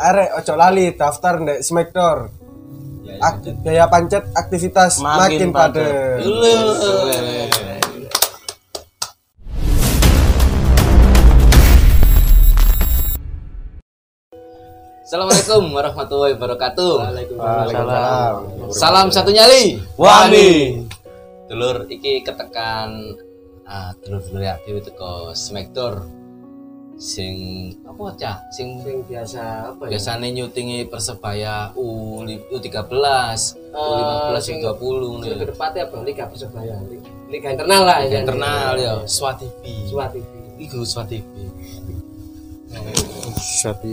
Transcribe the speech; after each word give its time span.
arek 0.00 0.28
ojo 0.40 0.54
lali 0.56 0.84
daftar 0.96 1.34
ndek 1.44 1.60
Smackdoor. 1.60 2.18
Ya, 3.04 3.12
ya. 3.12 3.20
Ak- 3.28 3.56
biaya 3.62 3.86
pancet 3.92 4.24
aktivitas 4.32 4.92
Makin 5.04 5.20
makin, 5.20 5.48
padat. 5.52 6.20
Assalamualaikum 15.04 15.74
warahmatullahi 15.74 16.32
wabarakatuh. 16.38 16.92
Waalaikumsalam. 17.02 18.34
Salam 18.70 19.10
satu 19.10 19.34
nyali. 19.34 19.82
Wani. 19.98 20.86
Dulur 21.50 21.82
iki 21.90 22.22
ketekan 22.22 23.18
ah 23.66 23.90
dulur-dulur 24.02 24.46
aktif 24.46 24.86
itu 24.86 24.90
ke 24.94 25.10
Smackdoor 25.34 26.06
sing 27.00 27.34
apa 27.82 28.12
cah 28.14 28.36
sing 28.52 28.76
Sing 28.78 29.00
biasa 29.02 29.40
apa 29.72 29.88
ya? 29.88 29.96
biasanya 29.96 30.28
nyutingi 30.28 30.84
persebaya 30.84 31.72
U 31.72 32.20
U13 32.20 32.92
U15 33.72 34.36
sing- 34.38 34.60
U20 34.60 34.76
Sing 34.76 35.16
nih 35.18 35.32
kedepatnya 35.40 35.82
apa? 35.86 35.96
Liga 36.02 36.24
Persebaya. 36.28 36.76
Liga, 36.84 37.08
Liga 37.26 37.48
internal 37.50 37.82
lah 37.82 37.98
ya. 38.04 38.20
internal 38.20 38.72
ya 38.76 38.92
Swativi 39.06 39.88
TV. 39.88 40.28
Iku 40.60 40.84
Swativi 40.84 41.24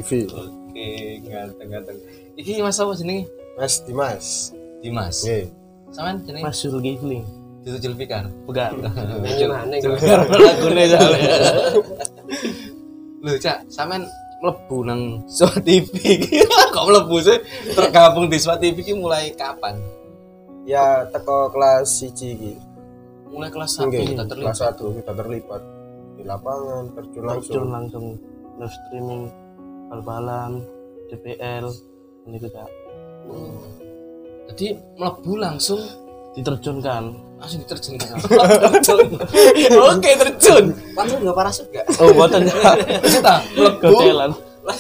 TV. 0.03 0.27
oke 0.27 0.87
ganteng 1.25 1.67
ganteng 1.71 1.97
iki 2.35 2.59
mas 2.59 2.75
apa 2.75 2.91
jenenge 2.93 3.23
Mas 3.55 3.81
Dimas. 3.81 4.25
Dimas 4.77 5.15
Nggih. 5.23 5.45
sampean 5.89 6.15
jenenge 6.21 6.43
Mas 6.43 6.59
Zulkifli. 6.59 7.23
itu 7.63 7.77
Julfikar 7.81 8.27
Bukan. 8.43 8.79
Julfikar 9.81 10.27
lagune 10.27 10.83
soalnya 10.85 11.31
lho 13.23 13.33
cak 13.37 13.65
sampean 13.69 14.05
mlebu 14.43 14.85
nang 14.85 15.01
Swativi 15.25 16.21
kok 16.73 16.85
mlebu 16.85 17.17
sih 17.21 17.37
tergabung 17.73 18.29
di 18.29 18.37
Swativi 18.37 18.81
ki 18.85 18.93
mulai 18.97 19.33
kapan 19.33 19.77
Ya 20.67 21.07
teko 21.07 21.47
kelas 21.47 22.03
1 22.03 22.11
iki. 22.27 22.53
mulai 23.31 23.47
kelas 23.47 23.79
1 23.79 23.87
Nggih, 23.87 24.19
kita 24.19 24.23
terlibat 24.27 24.51
kelas 24.51 24.75
1 24.75 24.99
kita 24.99 25.11
terlibat 25.15 25.61
di 26.17 26.23
lapangan 26.25 26.83
terjun 26.97 27.23
langsung. 27.23 27.53
Terjun 27.55 27.67
langsung 27.71 28.05
live 28.57 28.73
streaming 28.73 29.23
bal-balan, 29.87 30.65
DPL, 31.07 31.69
ini 32.27 32.37
juga 32.41 32.65
jadi 34.47 34.79
mlebu 34.97 35.33
langsung 35.37 35.81
diterjunkan. 36.33 37.03
Langsung 37.37 37.59
diterjunkan 37.61 38.17
terjun 38.73 39.07
oke 39.71 40.09
terjun 40.11 40.65
Patung 40.91 41.19
dua 41.21 41.33
parasut 41.33 41.67
gak? 41.69 41.85
Oh, 41.95 42.09
buatan 42.11 42.41
kita 43.03 43.33
mlebu 43.53 43.77
Gocelan. 43.87 44.31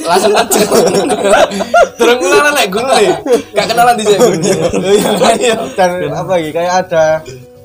langsung 0.03 0.31
terjun 0.33 1.07
terus 1.95 2.15
kenalan 2.17 2.53
lek 2.53 2.67
guru 2.67 2.89
nih 2.91 3.13
gak 3.53 3.65
kenalan 3.67 3.95
di 3.95 4.03
sini 4.03 4.51
iya 5.37 5.55
Dan 5.71 6.11
apa 6.11 6.33
iki 6.35 6.51
kayak 6.51 6.73
ada 6.83 7.05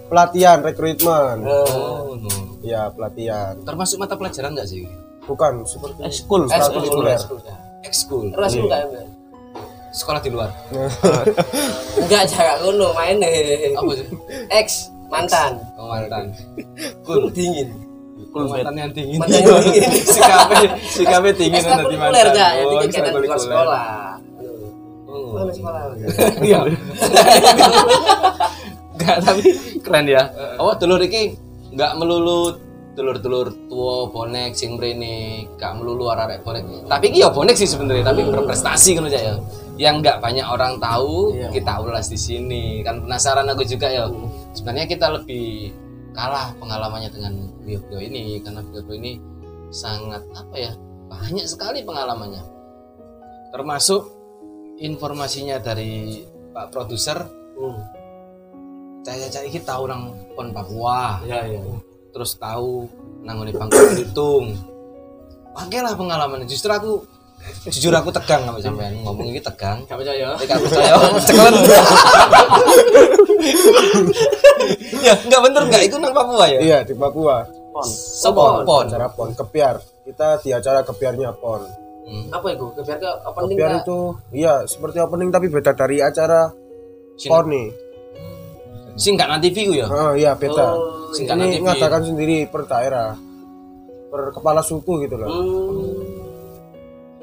pelatihan 0.06 0.60
rekrutmen. 0.60 1.40
oh 1.42 2.14
no. 2.14 2.30
Ya, 2.62 2.86
pelatihan. 2.88 3.58
termasuk 3.60 3.98
mata 3.98 4.14
pelajaran 4.14 4.52
nggak 4.52 4.66
sih 4.66 4.86
Bukan 5.22 5.62
seperti 5.64 5.98
Ekskul. 6.02 6.46
ekskul 6.46 6.82
Ekskul. 6.82 7.04
ekskul 7.06 7.38
ekskul 7.82 8.26
Terus 8.30 8.52
enggak 8.56 8.80
ya? 8.84 9.02
Sekolah 9.92 10.20
di 10.20 10.30
luar 10.32 10.48
Enggak 12.00 12.24
jaga 12.26 12.64
ngono 12.64 12.90
main 12.92 13.20
deh. 13.20 13.72
apa 13.72 13.90
sih 13.92 14.06
Ex 14.48 14.88
mantan. 15.06 15.60
oh, 15.76 15.86
mantan 15.86 16.32
Cool 17.04 17.28
dingin. 17.30 17.68
cool 18.32 18.48
mantan 18.48 18.72
yang 18.74 18.90
dingin 18.90 19.20
Mantan 19.20 19.44
yang 19.44 19.60
dingin. 19.60 19.90
sikapnya 20.16 20.68
sikapnya 20.82 21.32
dingin 21.36 21.60
nanti 21.62 21.94
mantan 21.94 22.32
yang 22.32 22.66
oh 22.66 22.80
kegiatan 22.80 23.12
di 23.12 23.20
luar 23.22 23.38
sekolah. 23.38 23.86
Oh. 25.06 25.44
Sekolah? 25.52 25.80
Iya. 26.40 26.58
Enggak, 28.92 29.16
tapi 29.20 29.42
keren 29.84 30.06
ya. 30.08 30.22
Oh, 30.56 30.72
dulur 30.72 31.00
iki 31.02 31.36
enggak 31.72 31.92
melulu 31.96 32.56
dulur-dulur 32.92 33.48
tua 33.68 34.04
bonek 34.08 34.52
sing 34.52 34.76
mrene, 34.76 35.48
enggak 35.56 35.72
melulu 35.80 36.12
arek 36.12 36.44
bonek. 36.44 36.64
Tapi 36.86 37.04
iki 37.08 37.24
ya 37.24 37.32
bonek 37.32 37.56
sih 37.56 37.64
sebenarnya, 37.64 38.04
tapi 38.04 38.20
berprestasi 38.24 38.90
kan 38.96 39.08
ya. 39.08 39.36
Yang 39.80 39.94
enggak 40.04 40.16
banyak 40.20 40.46
orang 40.46 40.76
tahu, 40.76 41.32
kita 41.52 41.80
ulas 41.80 42.06
di 42.12 42.18
sini. 42.20 42.84
Kan 42.84 43.04
penasaran 43.08 43.48
aku 43.48 43.64
juga 43.64 43.88
ya. 43.88 44.04
Sebenarnya 44.52 44.88
kita 44.88 45.06
lebih 45.08 45.72
kalah 46.12 46.52
pengalamannya 46.60 47.08
dengan 47.08 47.32
beliau 47.64 48.00
ini 48.00 48.36
karena 48.44 48.60
beliau 48.60 48.92
ini 48.92 49.16
sangat 49.72 50.20
apa 50.36 50.54
ya? 50.60 50.72
Banyak 51.08 51.48
sekali 51.48 51.80
pengalamannya. 51.84 52.44
Termasuk 53.52 54.12
informasinya 54.80 55.60
dari 55.60 56.24
Pak 56.52 56.68
produser 56.68 57.20
Hmm. 57.52 57.78
saya 59.04 59.28
cari 59.28 59.46
iki 59.52 59.60
tahu 59.60 59.84
nang 59.86 60.16
pon 60.34 60.50
Papua 60.56 61.20
Ya 61.22 61.44
ya. 61.46 61.60
terus 62.10 62.34
tahu 62.40 62.88
nangoni 63.22 63.52
Bangka 63.52 63.76
Belitung 63.92 64.56
Oke 65.52 65.78
lah 65.84 65.92
pengalaman 65.92 66.48
justru 66.48 66.72
aku 66.72 67.04
jujur 67.68 67.92
aku 67.92 68.10
tegang 68.10 68.42
sama 68.42 68.58
sampean 68.58 68.94
ngomong 69.02 69.26
ini 69.28 69.38
tegang 69.38 69.82
Gak 69.86 69.98
percaya? 69.98 70.34
Tapi 70.34 70.44
gak 70.46 70.60
percaya 70.62 70.92
ceklen 71.20 71.54
ya 75.02 75.14
enggak 75.18 75.40
bener 75.42 75.62
enggak 75.66 75.82
itu 75.86 75.96
nang 75.98 76.12
Papua 76.14 76.46
ya 76.46 76.58
Iya, 76.62 76.78
di 76.86 76.94
Papua. 76.94 77.42
Pon. 77.72 77.86
Sopo 77.88 78.62
pon 78.68 78.84
Acara 78.84 79.08
PON 79.08 79.32
kepiar. 79.32 79.80
Kita 80.04 80.36
di 80.44 80.52
acara 80.52 80.84
kepiarnya 80.84 81.32
PON. 81.34 81.62
Hmm. 82.02 82.26
Apa 82.28 82.52
itu? 82.52 82.66
Kebiar 82.76 82.98
ke 82.98 83.10
opening 83.24 83.56
Kepiar 83.56 83.72
itu 83.80 83.98
iya 84.34 84.54
seperti 84.66 84.98
opening 85.00 85.30
tapi 85.32 85.46
beda 85.48 85.72
dari 85.72 86.02
acara 86.02 86.50
Sing- 87.16 87.30
PON 87.30 87.46
nih. 87.48 87.68
nanti 89.24 89.48
TV 89.48 89.80
ya 89.80 89.86
Oh 89.88 90.12
iya 90.12 90.36
beda. 90.36 90.66
Oh, 90.76 91.08
nanti 91.16 91.56
Ini 91.56 91.64
ngadakan 91.64 92.02
sendiri 92.04 92.44
per 92.46 92.68
daerah. 92.68 93.16
Per 94.12 94.36
kepala 94.36 94.60
suku 94.60 95.08
gitu 95.08 95.16
loh. 95.16 95.30
Hmm. 95.32 95.81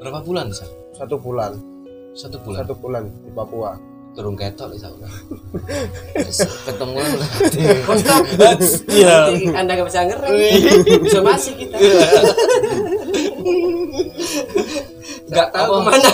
Berapa 0.00 0.20
bulan 0.20 0.48
sih 0.50 0.66
Satu 0.92 1.16
bulan. 1.16 1.52
satu 2.12 2.36
bulan 2.40 2.64
Satu 2.64 2.74
bulan 2.74 3.02
di 3.06 3.30
Papua. 3.30 3.72
turun 4.10 4.34
ketok 4.34 4.74
bisa 4.74 4.90
ketemu 6.66 6.98
Kostok. 7.86 8.26
Iya. 8.90 9.30
Anda 9.54 9.78
gak 9.78 9.86
bisa 9.86 10.02
ngerem. 10.02 10.34
Bisa 10.98 11.22
masih 11.22 11.54
kita. 11.54 11.78
nggak 15.30 15.48
tahu 15.54 15.70
ke 15.70 15.80
mana 15.86 16.10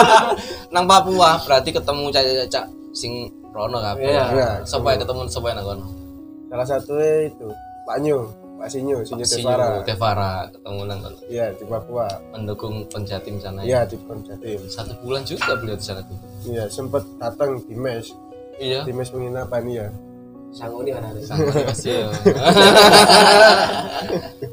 nang 0.72 0.88
Papua 0.88 1.36
berarti 1.44 1.70
ketemu 1.70 2.08
caca-caca 2.08 2.62
sing 2.90 3.28
Rono 3.50 3.84
kabeh 3.84 4.08
Iya. 4.08 4.24
Iya. 4.32 4.48
Sopo 4.64 4.88
ya 4.88 4.96
ketemu 4.96 5.28
sopo 5.28 5.50
nang 5.50 5.60
kono 5.60 5.86
Salah 6.48 6.66
satunya 6.66 7.28
itu 7.28 7.46
Pak 7.84 7.96
Nyu, 8.00 8.18
Pak 8.60 8.68
Sinyu, 8.68 9.00
Sinyu 9.00 9.24
Sinyo 9.24 9.56
Devara. 9.56 9.68
Tevara 9.88 10.32
ketemu 10.52 10.80
nang 10.84 11.00
kono 11.00 11.18
Iya 11.26 11.46
di 11.56 11.64
Papua. 11.64 12.06
mendukung 12.30 12.84
penjatim 12.92 13.40
sana 13.40 13.64
ya 13.64 13.66
Iya 13.66 13.80
di 13.88 13.96
PON 13.96 14.20
Jatim. 14.20 14.60
satu 14.68 14.92
bulan 15.00 15.24
juga 15.24 15.56
beliau 15.56 15.74
di 15.74 15.82
sana 15.82 16.04
tuh 16.04 16.16
Iya 16.44 16.68
sempet 16.68 17.02
datang 17.16 17.56
di 17.64 17.72
mes, 17.72 18.12
iya 18.60 18.84
di 18.84 18.92
mes 18.92 19.08
penginapan 19.08 19.64
iya. 19.64 19.86
Sangoni 20.50 20.90
kan 20.90 21.06
ada. 21.08 21.20
kasih 21.70 21.94
ya 22.04 22.08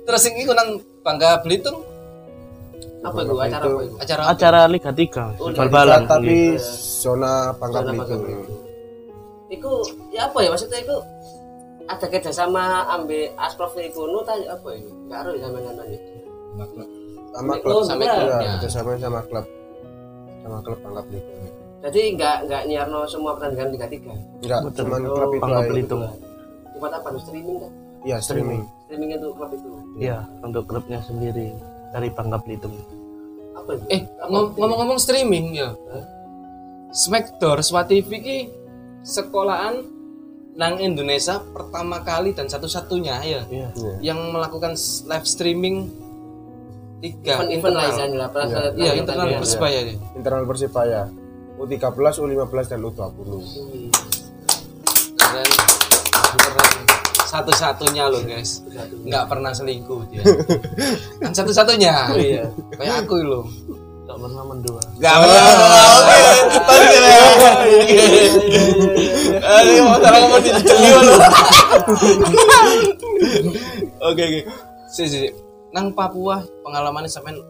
terus 0.08 0.24
ini 0.30 0.46
nang 0.48 0.80
Bangka 1.04 1.42
Belitung 1.44 1.84
Apa 3.02 3.24
itu? 3.24 3.34
Acara 3.36 3.66
apa 3.66 3.82
itu? 3.84 3.96
acara 4.00 4.22
apa? 4.24 4.32
Acara 4.34 4.60
Liga 4.68 4.92
3. 4.92 5.42
Oh, 5.42 5.50
Bal-balan. 5.52 6.02
tapi 6.08 6.56
zona 7.02 7.52
Bangka 7.56 7.80
Belitung. 7.84 8.24
Iku 9.48 9.72
ya 10.12 10.28
apa 10.28 10.38
ya 10.44 10.50
maksudnya 10.50 10.80
iku 10.80 10.96
ada 11.88 12.06
kerjasama 12.06 12.64
ambil 12.92 13.32
asprof 13.38 13.74
iku 13.76 14.06
nu 14.06 14.20
tanya 14.22 14.54
apa 14.54 14.70
itu? 14.72 14.92
Gak 15.08 15.18
harus 15.24 15.36
sama 15.38 15.58
nyaman 15.58 15.88
itu. 15.90 16.10
Sama 17.30 17.54
Oh, 17.54 17.60
klub, 17.60 17.82
sampai 17.84 18.04
iya. 18.04 18.14
klubnya. 18.14 18.40
Iya, 18.40 18.52
kerjasama 18.58 18.90
sama 18.98 19.20
klub, 19.24 19.46
sama 20.42 20.58
klub 20.60 20.78
Bangka 20.82 21.02
Belitung. 21.04 21.38
Jadi 21.78 22.02
nggak 22.14 22.36
nggak 22.44 22.62
nyiarno 22.66 23.00
semua 23.06 23.32
pertandingan 23.34 23.70
Liga 23.72 23.88
3. 23.88 24.12
Enggak, 24.42 24.60
Betul. 24.64 24.82
cuman 24.82 25.02
klub 25.06 25.30
itu 25.30 25.40
Bangka 25.40 25.56
aja. 25.56 25.70
Belitung. 25.70 26.02
Tempat 26.68 26.92
apa? 26.94 27.08
Lu 27.08 27.20
streaming 27.20 27.58
kan? 27.58 27.72
Iya 28.00 28.18
streaming. 28.20 28.62
Streaming 28.84 29.10
itu 29.14 29.28
klub 29.30 29.52
itu. 29.52 29.68
Iya, 29.98 30.18
untuk 30.40 30.64
klubnya 30.66 31.00
sendiri 31.00 31.48
dari 31.90 32.08
Bangka 32.10 32.38
Belitung. 32.40 32.74
Apa 33.54 33.70
itu? 33.74 33.86
eh 33.90 34.02
ngom- 34.24 34.54
ngomong-ngomong 34.54 34.98
streaming 34.98 35.52
ya 35.54 35.70
Smackdoor 36.90 37.60
Swatv 37.60 37.92
ki 38.08 38.38
sekolahan 39.04 39.84
nang 40.58 40.82
Indonesia 40.82 41.38
pertama 41.48 42.02
kali 42.02 42.34
dan 42.34 42.50
satu-satunya 42.50 43.16
ya 43.22 43.42
Iya. 43.46 43.70
Iya. 43.72 43.94
yang 44.04 44.34
melakukan 44.34 44.74
live 45.06 45.24
streaming 45.24 45.86
tiga 46.98 47.38
lah 47.38 47.46
internal. 47.46 47.86
istilahnya 47.86 48.18
lah. 48.18 48.28
Pernah 48.28 48.48
Iya. 48.48 48.58
saya 48.58 48.66
Iya, 48.66 48.74
tanya 48.74 48.94
internal 48.98 49.28
ya. 49.28 49.38
persebaya 49.38 49.80
ya. 49.80 49.96
Internal 50.12 50.44
Persipaya. 50.44 51.02
U13, 51.58 52.14
U15 52.16 52.66
dan 52.68 52.80
U20. 52.84 53.18
Hmm. 53.18 53.90
Keren. 55.16 55.50
Keren. 56.38 56.74
Satu-satunya 57.24 58.04
loh 58.08 58.22
guys. 58.24 58.62
Nggak 59.04 59.24
pernah 59.26 59.52
selingkuh 59.52 60.02
dia. 60.10 60.22
kan 61.22 61.32
satu-satunya. 61.34 61.94
Iya. 62.16 62.44
Kayak 62.74 63.06
aku 63.06 63.16
loh. 63.20 63.46
Tak 64.08 64.18
pernah 64.24 64.44
mendua 64.48 64.80
Gak 65.04 65.16
pernah. 65.20 65.44
Oke. 66.00 66.18
Tadi 66.64 66.88
ya. 66.96 67.20
Aduh, 69.38 69.86
masalah 69.92 70.18
ngomong 70.24 70.42
di 70.42 70.50
Oke, 74.00 74.24
oke. 74.24 74.40
Si, 74.88 75.04
si, 75.12 75.18
si. 75.28 75.30
Nang 75.76 75.92
Papua 75.92 76.42
pengalamannya 76.64 77.12
sampean 77.12 77.44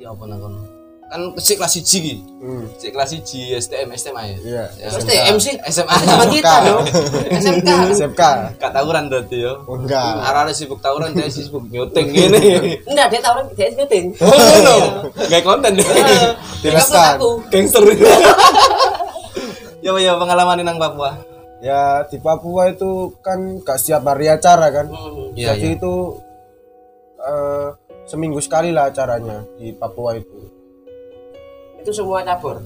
ya 0.00 0.10
apa 0.16 0.24
nang 0.24 0.40
kono? 0.40 0.60
Kan 1.08 1.20
sik 1.40 1.56
kelas 1.56 1.72
1 1.72 1.88
iki. 2.04 2.14
Hmm. 2.44 2.68
Sik 2.76 2.92
kelas 2.92 3.16
1 3.16 3.56
STM 3.56 3.88
SMA 3.96 4.22
ya. 4.28 4.36
Iya. 4.44 4.64
Ya, 4.76 4.86
Terus 4.92 5.04
TM 5.08 5.36
sih 5.40 5.54
SMA. 5.72 5.96
sama 6.04 6.24
kita 6.28 6.54
dong. 6.68 6.84
SMK. 7.32 7.68
SMK. 7.96 8.22
Gak 8.60 8.72
tawuran 8.76 9.08
berarti 9.08 9.36
yo. 9.40 9.64
Oh, 9.64 9.80
enggak. 9.80 10.20
Arah 10.20 10.52
sibuk 10.52 10.84
tawuran, 10.84 11.16
dia 11.16 11.32
sibuk 11.32 11.64
nyuting 11.72 12.12
gini. 12.12 12.76
Enggak, 12.84 13.08
dia 13.08 13.20
tawaran 13.24 13.48
dia 13.56 13.72
syuting. 13.72 14.12
Oh, 14.20 14.28
ngono. 14.28 14.76
Gak 15.32 15.42
konten 15.48 15.80
deh. 15.80 15.86
Dileskan. 16.60 17.16
aku. 17.16 17.30
Gangster. 17.48 17.82
Ya 19.78 19.94
ya 19.96 20.12
pengalaman 20.18 20.60
nang 20.60 20.76
Papua. 20.76 21.16
Ya 21.64 22.04
di 22.04 22.20
Papua 22.20 22.68
itu 22.68 23.16
kan 23.24 23.64
gak 23.64 23.80
setiap 23.80 24.04
hari 24.12 24.28
acara 24.28 24.68
kan. 24.68 24.92
Hmm. 24.92 25.32
Iya, 25.32 25.56
Jadi 25.56 25.72
iya. 25.72 25.78
itu 25.80 25.94
eh, 27.16 27.68
seminggu 28.04 28.44
sekali 28.44 28.76
lah 28.76 28.92
acaranya 28.92 29.40
di 29.56 29.72
Papua 29.72 30.18
itu. 30.18 30.57
Itu 31.78 31.90
semua 31.94 32.20
cabur. 32.26 32.58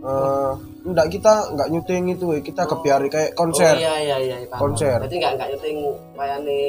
Eh, 0.00 0.52
enggak 0.88 1.12
kita 1.12 1.52
enggak 1.52 1.68
nyuting 1.68 2.16
itu, 2.16 2.24
kita 2.40 2.64
kebiari 2.64 3.12
kayak 3.12 3.36
Oh 3.36 3.44
konser. 3.44 3.76
iya 3.76 4.00
iya 4.00 4.16
iya. 4.16 4.36
paham. 4.48 4.72
Konser. 4.72 4.96
Berarti 4.96 5.16
enggak 5.20 5.32
enggak 5.36 5.48
nyuting 5.52 5.78
wayane 6.16 6.60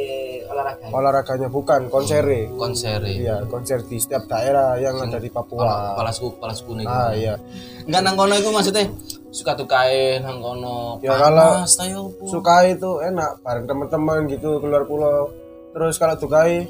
olahraga. 0.51 0.85
Olahraganya 0.91 1.47
bukan 1.47 1.87
konsere. 1.87 2.51
Konser. 2.51 2.99
Iya, 3.07 3.47
konser 3.47 3.87
di 3.87 4.03
setiap 4.03 4.27
daerah 4.27 4.75
yang 4.75 4.99
ada 4.99 5.15
di 5.15 5.31
Papua. 5.31 5.95
Kepala 5.95 6.11
suku, 6.11 6.35
kepala 6.35 6.51
suku 6.51 6.71
nih. 6.83 6.85
Ah 6.91 7.15
iya. 7.15 7.39
Enggak 7.87 8.01
nang 8.03 8.15
kono 8.19 8.35
iku 8.35 8.51
maksudnya 8.51 8.83
suka 9.31 9.55
tukae 9.55 10.19
nang 10.19 10.43
kono. 10.43 10.99
Ya, 10.99 11.15
kalau 11.15 11.63
tayo, 11.63 12.11
Bu. 12.19 12.27
Suka 12.27 12.67
itu 12.67 12.99
enak 12.99 13.39
bareng 13.47 13.63
teman-teman 13.63 14.27
gitu 14.27 14.59
keluar 14.59 14.83
pulau. 14.83 15.31
Terus 15.71 15.95
kalau 15.95 16.19
dukai 16.19 16.67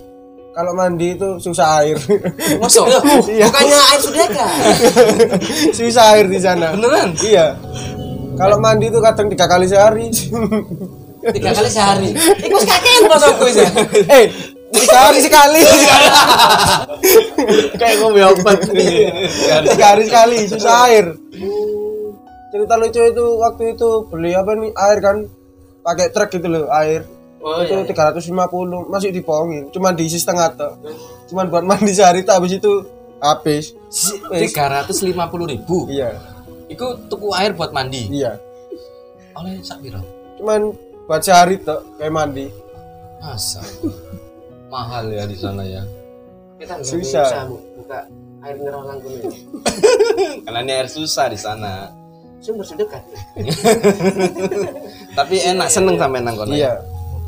kalau 0.52 0.76
mandi 0.76 1.16
itu 1.16 1.40
susah 1.40 1.84
air. 1.84 1.98
Masuk. 2.60 2.88
Iya. 3.32 3.48
Bukannya 3.48 3.80
air 3.80 4.00
sudeka. 4.04 4.48
susah 5.78 6.06
air 6.20 6.28
di 6.28 6.40
sana. 6.40 6.76
Beneran? 6.76 7.16
Iya. 7.24 7.56
Kalau 8.36 8.58
mandi 8.60 8.92
itu 8.92 9.00
kadang 9.00 9.32
tiga 9.32 9.48
kali 9.48 9.66
sehari. 9.68 10.12
Tiga 11.32 11.52
kali 11.56 11.70
sehari. 11.72 12.10
Iku 12.46 12.56
wis 12.60 12.68
kakean 12.68 13.04
bosku 13.08 13.44
wis. 13.48 13.58
eh, 14.12 14.26
tiga 14.76 14.98
hari 15.08 15.20
sekali. 15.24 15.62
Kayak 17.80 17.96
gue 18.02 18.24
obat. 18.26 18.60
tiga 19.72 19.86
hari 19.96 20.04
sekali 20.10 20.38
susah 20.52 20.76
air. 20.92 21.06
Cerita 22.52 22.76
lucu 22.76 23.00
itu 23.00 23.26
waktu 23.40 23.64
itu 23.80 23.90
beli 24.12 24.36
apa 24.36 24.52
nih 24.60 24.76
air 24.76 25.00
kan 25.00 25.18
pakai 25.88 26.12
truk 26.12 26.28
gitu 26.36 26.48
loh 26.52 26.68
air. 26.68 27.08
Oh 27.42 27.58
itu 27.60 27.74
iya. 27.74 28.14
350 28.14 28.86
masih 28.86 29.10
dibohongin 29.10 29.70
cuma 29.70 29.90
diisi 29.90 30.16
setengah 30.16 30.54
tok 30.54 30.74
cuman 31.26 31.50
buat 31.50 31.64
mandi 31.64 31.90
sehari 31.90 32.22
tak 32.22 32.38
habis 32.38 32.56
itu 32.56 32.86
habis. 33.18 33.74
Tiga 34.30 34.66
ratus 34.68 35.02
lima 35.02 35.26
puluh 35.26 35.46
ribu. 35.46 35.86
iya 35.86 36.18
Iku 36.68 37.02
tuku 37.06 37.34
air 37.34 37.52
buat 37.52 37.70
mandi. 37.70 38.08
iya 38.10 38.38
Oleh 39.34 39.58
sak 39.60 39.82
piro? 39.82 40.02
cuman 40.38 40.70
buat 41.04 41.20
sehari 41.20 41.58
tok 41.58 41.82
kayak 41.96 42.10
mandi 42.10 42.46
Masa. 43.18 43.62
Mahal 44.68 45.10
ya 45.10 45.26
di 45.26 45.36
sana 45.36 45.62
ya. 45.62 45.82
Kita 46.58 46.74
nggak 46.74 46.88
Susah. 46.88 47.26
bisa 47.26 47.40
bu- 47.46 47.62
buka 47.76 48.00
air 48.42 48.56
mineral 48.56 48.82
nang 48.84 48.98
kono. 48.98 49.18
ya. 49.18 49.30
Karena 50.46 50.60
ini 50.60 50.72
air 50.74 50.88
susah 50.88 51.26
di 51.26 51.38
sana. 51.38 51.90
Sumber 52.38 52.66
sedekat. 52.66 53.02
Tapi 55.18 55.36
enak 55.44 55.68
seneng 55.68 55.96
sampe 55.96 56.18
nang 56.18 56.34
kono. 56.34 56.50
ya? 56.50 56.58
iya 56.58 56.74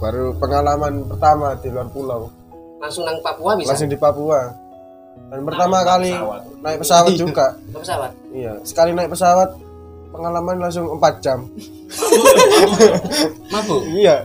baru 0.04 0.36
pengalaman 0.36 1.08
pertama 1.08 1.56
di 1.56 1.72
luar 1.72 1.88
pulau 1.88 2.28
Langsung 2.78 3.08
nang 3.08 3.16
Papua 3.18 3.56
bisa. 3.56 3.72
langsung 3.72 3.88
di 3.88 3.96
Papua 3.96 4.52
dan 5.30 5.40
pertama 5.42 5.78
kali 5.82 6.12
naik 6.60 6.84
pesawat 6.84 7.14
juga 7.16 7.56
Ke 7.70 7.80
pesawat. 7.80 8.12
iya 8.30 8.60
sekali 8.62 8.92
naik 8.92 9.08
pesawat 9.08 9.56
pengalaman 10.10 10.60
langsung 10.60 10.92
4 10.92 11.24
jam 11.24 11.40
Mabuk. 13.50 13.82
iya 13.94 14.20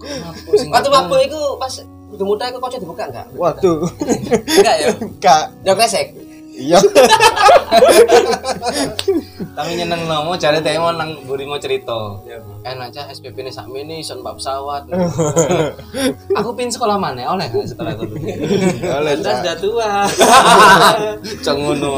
Mabuk 0.00 0.54
Waktu 0.72 0.88
Papua 0.88 1.18
itu 1.20 1.38
pas 1.56 1.74
udah 2.10 2.26
muda 2.26 2.44
itu 2.46 2.58
kocok 2.58 2.80
dibuka 2.80 3.04
enggak? 3.06 3.26
waduh 3.34 3.84
Enggak 4.50 4.76
ya. 4.78 4.88
enggak 4.98 5.42
Jok 5.62 5.76
resek. 5.76 6.06
Iya 6.60 6.78
Tapi 9.56 9.70
nyeneng 9.76 10.08
nomo 10.08 10.36
cari 10.36 10.60
teh 10.60 10.76
mau 10.80 10.92
nang 10.94 11.20
buri 11.24 11.44
mau 11.44 11.60
cerita. 11.60 12.20
Enak 12.64 12.92
aja 12.92 13.08
SPP 13.12 13.44
ini 13.44 13.52
sakmi 13.52 13.84
ini 13.84 14.00
ison 14.00 14.20
pak 14.24 14.36
pesawat. 14.40 14.88
Aku 16.38 16.50
pin 16.56 16.70
sekolah 16.72 16.96
mana 16.96 17.24
oleh 17.34 17.46
setelah 17.64 17.94
itu. 17.96 18.04
Cak. 19.20 19.36
sudah 19.42 19.56
tua. 19.60 19.90
Cok 21.44 21.56
ngono. 21.56 21.90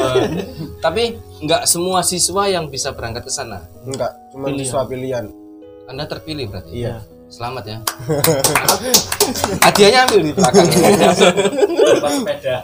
Tapi 0.83 1.17
nggak 1.43 1.63
semua 1.67 2.03
siswa 2.07 2.47
yang 2.47 2.71
bisa 2.71 2.95
berangkat 2.95 3.27
ke 3.27 3.33
sana. 3.33 3.63
enggak 3.83 4.15
cuma 4.31 4.55
siswa 4.55 4.87
pilihan 4.87 5.27
Anda 5.91 6.07
terpilih 6.07 6.47
berarti. 6.55 6.71
iya 6.87 7.03
Selamat 7.33 7.65
ya. 7.65 7.79
Hadiahnya 9.65 10.05
ambil 10.05 10.21
di 10.21 10.33
belakang. 10.37 10.69
sepeda 10.69 12.57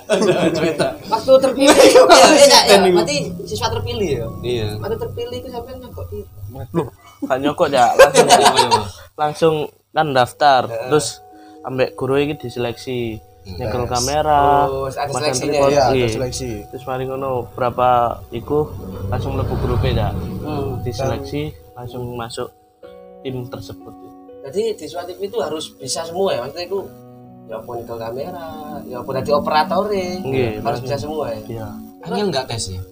Cerita. 0.52 0.86
Waktu 1.08 1.32
terpilih. 1.40 1.72
Iya, 1.88 2.44
iya, 2.44 2.60
iya. 2.68 2.92
Berarti 2.92 3.16
siswa 3.48 3.68
terpilih 3.72 4.08
ya. 4.12 4.26
Iya. 4.44 4.66
Waktu 4.76 4.96
terpilih 5.00 5.36
itu 5.40 5.48
sampai 5.48 5.72
nyokok 5.80 6.06
itu. 6.12 6.28
kan 7.26 7.38
nyokok 7.42 7.68
ya 7.68 7.86
langsung 7.98 8.28
langsung 9.18 9.54
kan 9.90 10.06
daftar 10.14 10.62
terus 10.86 11.18
ambek 11.66 11.98
guru 11.98 12.14
ini 12.14 12.38
diseleksi 12.38 13.18
nyekel 13.58 13.90
kamera 13.90 14.70
Oh, 14.70 14.86
ada 14.86 15.10
seleksinya 15.10 15.66
iya 15.66 15.82
ada 15.90 15.96
iya. 15.98 16.08
seleksi 16.08 16.62
terus 16.70 16.86
mari 16.86 17.10
ngono 17.10 17.50
berapa 17.52 18.22
iku 18.30 18.70
langsung 19.10 19.34
mlebu 19.34 19.54
grup 19.58 19.82
ya 19.82 20.14
Hmm. 20.14 20.78
diseleksi 20.80 21.50
langsung 21.74 22.14
masuk 22.14 22.48
tim 23.20 23.42
tersebut 23.44 23.92
Jadi 24.38 24.62
di 24.74 24.86
suatu 24.86 25.10
TV 25.10 25.26
itu 25.26 25.38
harus 25.38 25.64
bisa 25.72 26.02
semua 26.02 26.30
ya. 26.30 26.40
Maksudnya 26.40 26.66
itu 26.66 26.78
ya 27.46 27.58
pun 27.58 27.80
ke 27.80 27.94
kamera, 27.94 28.48
ya 28.84 28.98
pun 29.00 29.12
jadi 29.14 29.32
operator 29.32 29.88
Nggih, 29.88 30.60
harus 30.60 30.80
bisa 30.80 30.96
semua 30.96 31.32
ya. 31.32 31.40
iya 31.48 31.68
Angel 32.04 32.28
nggak 32.28 32.44
tes 32.46 32.64
ya? 32.70 32.82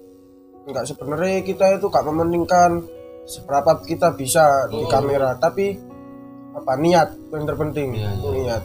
enggak 0.65 0.83
sebenarnya 0.83 1.45
kita 1.45 1.77
itu 1.77 1.87
gak 1.87 2.03
mementingkan 2.03 2.83
seberapa 3.23 3.79
kita 3.81 4.11
bisa 4.13 4.43
di 4.67 4.81
kamera 4.87 5.37
tapi 5.37 5.77
apa 6.53 6.73
niat 6.75 7.09
yang 7.31 7.45
terpenting 7.45 7.95
Iya, 7.95 8.11
iya. 8.11 8.31
niat 8.33 8.63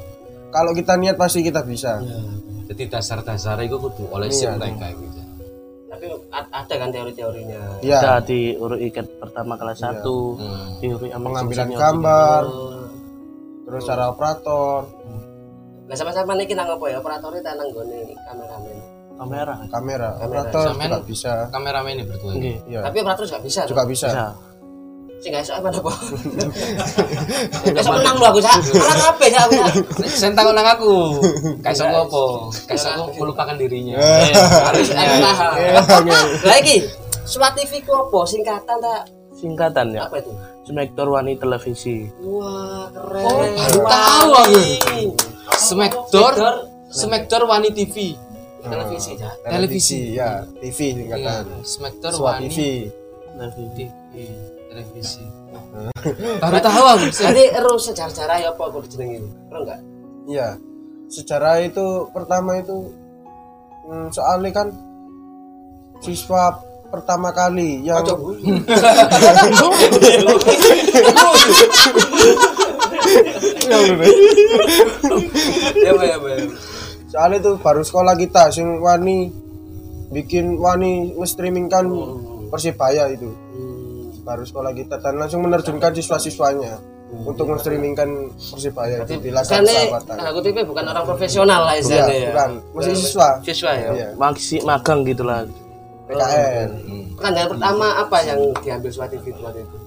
kalau 0.50 0.72
kita 0.72 0.96
niat 0.96 1.14
pasti 1.14 1.44
kita 1.44 1.62
bisa 1.62 2.00
Jadi 2.66 2.88
dasar-dasar 2.88 3.60
itu 3.60 3.76
kudu 3.76 4.08
oleh 4.10 4.32
Iya. 4.32 4.40
sim 4.48 4.52
mereka 4.56 4.88
gitu. 4.90 5.20
Tapi 5.92 6.06
a- 6.32 6.50
ada 6.56 6.74
kan 6.74 6.88
teori-teorinya. 6.88 7.84
ya 7.84 8.00
ada 8.00 8.24
di 8.24 8.56
uru 8.56 8.80
ikat 8.80 9.20
pertama 9.20 9.54
kelas 9.54 9.78
satu 9.78 10.40
Hmm. 10.40 10.80
yang 11.04 11.22
pengambilan 11.22 11.68
gambar 11.70 12.42
Oh. 12.48 12.71
Terus 13.72 13.84
cara 13.86 14.04
operator 14.06 14.84
Lah 15.88 15.96
sama-sama 15.96 16.36
nih 16.36 16.44
kita 16.46 16.62
apa 16.62 16.86
ya 16.86 17.00
operatornya 17.00 17.40
tak 17.42 17.56
nanggone 17.56 18.00
kameramen. 18.22 18.78
kamera 19.14 19.56
kamera 19.68 20.10
Kamera. 20.14 20.42
operator 20.44 20.66
juga 20.74 21.00
bisa 21.02 21.34
Kameramen 21.48 21.94
ini 21.94 22.04
berdua. 22.04 22.32
ini. 22.32 22.38
Nggih, 22.38 22.56
ya 22.70 22.80
Tapi 22.82 22.98
operator 23.00 23.24
juga 23.24 23.40
bisa. 23.40 23.62
juga 23.64 23.84
bisa 23.86 24.08
bisa 24.08 24.26
Sing 25.22 25.30
gak 25.30 25.46
esok 25.46 25.56
apa 25.56 25.70
apa. 25.78 25.92
Esok 27.72 27.94
menang 27.94 28.18
lu 28.18 28.26
aku 28.26 28.42
sak. 28.42 28.58
Ya 29.22 29.46
aku. 29.46 29.54
Sak. 29.54 29.74
Sen 30.10 30.34
takut 30.34 30.50
nang 30.50 30.66
aku. 30.66 31.22
Kayak 31.62 31.78
sapa 31.78 31.98
apa? 32.02 32.24
Kayak 32.66 32.98
aku 32.98 33.22
melupakan 33.22 33.54
dirinya. 33.54 34.02
Eh. 34.02 34.34
Harus 34.34 34.90
ada 34.90 35.22
tahan. 35.22 36.04
Lah 36.42 36.58
iki 36.58 36.82
Swat 37.22 37.54
TV 37.54 37.86
ku 37.86 37.94
apa 37.94 38.20
singkatan 38.26 38.78
tak 38.82 39.02
singkatan 39.32 39.94
ya 39.94 40.10
apa 40.10 40.18
itu? 40.18 40.34
Smektor 40.62 41.08
Wani 41.10 41.34
Televisi 41.42 42.06
Wah, 42.22 42.86
keren. 42.94 43.26
Oh, 43.26 43.42
baru 43.58 43.80
tahu 43.82 44.30
aku. 44.38 44.62
Smackdoor, 45.58 46.34
Smackdoor 46.90 47.44
Wani 47.50 47.70
TV. 47.74 48.14
televisi 48.62 49.18
ya. 49.18 49.32
televisi 49.42 50.00
ya 50.14 50.46
TV 50.62 50.78
Iya, 50.78 50.94
singkatan 50.94 51.46
Smackdoor 51.66 52.14
Swat 52.14 52.34
Wani 52.38 52.48
TV 52.54 52.58
televisi 53.34 53.66
TV. 53.74 54.18
Televisi. 54.72 55.24
Baru 56.40 56.58
tahu 56.62 56.84
aku. 56.86 57.08
Jadi 57.12 57.44
ero 57.52 57.74
sejarah-sejarah 57.76 58.38
ya 58.40 58.50
apa 58.54 58.64
kudu 58.72 58.88
jenenge? 58.88 59.20
Ero 59.50 59.60
enggak? 59.66 59.80
Iya. 60.30 60.50
Sejarah 61.12 61.60
itu 61.60 62.08
pertama 62.16 62.62
itu 62.62 62.88
hmm, 63.90 64.08
soalnya 64.16 64.50
kan 64.56 64.68
siswa 66.00 66.56
pertama 66.92 67.32
kali 67.32 67.82
yang 67.82 68.04
Ya, 75.82 75.92
ya, 75.96 76.16
ya. 76.18 76.36
soalnya 77.08 77.38
itu 77.40 77.52
baru 77.60 77.82
sekolah 77.82 78.14
kita 78.16 78.52
sing 78.52 78.80
wani 78.80 79.32
bikin 80.12 80.60
wani 80.60 81.16
nge-streamingkan 81.16 81.88
persibaya 82.52 83.08
itu. 83.10 83.32
Baru 84.22 84.46
sekolah 84.46 84.72
kita 84.72 85.02
dan 85.02 85.18
langsung 85.18 85.42
menerjunkan 85.42 85.92
siswa-siswanya 85.92 86.78
untuk 87.12 87.52
nge-streamingkan 87.52 88.32
persibaya 88.32 89.04
itu 89.04 89.20
di 89.20 89.30
latar 89.34 89.60
Karena 89.60 89.72
sahabatan 89.74 90.16
aku 90.22 90.40
tipe 90.40 90.62
bukan 90.64 90.84
orang 90.86 91.04
profesional 91.04 91.62
lah 91.66 91.74
Iya, 91.76 91.82
istilahnya 91.82 92.16
ya. 92.16 92.30
bukan. 92.30 92.50
Masih 92.78 92.94
siswa. 92.96 93.30
Siswa 93.44 93.72
ya. 93.74 93.90
Iya, 93.92 94.08
Maksi 94.16 94.56
magang 94.64 95.00
gitu 95.04 95.24
PKN 96.12 96.70
Pertandingan 97.16 97.50
pertama 97.50 97.86
apa 97.96 98.18
yang 98.22 98.40
diambil 98.58 98.90
Suat 98.90 99.10
TV 99.10 99.26
itu 99.28 99.40
waktu 99.40 99.62
itu? 99.62 99.78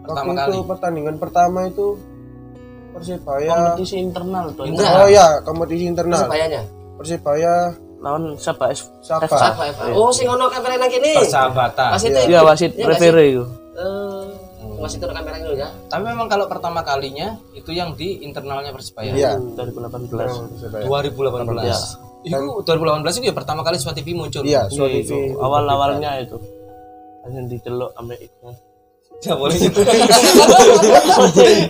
Pertama 0.00 0.28
waktu 0.28 0.38
kali. 0.38 0.50
itu 0.50 0.60
pertandingan 0.64 1.14
pertama 1.16 1.58
itu 1.64 1.86
persibaya 2.90 3.52
Kompetisi 3.74 3.96
internal 3.98 4.44
tuh. 4.52 4.64
Enggak. 4.64 4.90
oh 4.94 5.08
ya 5.08 5.26
kompetisi 5.42 5.84
internal 5.84 6.16
Persebayanya. 6.16 6.62
persibaya 6.96 7.54
Lawan 7.96 8.36
siapa? 8.36 8.70
Siapa 9.00 9.24
Apa, 9.24 9.72
apa? 9.72 9.82
Oh, 9.90 10.12
sing 10.12 10.28
ono 10.28 10.46
kamera 10.46 10.76
nang 10.76 10.86
kene. 10.86 11.16
Persahabatan. 11.16 11.90
Pas 11.96 12.02
itu. 12.02 12.18
Iya 12.28 12.44
wasit 12.44 12.70
Iya 12.70 12.78
sih? 12.78 12.86
referee 12.86 13.28
itu. 13.32 13.44
Eh, 13.72 14.24
masih 14.76 15.00
itu 15.00 15.06
kamera 15.08 15.36
dulu 15.40 15.56
ya. 15.56 15.68
Tapi 15.88 16.02
memang 16.04 16.28
kalau 16.28 16.44
pertama 16.44 16.84
kalinya 16.84 17.40
itu 17.50 17.72
yang 17.72 17.96
di 17.96 18.20
internalnya 18.20 18.68
Persebaya. 18.70 19.16
iya 19.16 19.32
2018. 19.40 20.12
persibaya 20.12 20.84
2018. 20.84 22.15
Itu 22.26 22.34
2018 22.60 23.06
itu 23.16 23.30
ya 23.30 23.34
pertama 23.34 23.62
kali 23.62 23.78
Suat 23.78 23.94
TV 23.94 24.10
muncul. 24.10 24.42
iya 24.42 24.66
Suat 24.66 24.90
Iya, 24.90 25.06
TV 25.06 25.30
itu. 25.30 25.38
Awal-awalnya 25.38 26.18
itu. 26.20 26.36
Hanya 27.22 27.40
diceluk 27.46 27.90
sampai 27.94 28.18
itu. 28.18 28.48
Ya 29.24 29.32
boleh 29.32 29.56
gitu. 29.64 29.80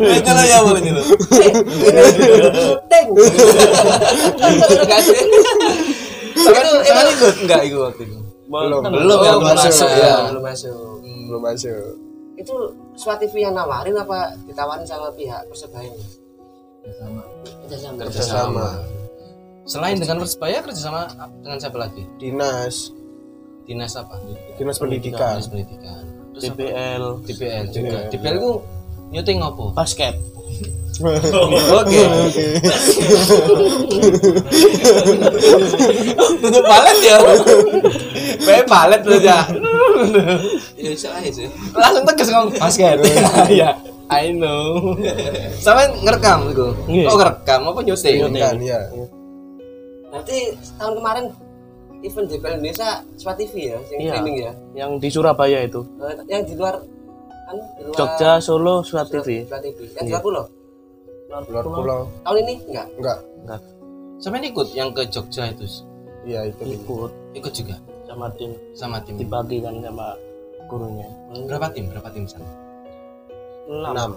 Itu 0.03 0.31
lah 0.33 0.45
ya 0.45 0.59
boleh 0.65 0.81
gitu. 0.83 1.03
Sih. 1.31 1.53
Sama 6.37 6.61
sama 6.83 7.01
ikut 7.09 7.35
enggak 7.43 7.61
ikut 7.65 7.81
waktu 7.83 8.03
itu. 8.05 8.19
belum 8.47 8.81
Belum 8.87 9.19
ya, 9.21 9.31
Oh, 9.33 9.41
belum 9.41 9.57
masuk 9.57 9.91
ya. 9.91 10.15
Belum 10.31 10.43
masuk. 10.43 10.79
belum 11.27 11.43
masuk 11.43 11.87
Itu 12.37 12.55
Suat 12.95 13.19
TV 13.19 13.43
yang 13.43 13.53
nawarin 13.53 13.95
apa 13.95 14.33
ditawarin 14.47 14.87
sama 14.87 15.11
pihak 15.13 15.43
Persebaya? 15.47 15.91
Sama. 16.95 17.23
Kerjasama. 17.67 17.99
kerjasama 18.01 18.69
Selain 19.66 19.99
dengan 19.99 20.23
Persebaya 20.23 20.62
kerjasama 20.62 21.11
dengan 21.42 21.58
siapa 21.58 21.75
lagi? 21.75 22.06
dinas 22.23 22.94
Dinas 23.66 23.99
apa? 23.99 24.14
dinas 24.54 24.78
pendidikan 24.78 25.42
Dinas 25.42 25.50
Pendidikan. 25.50 26.02
Terus 26.38 26.44
apa? 26.46 26.54
DPL 26.54 27.04
DPL 27.26 27.64
juga. 27.75 27.99
DPL 28.14 28.37
itu 28.38 28.52
nyuting 29.11 29.38
apa? 29.42 29.64
basket. 29.75 30.14
Oke. 31.76 32.02
Tutup 36.40 36.64
palet 36.64 36.99
ya. 37.04 37.16
Kayak 38.40 38.64
palet 38.70 39.02
lu 39.02 39.16
ya. 39.20 39.44
Ya 40.78 40.88
bisa 40.94 41.08
aja 41.11 41.28
sih. 41.28 41.50
Langsung 41.75 42.04
tegas 42.06 42.28
ngomong 42.30 42.54
basket. 42.54 42.96
Iya. 43.50 43.70
I 44.06 44.30
know. 44.30 44.94
Sama 45.58 45.90
ngerekam 46.06 46.54
itu. 46.54 46.66
Iya. 46.87 47.11
Oh, 47.11 47.18
ngerekam 47.18 47.61
apa 47.66 47.80
nyuting? 47.82 48.30
kan 48.38 48.56
ya 48.62 48.78
Nanti 50.16 50.38
tahun 50.75 50.92
kemarin 50.96 51.25
event 52.00 52.26
DPL 52.28 52.54
Indonesia 52.56 52.88
Suat 53.14 53.37
TV 53.37 53.52
ya, 53.66 53.78
yang 53.82 54.00
Iya. 54.00 54.11
streaming 54.12 54.37
ya. 54.38 54.52
Yang 54.75 54.90
di 54.99 55.08
Surabaya 55.11 55.58
itu. 55.61 55.80
Eh, 55.99 56.14
yang 56.28 56.42
di 56.42 56.54
luar 56.54 56.75
kan 57.46 57.56
di 57.78 57.82
luar 57.85 57.94
Jogja, 57.94 58.30
Solo, 58.40 58.82
Suat 58.82 59.06
TV. 59.06 59.44
TV. 59.46 59.78
Yang 59.94 60.04
di 60.04 60.11
luar 60.11 60.23
pulau. 60.23 60.44
luar 61.26 61.64
pulau 61.64 62.00
Tahun 62.23 62.38
ini 62.40 62.54
enggak. 62.66 62.87
enggak 62.96 63.18
Enggak 63.42 63.61
Sama 64.16 64.40
ikut 64.40 64.68
yang 64.73 64.90
ke 64.90 65.02
Jogja 65.06 65.50
itu. 65.50 65.66
iya 66.25 66.49
itu 66.49 66.62
ikut 66.64 67.11
Ikut 67.35 67.52
juga 67.52 67.76
sama 68.06 68.32
tim 68.32 68.50
sama 68.73 68.96
tim. 69.04 69.14
dibagi 69.20 69.61
kan 69.61 69.76
sama 69.85 70.16
gurunya. 70.66 71.04
Berapa 71.46 71.68
tim? 71.70 71.87
Berapa 71.92 72.08
tim 72.11 72.25
sana? 72.25 72.49
Enam. 73.68 74.16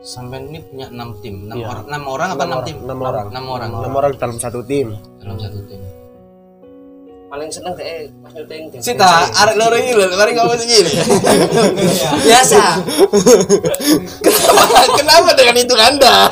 Enam 0.00 0.02
Sampai 0.02 0.40
ini 0.42 0.58
punya 0.64 0.88
6 0.88 1.20
tim. 1.20 1.44
6 1.44 1.52
Iya. 1.52 1.68
orang, 1.68 1.84
6 1.84 2.08
orang 2.08 2.28
apa 2.32 2.42
6 2.42 2.64
tim? 2.64 2.76
enam 2.80 2.98
orang 3.00 3.26
6 3.28 3.46
orang. 3.46 3.70
enam 3.76 3.94
orang 3.94 4.12
dalam 4.16 4.36
satu 4.40 4.64
tim 4.64 4.96
Dalam 5.20 5.36
satu 5.36 5.60
tim. 5.68 5.80
Paling 7.30 7.46
seneng 7.46 7.78
deh 7.78 8.10
pas 8.18 8.34
nyuting 8.34 8.74
dan 8.74 8.82
Sita, 8.82 9.30
arek 9.30 9.54
loro 9.54 9.78
ini 9.78 9.94
lho, 9.94 10.02
mari 10.10 10.34
ngomong 10.34 10.58
segini. 10.58 10.90
biasa. 12.26 12.58
kenapa, 14.26 14.82
kenapa 14.98 15.30
dengan 15.38 15.54
itu 15.54 15.74
Anda? 15.78 16.26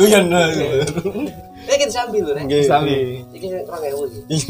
Guyon. 0.00 0.32
Eh 0.32 1.76
kita 1.76 1.92
sambil 1.92 2.24
loh, 2.24 2.32
Rek. 2.32 2.48
Sami. 2.64 3.20
Iki 3.36 3.68
kurang 3.68 3.84
ewu 3.84 4.08
iki. 4.08 4.48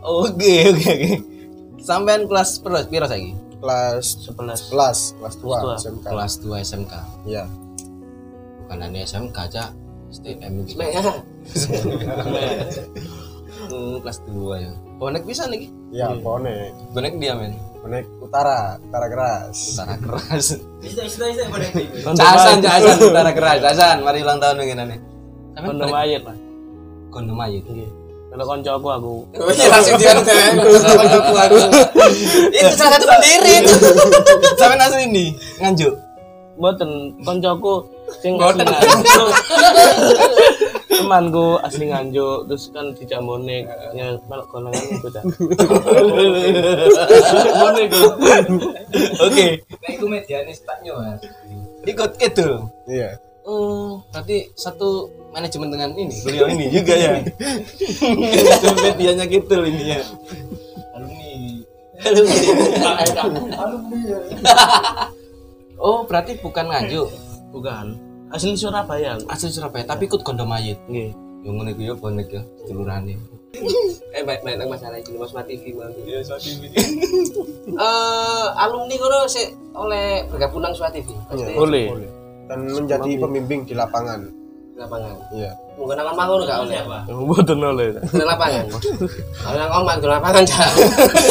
Oke, 0.00 0.72
oke, 0.72 0.88
oke. 0.88 1.39
Sampean 1.80 2.24
kelas 2.24 2.60
piro 2.60 2.78
piro 2.86 3.06
saiki? 3.06 3.32
kelas 3.60 4.24
11. 4.24 4.72
kelas 4.72 5.00
kelas 5.12 5.34
dua 5.36 5.56
Kelas 5.60 5.60
dua. 5.60 5.74
SMK 5.76 6.04
Kelas 6.06 6.32
2 6.40 6.64
SMK. 6.64 6.92
iya 7.26 7.44
Bukan 8.64 8.78
hanya 8.80 9.00
SMK 9.04 9.36
aja. 9.38 9.64
STM 10.10 10.64
gitu. 10.64 10.80
Hmm, 13.60 14.00
kelas 14.00 14.18
2 14.24 14.32
ya. 14.58 14.72
Bonek 14.96 15.22
bisa 15.24 15.44
nih. 15.46 15.68
iya 15.90 16.08
bonek 16.14 16.72
Bonek 16.90 17.14
dia 17.16 17.34
men. 17.34 17.52
bonek 17.80 18.04
utara 18.20 18.76
utara 18.78 19.06
keras 19.08 19.56
Utara 19.74 19.94
keras. 19.96 20.46
Kondo 22.00 22.16
Jasan, 22.20 22.56
mayat. 22.56 22.64
jasan 22.64 22.96
utara 23.02 23.30
keras. 23.30 23.58
Jasan, 23.60 23.96
mari 24.00 24.18
ulang 24.20 24.38
tahun 24.38 24.56
ngene 24.58 24.84
nih. 24.86 24.98
Sampean 25.52 25.66
Kondo 25.68 25.84
bonek 25.84 25.92
mayat 25.92 26.22
lah. 26.24 26.36
kondom 27.10 27.36
mayit. 27.36 27.64
Nggih. 27.66 27.90
Kalau 28.30 28.44
konco 28.46 28.70
aku 28.70 28.88
aku 28.94 29.14
Oh 29.42 29.50
iya 29.50 29.66
langsung 29.66 29.98
dia 29.98 30.14
aku 30.18 31.34
aku. 31.34 31.56
Itu 32.54 32.74
salah 32.78 32.94
satu 32.94 33.06
pendiri 33.10 33.52
itu. 33.58 33.74
Sampean 34.54 34.78
asli 34.78 35.04
ini 35.10 35.24
nganjuk. 35.58 35.90
Mboten 36.54 36.90
koncoku 37.26 37.74
sing 38.22 38.38
Mboten. 38.38 38.62
asli 38.62 38.86
nganjuk. 38.86 39.28
Temanku 40.90 41.46
asli 41.64 41.84
nganjuk 41.90 42.38
terus 42.46 42.64
kan 42.70 42.86
dijak 42.94 43.18
bonek 43.18 43.66
ya 43.98 44.14
melok 44.30 44.46
golongan 44.46 44.78
itu 44.78 45.08
dah. 45.10 45.22
Bonek 47.58 47.86
ku. 47.90 48.04
Oke. 49.26 49.46
Nek 49.58 49.90
iku 49.90 50.06
medianis 50.06 50.62
tak 50.62 50.78
nyoba. 50.86 51.18
Ikut 51.82 52.10
itu. 52.22 52.48
iya 52.86 53.18
Oh, 53.40 54.04
berarti 54.12 54.52
satu 54.52 55.08
manajemen 55.30 55.68
dengan 55.70 55.90
ini, 55.94 56.16
beliau 56.22 56.46
ini 56.50 56.66
juga 56.70 56.94
ya. 56.94 57.22
Itu 57.22 58.68
medianya 58.82 59.24
gitu 59.26 59.56
ini 59.64 59.84
ya. 59.96 60.02
Oh, 65.80 66.04
berarti 66.04 66.36
bukan 66.44 66.68
nganjuk, 66.68 67.08
Bukan. 67.56 67.96
Asli 68.28 68.52
Surabaya. 68.52 69.16
asli 69.32 69.48
Surabaya, 69.48 69.88
tapi 69.88 70.12
ikut 70.12 70.20
kondom 70.20 70.52
mayit. 70.52 70.76
Nggih. 70.92 71.16
Yang 71.40 71.54
ngono 71.56 71.68
iku 71.72 71.82
ya 71.88 71.94
bonek 71.96 72.28
ya, 72.28 72.42
dulurane. 72.68 73.16
Eh 74.14 74.22
baik 74.22 74.46
baik 74.46 74.56
nang 74.58 74.70
masalah 74.70 74.98
iki 75.00 75.16
Mas 75.16 75.32
TV 75.32 75.74
Bang. 75.74 75.92
Iya, 76.04 76.20
TV. 76.38 76.62
Eh 77.80 78.46
alumni 78.60 78.94
kono 79.00 79.18
sik 79.26 79.48
oleh 79.74 80.22
bergabung 80.28 80.62
nang 80.62 80.76
Suat 80.76 80.94
TV. 80.94 81.08
Pasti 81.26 81.56
Boleh. 81.56 82.10
dan 82.50 82.66
menjadi 82.66 83.10
pembimbing 83.22 83.62
di 83.62 83.78
lapangan 83.78 84.26
lapangan. 84.80 85.14
iya 85.36 85.50
Mungkin 85.76 85.96
nang 85.96 86.08
omah 86.12 86.24
ngono 86.28 86.44
gak 86.44 86.58
oleh. 86.64 86.76
Mboten 87.08 87.58
oleh. 87.60 87.86
Di 88.04 88.24
lapangan. 88.24 88.64
Kalau 89.44 89.56
nang 89.56 89.72
omah 89.80 89.94
di 89.96 90.06
lapangan 90.08 90.44
cak. 90.44 90.70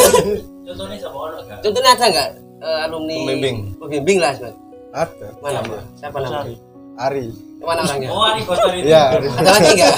Contohnya 0.66 0.96
sama 0.98 1.18
orang 1.30 1.42
gak? 1.46 1.58
Contohnya 1.62 1.90
ada 1.94 2.06
enggak 2.06 2.28
alumni 2.60 3.16
Pembimbing. 3.26 3.56
Pembimbing 3.78 4.18
lah, 4.18 4.32
Mas. 4.38 4.54
ada 4.90 5.26
Mana, 5.38 5.58
Mas? 5.66 5.82
Siapa 5.98 6.18
namanya? 6.18 6.58
Ari 7.00 7.26
Mana 7.60 7.84
orangnya? 7.84 8.08
Oh, 8.08 8.24
Ari 8.24 8.42
Kotor 8.48 8.72
itu. 8.72 8.88
iya. 8.88 9.12
Ada 9.40 9.50
lagi 9.52 9.70
enggak? 9.76 9.94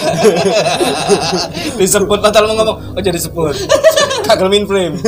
Disebut 1.78 2.18
padahal 2.18 2.44
mau 2.50 2.54
ngomong, 2.58 2.78
oh 2.98 3.02
jadi 3.02 3.18
sebut. 3.22 3.54
Kagel 4.26 4.50
min 4.50 4.66
frame. 4.66 4.98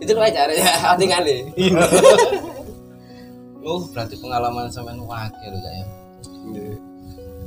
Itu 0.00 0.12
lu 0.16 0.20
aja 0.24 0.48
ya, 0.48 0.96
tinggali. 0.96 1.52
Oh, 3.66 3.82
berarti 3.90 4.14
pengalaman 4.22 4.70
sampean 4.70 5.02
wakil 5.02 5.50
loh 5.50 5.72
ya. 5.74 5.84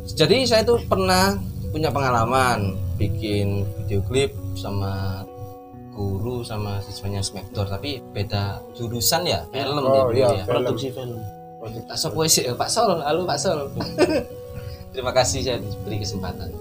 Jadi 0.04 0.44
saya 0.44 0.68
tuh 0.68 0.84
pernah 0.84 1.40
punya 1.72 1.88
pengalaman 1.88 2.76
bikin 3.00 3.64
video 3.80 4.04
klip 4.04 4.36
sama 4.60 5.24
guru 5.96 6.44
sama 6.44 6.84
siswanya 6.84 7.24
Smackdoor 7.24 7.72
tapi 7.72 8.04
beda 8.12 8.60
jurusan 8.76 9.28
ya 9.28 9.48
film 9.52 9.80
Oh, 9.84 10.12
dia 10.12 10.28
iya. 10.28 10.30
ya. 10.42 10.44
Produksi 10.44 10.92
film. 10.92 11.20
Tak 11.88 11.96
so 12.00 12.12
puisi 12.12 12.48
eh, 12.48 12.56
Pak 12.56 12.68
Sol, 12.72 13.00
halo 13.04 13.28
Pak 13.28 13.40
Sol. 13.40 13.68
Terima 14.96 15.12
kasih 15.12 15.40
saya 15.44 15.58
diberi 15.60 16.04
kesempatan. 16.04 16.52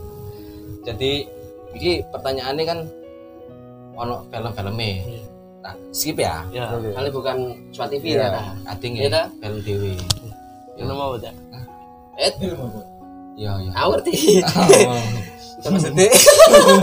Jadi 0.87 1.27
ini 1.79 2.03
pertanyaannya 2.11 2.65
kan 2.67 2.79
ono 3.99 4.27
film-filmnya. 4.31 4.95
Tak 5.69 5.77
skip 5.91 6.17
ya 6.17 6.41
Ya. 6.49 6.65
Kali 6.73 7.09
bukan 7.11 7.37
Swat 7.69 7.93
TV 7.93 8.17
Iya. 8.17 8.33
ya. 8.33 8.41
ading 8.67 8.95
Iya, 8.95 9.05
ya 9.05 9.09
dah. 9.13 9.27
film 9.39 9.59
dewi 9.61 9.93
Ini 10.75 10.89
mau 10.89 11.13
ya. 11.15 11.33
Eh, 12.17 12.33
iya 13.37 13.53
iya 13.61 13.71
aku 13.77 13.89
ngerti. 13.95 14.13
Kita 15.59 15.69
maksudnya 15.69 16.07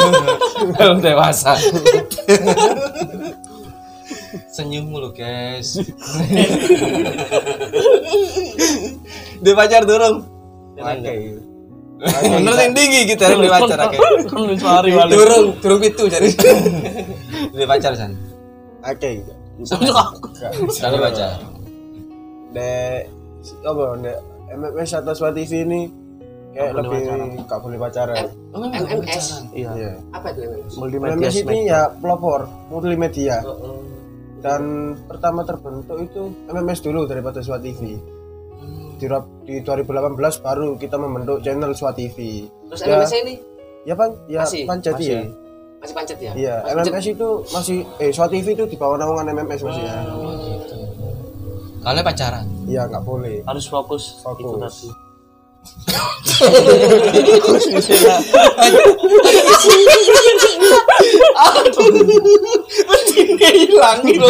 film 0.77 0.97
dewasa 0.99 1.55
senyum 4.47 4.87
mulu 4.87 5.11
guys 5.11 5.75
dia 9.37 9.53
pacar 9.53 9.83
durung 9.83 10.23
Oke. 10.75 11.39
bener 12.05 12.53
yang 12.53 12.73
tinggi 12.73 13.01
kita 13.07 13.31
dia 13.31 13.47
pacar 13.49 13.79
oke 13.81 13.95
Kan 14.27 14.39
lu 14.41 14.55
suari 14.55 14.91
wali. 14.91 15.11
durung 15.11 15.47
durung 15.57 15.81
itu 15.81 16.03
jadi 16.05 16.27
dia 17.51 17.65
pacar 17.65 17.95
san 17.95 18.11
Oke. 18.85 19.11
sekali 20.69 20.97
pacar 20.97 21.31
Dek 22.51 23.01
apa 23.61 23.83
dek 23.99 24.17
MMS 24.47 24.91
atau 24.95 25.13
Swat 25.13 25.33
TV 25.33 25.51
ini 25.61 25.81
kayak 26.51 26.71
Nggak 26.71 26.83
boleh 26.85 27.03
lebih 27.03 27.39
gak 27.43 27.59
boleh 27.59 27.77
pacaran. 27.77 28.25
MMS. 28.53 29.25
Iya. 29.51 29.69
Iya. 29.73 29.91
Apa 30.09 30.27
itu 30.31 30.39
MMS? 30.41 30.73
Multimedia 30.75 31.29
ini 31.33 31.57
ya 31.65 31.81
pelopor 31.91 32.41
multimedia 32.69 33.37
Oh, 33.41 33.51
oh. 33.51 33.79
dan 34.39 34.61
pertama 35.03 35.41
terbentuk 35.41 35.97
itu 35.99 36.21
MMS 36.47 36.79
dulu 36.79 37.03
daripada 37.03 37.41
Swat 37.41 37.59
TV. 37.59 37.97
Di, 38.95 39.05
rap- 39.05 39.43
di 39.43 39.59
2018 39.59 40.15
baru 40.39 40.79
kita 40.79 40.95
membentuk 40.95 41.41
channel 41.41 41.71
Swat 41.71 41.95
TV. 41.95 42.47
Terus 42.69 42.79
Ya. 42.81 42.95
MMS 42.95 43.13
ini 43.17 43.33
Ya 43.83 43.93
Bang, 43.93 44.17
ya 44.25 44.41
Masih, 44.41 44.65
pancet 44.65 44.93
masih. 44.95 45.09
ya. 45.11 45.21
Masih 45.85 45.95
pancet 45.95 46.17
ya? 46.17 46.33
Iya, 46.33 46.55
Masih 46.65 46.73
pancet. 46.73 46.91
MMS 46.91 47.07
itu 47.13 47.29
masih 47.53 47.77
eh 48.01 48.09
Swat 48.09 48.29
TV 48.33 48.47
itu 48.57 48.65
di 48.65 48.77
bawah 48.77 48.97
naungan 48.97 49.29
MMS 49.29 49.61
masih 49.61 49.83
ya. 49.85 49.97
kalian 51.85 52.01
pacaran 52.01 52.45
Iya, 52.65 52.81
nggak 52.89 53.03
boleh. 53.05 53.45
Harus 53.45 53.69
fokus, 53.69 54.17
Fokus. 54.25 54.41
itu 54.41 54.57
tadi. 54.57 54.89
hilang 63.55 63.99
gitu 64.05 64.29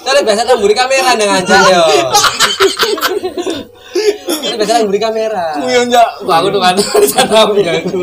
Kalian 0.00 0.22
biasa 0.24 0.42
kan 0.46 0.56
buri 0.62 0.74
kamera 0.74 1.12
dengan 1.18 1.42
cah 1.44 1.62
yo. 1.68 1.82
Biasa 4.56 4.72
kan 4.72 4.82
buri 4.88 5.00
kamera. 5.02 5.60
Kuyon 5.60 5.92
ya, 5.92 6.04
aku 6.24 6.46
tuh 6.48 6.60
kan 6.62 6.74
sana 7.10 7.44
ya 7.58 7.72
aku. 7.84 8.00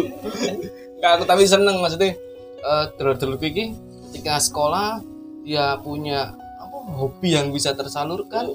Nggak, 0.97 1.11
aku 1.17 1.23
tapi 1.29 1.43
seneng 1.45 1.77
maksudnya 1.77 2.17
eh 2.57 2.85
dulu-dulu 2.97 3.37
iki 3.45 3.73
ketika 4.09 4.41
sekolah 4.41 4.97
dia 5.45 5.77
punya 5.79 6.33
apa 6.57 6.77
hobi 6.97 7.37
yang 7.37 7.53
bisa 7.53 7.71
tersalurkan 7.77 8.49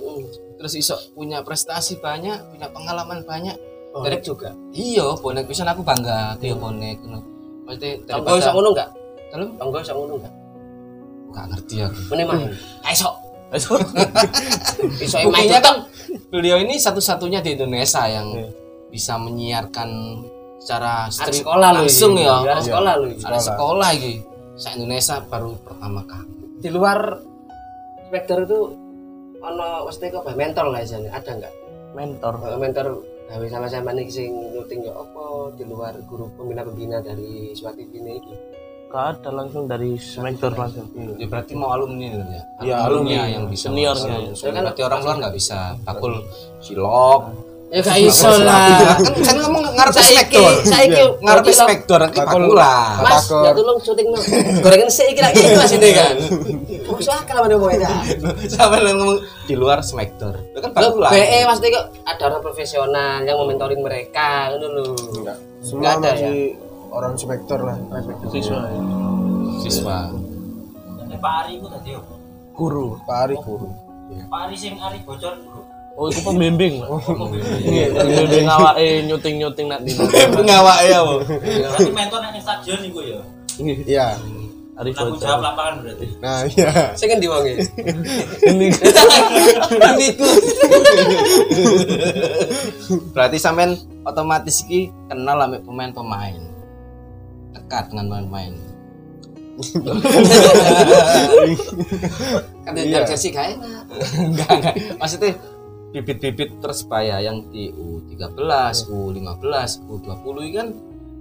terus 0.58 0.74
iso 0.74 0.98
punya 1.14 1.40
prestasi 1.46 2.02
banyak 2.02 2.38
punya 2.50 2.68
pengalaman 2.70 3.22
banyak 3.22 3.56
Bonek 3.92 4.24
juga. 4.24 4.56
iya 4.72 5.04
bonek 5.20 5.44
bisa 5.44 5.68
aku 5.68 5.84
bangga 5.84 6.32
dia 6.40 6.56
bonek 6.56 6.96
ngono. 7.04 7.20
maksudnya 7.68 7.90
Tanggo 8.08 8.40
iso 8.40 8.50
ngono 8.50 8.68
enggak? 8.72 8.88
dalam 9.28 9.48
iso 9.84 9.92
ngono 9.92 10.12
enggak? 10.16 10.34
nggak 11.32 11.44
ngerti 11.52 11.74
aku 11.84 12.00
Mene 12.12 12.22
main. 12.28 12.40
Iso. 12.88 13.10
Iso 13.52 13.76
main 13.76 15.28
buktinya 15.28 15.60
kan 15.60 15.76
kan 15.76 15.76
beliau 16.32 16.56
ini 16.56 16.80
satu-satunya 16.80 17.44
di 17.44 17.52
Indonesia 17.52 18.08
yang 18.08 18.32
bisa 18.88 19.20
menyiarkan 19.20 19.88
secara 20.62 21.10
stream 21.10 21.42
sekolah 21.42 21.70
langsung 21.74 22.12
ya 22.14 22.38
Arek 22.40 22.62
sekolah 22.62 22.92
lu. 22.96 23.06
ada 23.18 23.38
sekolah 23.40 23.88
iki 23.92 24.12
se 24.54 24.68
Indonesia 24.72 25.18
baru 25.26 25.58
pertama 25.58 26.00
kali 26.04 26.30
Di 26.56 26.70
luar 26.70 26.98
spektor 28.04 28.38
itu 28.40 28.58
ono 29.40 29.66
mesti 29.82 30.06
kok 30.06 30.22
apa? 30.22 30.30
mentor 30.32 30.70
lah 30.70 30.78
isane. 30.80 31.10
Ada 31.10 31.30
enggak? 31.34 31.50
Mentor. 31.92 32.34
Mentor 32.54 32.86
gawe 33.26 33.46
sama-sama 33.48 33.90
nih 33.90 34.06
sing 34.06 34.30
nyuting 34.30 34.86
ya 34.86 34.94
apa 34.94 35.22
di 35.52 35.64
luar 35.64 35.98
guru 36.04 36.30
pembina-pembina 36.32 37.02
dari 37.02 37.50
Swat 37.50 37.74
TV 37.74 37.98
ini 37.98 38.14
iki. 38.14 38.34
Gak 38.86 39.18
ada 39.18 39.30
langsung 39.34 39.64
dari 39.64 39.96
mentor 40.20 40.52
langsung. 40.54 40.86
ya 41.16 41.26
berarti 41.26 41.52
mau 41.52 41.72
alumni 41.72 42.06
itu 42.06 42.20
ya 42.20 42.42
Iya, 42.62 42.76
alumni 42.84 43.10
alumni. 43.16 43.34
yang 43.34 43.44
bisa 43.48 43.66
Seniornya. 43.66 44.16
Ya 44.30 44.50
kan 44.52 44.62
berarti 44.62 44.82
orang 44.84 45.00
luar 45.02 45.16
nggak 45.18 45.34
bisa 45.34 45.58
bakul 45.82 46.12
silok 46.60 47.22
Ya 47.72 47.80
gak 47.80 47.96
iso 48.04 48.28
lah. 48.44 49.00
kan 49.00 49.16
kan 49.24 49.36
ngomong 49.48 49.64
ngarep 49.72 49.96
Saiki 49.96 50.12
spektor 50.36 50.52
saiki 50.60 50.92
ngarep 51.24 51.40
berarti 51.40 51.52
lo- 51.56 51.64
spektor 51.64 52.00
ki 52.12 52.20
Bakul. 52.20 52.42
bakula 52.52 52.74
Mas, 53.00 53.24
ya 53.32 53.50
tolong 53.56 53.78
syuting 53.80 54.08
no. 54.12 54.20
Gorengan 54.60 54.88
sih 54.92 55.08
iki 55.08 55.24
lagi 55.24 55.40
ikhlas 55.40 55.72
ini 55.72 55.88
kan. 55.96 56.14
Masuk 56.84 57.16
akal 57.16 57.36
mana 57.40 57.56
mau 57.56 57.72
ya. 57.72 57.88
sampai 58.52 58.84
lo 58.84 58.92
ngomong 58.92 59.18
di 59.48 59.54
luar 59.56 59.80
spektor 59.80 60.36
itu 60.52 60.58
kan 60.60 60.68
Lo 60.76 60.92
bakula 60.92 61.08
BE 61.16 61.48
pasti 61.48 61.66
kok 61.72 61.84
ada 62.04 62.22
orang 62.28 62.42
profesional 62.44 63.24
yang 63.24 63.40
mementorin 63.40 63.80
mereka 63.80 64.52
ngono 64.52 64.66
lho. 64.68 64.84
Enggak. 65.16 65.36
Semua 65.64 65.96
ada 65.96 66.12
ya? 66.12 66.28
orang 66.92 67.16
spektor 67.16 67.58
lah. 67.64 67.80
Siswa. 68.28 68.68
siswa 69.64 69.98
Pak 71.16 71.34
Ari 71.46 71.56
ku 71.56 71.72
tadi 71.72 71.96
yo. 71.96 72.04
Guru. 72.52 73.00
Pak 73.08 73.18
Ari 73.24 73.36
guru. 73.40 73.70
Pak 74.28 74.40
Ari 74.44 74.56
sing 74.60 74.76
Ari 74.76 75.00
bocor. 75.08 75.40
Oh, 75.92 76.08
itu 76.08 76.24
pembimbing. 76.24 76.80
Pembimbing 76.80 78.46
awake 78.48 79.04
nyuting-nyuting 79.04 79.66
nak 79.68 79.80
dino. 79.84 80.02
ngawak 80.48 80.78
ya 80.82 80.98
bu 81.04 81.16
Berarti 81.20 81.92
mentor 81.92 82.18
nek 82.20 82.30
ning 82.32 82.42
stadion 82.42 82.80
iku 82.82 83.00
yo. 83.02 83.20
Iya. 83.60 84.16
Hari 84.72 84.88
Tanggung 84.96 85.20
bocor. 85.20 85.28
jawab 85.28 85.40
lapangan 85.44 85.74
berarti. 85.84 86.06
Nah, 86.18 86.38
iya. 86.48 86.96
Sing 86.96 87.12
endi 87.12 87.28
wonge? 87.28 87.60
Ini 88.40 88.66
Niku. 90.00 90.26
berarti 93.12 93.36
sampean 93.36 93.76
otomatis 94.02 94.64
ki 94.64 94.88
kenal 95.06 95.36
sama 95.38 95.60
pemain-pemain 95.60 96.40
dekat 97.52 97.84
dengan 97.92 98.04
pemain-pemain 98.08 98.52
Kan 102.64 102.72
Iya. 102.72 103.04
dari 103.04 103.06
jersey 103.06 103.30
kae. 103.30 103.52
enggak 104.16 104.48
enggak 104.50 104.74
maksudnya 104.96 105.36
bibit-bibit 105.92 106.56
persebaya 106.58 107.20
yang 107.20 107.44
di 107.52 107.68
U13, 107.70 108.40
U15, 108.88 109.44
U20 109.86 110.24
ini 110.40 110.52
kan 110.56 110.68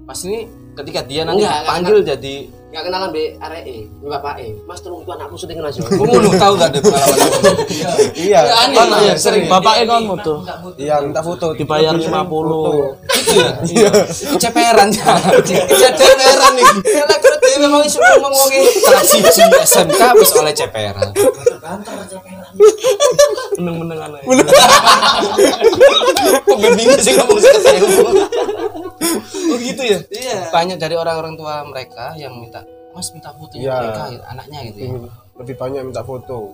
pas 0.02 0.18
ini 0.26 0.48
ketika 0.74 1.04
dia 1.06 1.22
nanti 1.28 1.44
Enggak, 1.44 1.62
panggil 1.68 1.98
jadi 2.02 2.36
Enggak 2.72 2.84
kenalan 2.88 3.10
be 3.12 3.36
areke, 3.36 3.84
be 4.00 4.08
bapake. 4.08 4.48
Mas 4.64 4.80
tolong 4.80 5.04
itu 5.04 5.12
anakku 5.12 5.36
syuting 5.36 5.60
Mas. 5.60 5.76
yo. 5.76 5.84
gue 5.92 6.08
mau 6.08 6.32
tahu 6.40 6.54
gak 6.56 6.72
ada 6.72 6.80
pengalaman 6.80 7.28
Iya. 8.16 8.40
Ya, 8.48 8.54
aneh, 8.64 8.76
Kan, 8.80 8.88
iya, 9.04 9.14
sering. 9.20 9.44
bapaknya 9.52 9.84
kan 9.92 10.04
foto. 10.08 10.34
Iya, 10.80 10.96
minta 11.04 11.20
foto. 11.20 11.48
Dibayar 11.52 11.92
Foto. 12.00 12.08
50. 12.08 13.12
gitu 13.28 13.40
ya 13.44 13.52
itu 13.92 14.36
ceperan 14.40 14.88
ya 15.84 15.90
ceperan 15.92 16.52
nih 16.56 16.68
memang 17.62 17.82
iso 17.82 17.98
ngomong 17.98 18.34
wonge. 18.34 18.60
kelas 18.82 19.06
siji 19.08 19.44
SMK 19.62 20.02
wis 20.16 20.32
oleh 20.34 20.52
ceperan 20.52 21.10
Meneng-meneng 23.54 24.00
aneh. 24.02 24.22
kok 26.42 26.58
gue 26.58 26.72
bingung 26.74 27.00
sih 27.00 27.14
ngomong 27.14 27.38
seketewu 27.38 27.88
oh 29.48 29.58
gitu 29.58 29.82
ya 29.84 30.00
Iya. 30.10 30.38
banyak 30.50 30.78
dari 30.78 30.96
orang-orang 30.96 31.34
tua 31.34 31.64
mereka 31.64 32.14
yang 32.16 32.36
minta 32.36 32.64
mas 32.92 33.10
minta 33.12 33.32
fotonya 33.32 33.62
Iya. 33.62 33.76
mereka 33.80 34.02
anaknya 34.28 34.60
gitu 34.68 34.78
ya 34.80 34.90
Lebih 35.38 35.56
banyak 35.56 35.82
minta 35.84 36.02
foto. 36.02 36.54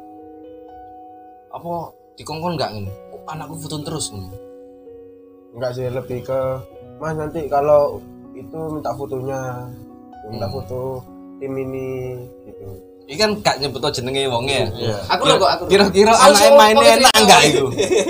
apa 1.49 1.73
dikongkon 2.13 2.53
nggak 2.53 2.71
ini 2.75 2.91
oh, 3.09 3.21
anakku 3.25 3.55
foto 3.57 3.81
terus 3.81 4.11
nih 4.11 4.29
Enggak 5.49 5.73
sih, 5.73 5.89
lebih 5.89 6.21
ke 6.21 6.39
Mas 6.97 7.13
nanti 7.13 7.45
kalau 7.47 7.97
itu 8.31 8.53
minta 8.69 8.93
fotonya. 8.93 9.65
Minta 10.27 10.45
Hmm. 10.45 10.53
foto 10.53 10.79
tim 11.37 11.53
ini 11.53 12.17
gitu. 12.43 12.67
ini 13.07 13.15
kan 13.15 13.31
gak 13.39 13.55
nyebut 13.57 13.79
jenenge 13.89 14.27
wongnya 14.27 14.67
ya 14.73 14.97
Aku 15.07 15.23
lho 15.23 15.37
kok 15.37 15.47
aku. 15.49 15.63
kira-kira 15.67 16.11
anaknya 16.11 16.35
suruh 16.43 16.57
mainnya 16.59 16.91
enak 16.97 17.13
enggak 17.15 17.39
wonge. 17.39 17.49
itu 17.49 17.65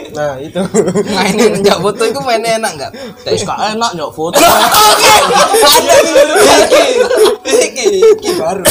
Nah, 0.10 0.34
itu. 0.40 0.62
mainin 1.08 1.54
njak 1.60 1.78
foto 1.78 2.02
itu 2.04 2.20
mainnya 2.20 2.52
enak 2.58 2.72
enggak 2.74 2.92
gak 3.44 3.60
enak 3.70 3.92
nyok 3.94 4.12
foto. 4.12 4.42
iki 7.46 7.86
iki 8.12 8.30
baru 8.36 8.64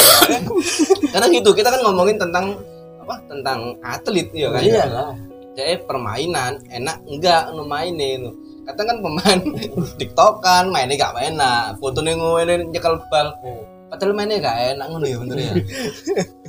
karena 1.06 1.26
gitu 1.30 1.50
kita 1.52 1.68
kan 1.68 1.80
ngomongin 1.82 2.16
tentang 2.16 2.58
apa 2.98 3.14
tentang 3.26 3.58
atlet 3.80 4.28
ya 4.32 4.48
kan 4.50 4.62
Iya 4.62 4.84
lah. 4.86 5.10
jadi 5.54 5.78
permainan 5.80 6.58
enak 6.66 6.96
enggak 7.06 7.54
nu 7.54 7.62
mainin 7.62 8.34
kadang 8.66 8.86
kan 8.90 8.98
pemain 8.98 9.40
tiktokan 9.98 10.64
mainnya 10.74 10.98
gak 10.98 11.14
enak. 11.22 11.78
Fotonya 11.78 12.18
ngomongin 12.18 12.74
nyekel 12.74 12.98
bal. 13.06 13.38
Padahal 13.86 14.12
mainnya 14.18 14.42
gak 14.42 14.58
enak 14.74 14.86
ngono 14.90 15.06
ya 15.06 15.16
bener 15.22 15.36
ya? 15.38 15.52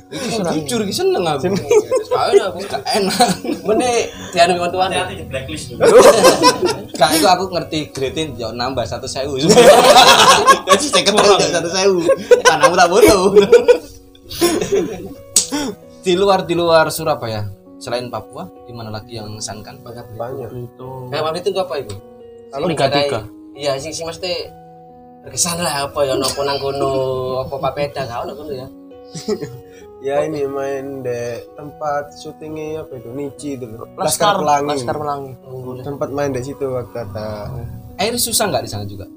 Itu 0.08 0.40
jujur 0.40 0.80
iki 0.88 0.94
seneng 0.96 1.20
aku. 1.20 1.52
Soalnya 2.08 2.48
aku 2.48 2.64
gak 2.64 2.82
enak. 2.82 3.28
Mene 3.68 4.08
dianu 4.32 4.56
wong 4.58 4.72
tuane. 4.72 4.96
Hati-hati 4.96 5.14
di 5.20 5.24
blacklist. 5.28 5.76
Gak 6.96 7.10
itu 7.14 7.26
aku 7.28 7.44
ngerti 7.52 7.78
grade 7.92 8.34
yo 8.40 8.50
nambah 8.50 8.88
satu 8.88 9.04
sewu. 9.04 9.36
Jadi 9.38 10.84
saya 10.88 11.04
ketemu 11.04 11.38
satu 11.52 11.68
sewu. 11.68 12.00
Karena 12.40 12.64
aku 12.66 12.74
tak 12.74 12.88
bodoh. 12.88 13.22
Di 16.00 16.12
luar 16.16 16.48
di 16.48 16.54
luar 16.56 16.88
Surabaya 16.88 17.44
selain 17.78 18.08
Papua 18.10 18.48
di 18.66 18.72
mana 18.72 18.88
lagi 18.88 19.20
yang 19.20 19.28
mengesankan 19.28 19.76
banyak. 19.84 20.08
Itu 20.56 21.12
Kayak 21.12 21.44
itu 21.44 21.60
apa 21.60 21.74
itu? 21.84 21.94
Liga 22.50 22.86
tiga 22.88 23.20
Iya, 23.52 23.74
sing 23.76 23.90
sing 23.90 24.06
mesti 24.06 24.32
berkesan 25.18 25.58
lah 25.58 25.84
apa 25.84 26.00
ya 26.02 26.14
nopo 26.14 26.40
nang 26.40 26.56
kono 26.56 26.90
apa 27.42 27.54
papeda 27.60 28.06
kau 28.06 28.22
nang 28.22 28.34
kono 28.34 28.52
ya. 28.54 28.68
ya 30.06 30.22
ini 30.22 30.46
main 30.46 31.02
di 31.02 31.20
tempat 31.52 32.14
syutingnya 32.14 32.86
apa 32.86 32.92
itu 32.94 33.10
Nici 33.10 33.48
itu. 33.52 33.66
Laskar 33.94 34.38
Pelangi 34.38 34.68
Laskar 34.70 34.96
Pelangi 34.96 35.32
tempat 35.82 36.08
main 36.08 36.30
di 36.30 36.40
situ 36.40 36.64
waktu 36.64 37.02
ada 37.02 37.50
air 37.98 38.14
susah 38.14 38.46
nggak 38.46 38.62
di 38.62 38.70
sana 38.70 38.86
juga 38.86 39.10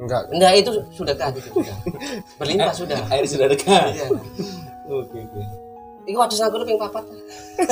enggak 0.00 0.22
Enggak 0.32 0.52
itu 0.56 0.70
sudah 0.90 1.14
kan 1.14 1.30
itu 1.30 1.46
sudah. 1.52 1.76
Berlimpah 2.40 2.72
sudah. 2.72 2.98
air 3.12 3.24
sudah 3.28 3.46
dekat 3.46 3.92
Iya. 3.92 4.06
oke 4.88 5.12
oke 5.14 5.40
Iku 6.02 6.18
waduh 6.18 6.34
aku 6.34 6.56
ping 6.66 6.78
papat. 6.80 7.04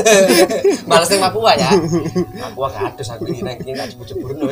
Balas 0.91 1.11
yang 1.11 1.23
Papua 1.27 1.51
ya. 1.59 1.71
Papua 2.47 2.69
kados 2.71 3.09
aku 3.11 3.27
ini 3.27 3.43
ranking 3.43 3.75
tak 3.75 3.91
jebur-jebur 3.91 4.31
no. 4.39 4.47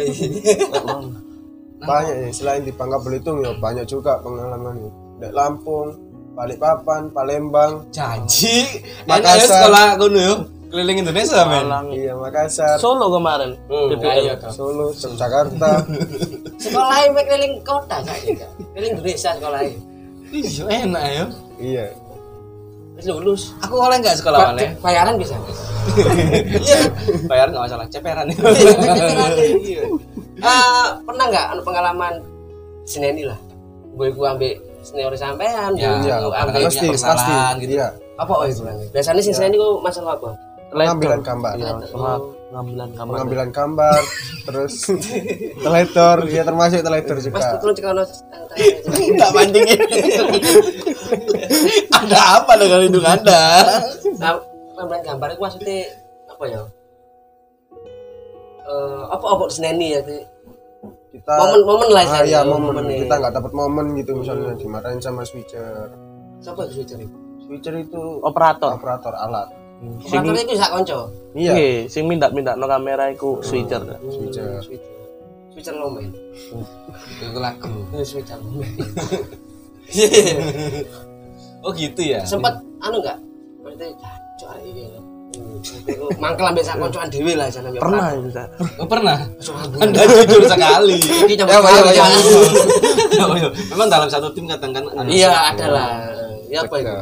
banyak 1.78 2.26
ya 2.26 2.28
selain 2.34 2.66
di 2.66 2.74
Bangka 2.74 2.98
Belitung 3.06 3.38
ya 3.38 3.54
banyak 3.54 3.86
juga 3.86 4.18
pengalaman 4.18 4.82
di 4.82 4.90
Lampung 5.30 5.94
Balikpapan 6.34 7.10
Palembang 7.14 7.86
janji 7.94 8.66
Makassar. 9.06 9.38
ya 9.38 9.46
sekolah 9.46 9.86
kono 9.94 10.18
yo 10.18 10.34
keliling 10.74 11.06
Indonesia 11.06 11.46
men 11.46 11.70
iya 11.94 12.18
Makassar 12.18 12.82
Solo 12.82 13.14
kemarin 13.14 13.54
Hmm, 13.70 13.94
ayo. 13.94 14.34
Solo 14.50 14.90
Yogyakarta 14.90 15.86
Sekolah 16.66 16.98
keliling 17.14 17.62
kota 17.62 18.02
saja. 18.02 18.46
Keliling 18.74 18.98
Indonesia 18.98 19.30
sekolah 19.38 19.60
ini. 19.62 19.78
iya 20.34 20.64
enak 20.82 21.04
ya 21.06 21.24
iya 21.62 21.84
lulus. 23.00 23.54
aku 23.58 23.74
oleh 23.76 23.96
nggak 23.98 24.16
sekolah 24.16 24.52
oleh 24.52 24.74
Bayaran 24.78 25.14
bisa. 25.14 25.34
iya 26.60 26.78
bayar 27.24 27.48
nggak 27.48 27.64
masalah 27.64 27.86
ceperan 27.88 28.26
Iya. 28.28 29.82
Eh, 30.38 30.86
pernah 31.02 31.26
nggak 31.26 31.46
anu 31.50 31.62
pengalaman 31.62 32.14
sineni 32.84 33.26
lah 33.26 33.34
gue 33.90 34.06
gue 34.08 34.22
ambil 34.24 34.54
senior 34.80 35.10
sampean 35.12 35.74
Ya, 35.74 35.98
gue 35.98 36.06
iya 36.06 36.14
kalau 36.16 36.30
ambil 36.30 36.62
pasti 36.64 36.86
kesalahan 36.86 37.18
pasti 37.18 37.60
gitu. 37.60 37.72
iya 37.74 37.88
apa 38.14 38.32
oh 38.32 38.46
itu 38.46 38.62
namanya? 38.62 38.86
biasanya 38.94 39.18
sing 39.18 39.34
sineni 39.34 39.58
gue 39.58 39.70
masalah 39.82 40.14
apa 40.14 40.30
pengambilan 40.70 41.20
gambar 41.20 41.52
Iya, 41.58 41.74
pengambilan 42.48 42.88
gambar 42.96 43.12
pengambilan 43.12 43.50
gambar 43.52 44.00
terus 44.48 44.74
teledor 45.64 46.18
ya 46.32 46.42
termasuk 46.48 46.80
teledor 46.80 47.16
mas 47.20 47.44
juga 47.44 47.56
tuh 47.60 47.72
cekal 47.76 47.92
nggak 47.98 49.30
mancing 49.36 49.64
ada 51.92 52.18
apa 52.40 52.52
dengan 52.56 52.80
hidung 52.84 53.06
anda? 53.06 53.44
Nah 54.16 54.32
pengambilan 54.72 55.02
gambar 55.04 55.28
itu 55.34 55.40
maksudnya 55.40 55.78
apa 56.30 56.44
ya? 56.48 56.62
Eh, 58.68 59.02
apa 59.08 59.24
apa 59.24 59.44
sineni 59.48 59.96
ya 59.96 60.00
kita 61.08 61.32
momen-momen 61.40 61.88
lah 61.88 62.04
ah, 62.04 62.22
iya 62.24 62.40
momen 62.44 62.76
momen-momen 62.76 63.00
kita 63.04 63.14
nggak 63.16 63.34
dapat 63.34 63.52
momen 63.56 63.86
gitu 63.96 64.12
misalnya 64.16 64.52
dimarahin 64.56 65.00
sama 65.00 65.24
switcher. 65.24 65.88
Siapa 66.40 66.68
itu? 66.68 66.84
Cari 66.84 67.06
switcher 67.48 67.74
itu 67.80 68.20
operator. 68.22 68.76
operator 68.76 69.16
alat 69.16 69.48
sing 70.02 70.20
itu 70.26 70.54
sak 70.58 70.70
konco? 70.74 71.00
Iya. 71.38 71.52
Iya 71.54 71.86
sing 71.86 72.04
minta-minta 72.10 72.58
no 72.58 72.66
kamera 72.66 73.10
iku 73.14 73.38
switcher 73.40 73.82
switcher. 74.10 74.58
Switcher 74.62 74.90
switcher 75.54 75.74
lomen 75.78 76.10
itu 77.22 77.38
lagu 77.38 77.70
Eh, 77.94 78.02
switcher 78.02 78.38
lomen 78.42 78.66
oh 81.62 81.70
gitu 81.74 82.00
ya? 82.02 82.22
Sempat 82.26 82.58
anu 82.82 82.98
enggak 83.02 83.18
maksudnya 83.62 83.88
cacok 84.38 84.52
ini 84.66 84.82
mangkel 86.18 86.46
ambil 86.50 86.64
sak 86.64 86.76
koncoan 86.80 87.08
dewe 87.12 87.36
lah 87.36 87.46
sana 87.52 87.68
pernah 87.76 88.08
itu 88.16 88.30
Cak. 88.32 88.48
oh, 88.80 88.88
pernah? 88.88 89.18
Anda 89.76 90.00
jujur 90.24 90.42
sekali. 90.48 90.96
Iki 91.28 91.34
coba 91.44 91.50
Ya, 91.52 91.58
ya, 91.60 91.68
ya. 91.92 92.06
ya. 93.18 93.24
Oh, 93.28 93.36
iya. 93.36 93.48
memang 93.74 93.88
dalam 93.92 94.08
satu 94.08 94.32
tim 94.32 94.48
kadang 94.48 94.72
kan 94.72 94.84
iya 95.10 95.52
ada 95.52 95.66
lah. 95.68 95.90
ya 96.48 96.64
apa 96.64 96.74
itu 96.80 96.94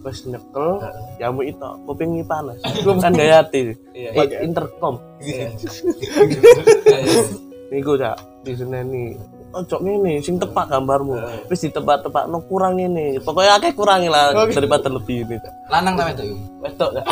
wis 0.00 0.24
nyekel 0.24 0.80
jamu 1.20 1.44
itu 1.44 1.70
kuping 1.84 2.24
panas. 2.24 2.56
Kan 3.04 3.12
gaya 3.12 3.44
hati. 3.44 3.76
Eh, 3.92 4.16
intercom. 4.40 4.96
Niku 7.70 7.94
cak 7.94 8.18
di 8.42 8.50
sini 8.56 8.82
nih 8.82 9.14
Ojo 9.50 9.82
ngene 9.82 10.22
sing 10.22 10.38
tepak 10.38 10.70
gambarmu. 10.70 11.18
Wis 11.50 11.66
ditepak-tepak 11.66 12.30
no 12.30 12.38
kurang 12.46 12.78
ini. 12.78 13.18
Pokoknya 13.18 13.58
akeh 13.58 13.74
kurangi 13.74 14.06
lah 14.06 14.30
daripada 14.46 14.86
lebih 14.86 15.26
ini. 15.26 15.36
Lanang 15.66 15.98
itu 16.14 16.38
Wedok 16.62 16.94
Cak. 16.94 17.04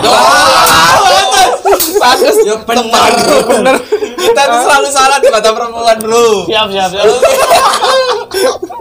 bagus. 1.99 2.37
Ya 2.47 2.55
benar 2.63 3.11
benar 3.43 3.75
kita 4.19 4.43
tuh 4.55 4.61
selalu 4.63 4.89
salah 4.95 5.19
di 5.19 5.29
mata 5.35 5.51
perempuan 5.51 5.99
bro. 5.99 6.47
Siap 6.47 6.67
siap 6.71 6.91
siap. 6.95 7.07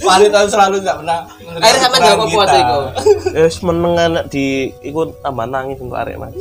wanita 0.00 0.38
selalu 0.46 0.76
tidak 0.78 0.96
pernah 0.98 1.18
akhirnya 1.56 1.80
sama 1.80 1.96
apa-apa 1.96 2.24
kita. 2.26 2.44
tuh 2.44 2.58
iku 2.58 2.78
Wis 3.38 3.56
meneng 3.60 3.94
anak 3.96 4.24
di 4.28 4.46
ikut 4.82 5.08
tambah 5.20 5.46
nangis 5.46 5.78
untuk 5.78 5.96
arek 5.96 6.16
Mas. 6.16 6.34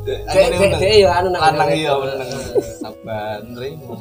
dek 0.00 0.18
Akhirnya 0.26 0.48
dek 0.48 0.60
bener. 0.60 0.78
dek 0.78 0.92
ya 0.96 1.08
anu 1.12 1.28
nang 1.28 1.42
lanang 1.44 1.58
nang- 1.62 1.70
iya 1.72 1.92
bener 1.94 2.18
sabar 2.76 3.38
nerimo 3.44 3.94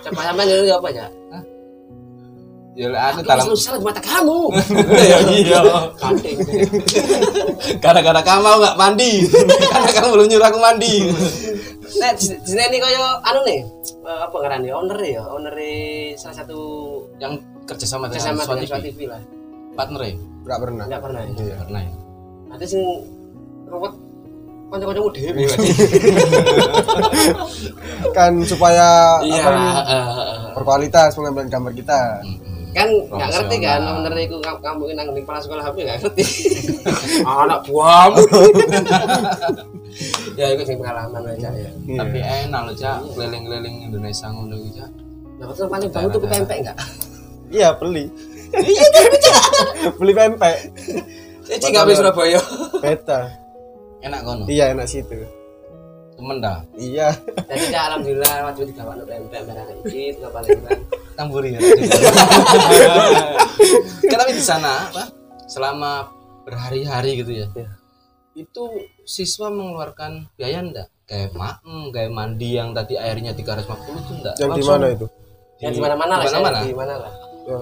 Coba 0.00 0.20
sampean 0.22 0.48
itu 0.48 0.70
apa 0.70 0.88
ya 0.88 1.06
ya 2.74 2.90
aku 2.90 3.54
salah 3.54 3.78
di 3.78 3.86
mata 3.86 4.02
kamu? 4.02 4.50
Ya 4.98 5.18
iya. 5.30 5.60
Kanting. 6.02 6.38
gara-gara 7.78 8.18
kamu 8.18 8.50
nggak 8.58 8.76
mandi. 8.76 9.12
Karena 9.72 9.90
kamu 9.94 10.08
belum 10.18 10.26
nyuruh 10.26 10.46
aku 10.50 10.58
mandi. 10.58 10.94
Nah, 12.02 12.10
sini 12.18 12.62
ini 12.66 12.78
kaya 12.82 13.22
anu 13.22 13.46
nih, 13.46 13.62
eh, 14.02 14.20
apa 14.26 14.34
ngaran 14.34 14.66
ya? 14.66 14.74
Owner 14.74 14.98
ya, 14.98 15.22
owner 15.30 15.54
salah 16.18 16.42
satu 16.42 16.58
yang 17.22 17.38
kerjasama 17.70 18.10
Suatu 18.10 18.18
dengan 18.18 18.42
Suatu 18.42 18.66
TV 18.66 18.90
TV 18.90 19.00
lah. 19.06 19.22
partner 19.78 20.00
ya? 20.02 20.14
Nggak 20.44 20.58
pernah. 20.58 20.84
Enggak 20.90 21.02
pernah 21.06 21.20
ya. 21.22 21.30
iya 21.38 21.54
pernah 21.62 21.80
ya. 21.80 21.92
Nanti 22.50 22.64
sing 22.66 22.82
ruwet 23.70 23.94
kanca-kancamu 24.74 25.08
dhewe. 25.14 25.46
kan 28.10 28.32
supaya 28.42 29.22
Iya, 29.22 29.42
apa 29.46 29.50
eh, 29.54 29.94
eh, 29.94 30.06
berkualitas 30.58 31.14
pengambilan 31.14 31.46
gambar 31.46 31.72
kita 31.78 32.00
kan 32.74 32.90
nggak 32.90 33.30
ngerti 33.30 33.56
kan 33.62 33.80
owner 33.86 34.14
iku 34.18 34.42
ngam- 34.42 34.58
kamu 34.58 34.90
nang 34.98 35.06
ning 35.14 35.22
kepala 35.22 35.38
sekolah 35.38 35.62
HP 35.62 35.76
nggak 35.86 35.98
ngerti. 36.02 36.24
Anak 37.46 37.62
buahmu. 37.70 38.20
ya 40.38 40.46
itu 40.50 40.62
sing 40.66 40.76
pengalaman 40.82 41.22
aja 41.30 41.48
ya. 41.54 41.70
tapi 41.70 42.18
enak 42.18 42.60
loh 42.66 42.74
cak. 42.74 42.98
Keliling-keliling 43.14 43.76
Indonesia 43.86 44.26
ngono 44.28 44.54
gitu 44.58 44.82
cak. 44.82 44.90
Nah, 45.38 45.46
betul 45.50 45.66
paling 45.70 45.90
baru 45.90 46.06
tuh 46.10 46.20
pempek 46.26 46.58
enggak? 46.66 46.78
iya 47.54 47.70
beli. 47.78 48.10
Beli 49.98 50.12
pempek. 50.14 50.56
Jadi 51.46 51.64
nggak 51.70 51.86
bisa 51.86 52.02
Surabaya. 52.02 52.40
beta. 52.82 53.20
Enak 54.02 54.20
kono? 54.26 54.44
Iya 54.50 54.74
enak 54.74 54.86
situ 54.90 55.22
temen 56.14 56.36
dah? 56.38 56.58
Iya. 56.78 57.08
Jadi 57.50 57.64
ya, 57.74 57.80
alhamdulillah 57.90 58.32
waktu 58.50 58.62
tiga 58.70 58.82
waktu 58.86 59.04
pempek 59.04 59.40
merah 59.46 59.64
iki 59.84 60.02
nggak 60.18 60.32
paling 60.32 60.58
kan. 60.62 60.78
tamburi 61.14 61.48
ya? 61.54 61.60
Kan 64.10 64.18
tapi 64.18 64.32
di 64.34 64.44
sana 64.44 64.90
apa 64.90 65.04
selama 65.46 66.10
berhari-hari 66.44 67.22
gitu 67.22 67.32
ya 67.32 67.46
itu 68.34 68.64
siswa 69.06 69.46
mengeluarkan 69.46 70.26
biaya 70.34 70.58
enggak 70.58 70.90
kayak 71.06 71.30
maem 71.38 71.94
kayak 71.94 72.10
mandi 72.10 72.58
yang 72.58 72.74
tadi 72.74 72.98
airnya 72.98 73.30
350 73.30 74.02
itu 74.02 74.12
enggak 74.18 74.34
yang 74.42 74.52
di 74.58 74.64
mana 74.66 74.86
itu? 74.90 75.06
Yang 75.62 75.72
di 75.78 75.80
mana-mana 75.80 76.14
lah, 76.18 76.26
di 76.26 76.34
mana-mana? 76.34 76.58
di 76.66 76.74
mana 76.74 76.94
lah. 76.98 77.12
ya, 77.46 77.58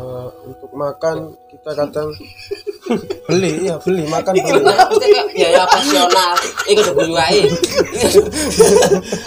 untuk 0.48 0.70
makan 0.72 1.16
kita 1.52 1.70
kadang 1.76 2.08
beli 3.24 3.50
iya 3.62 3.74
beli 3.78 4.02
makan 4.04 4.32
beli 4.34 4.60
Nah, 4.62 4.86
mesti 4.86 5.06
kayak 5.06 5.26
biaya 5.30 5.60
operasional. 5.62 6.32
Iku 6.64 6.80
udah 6.80 6.94
bulu 6.94 7.12
wae. 7.14 7.42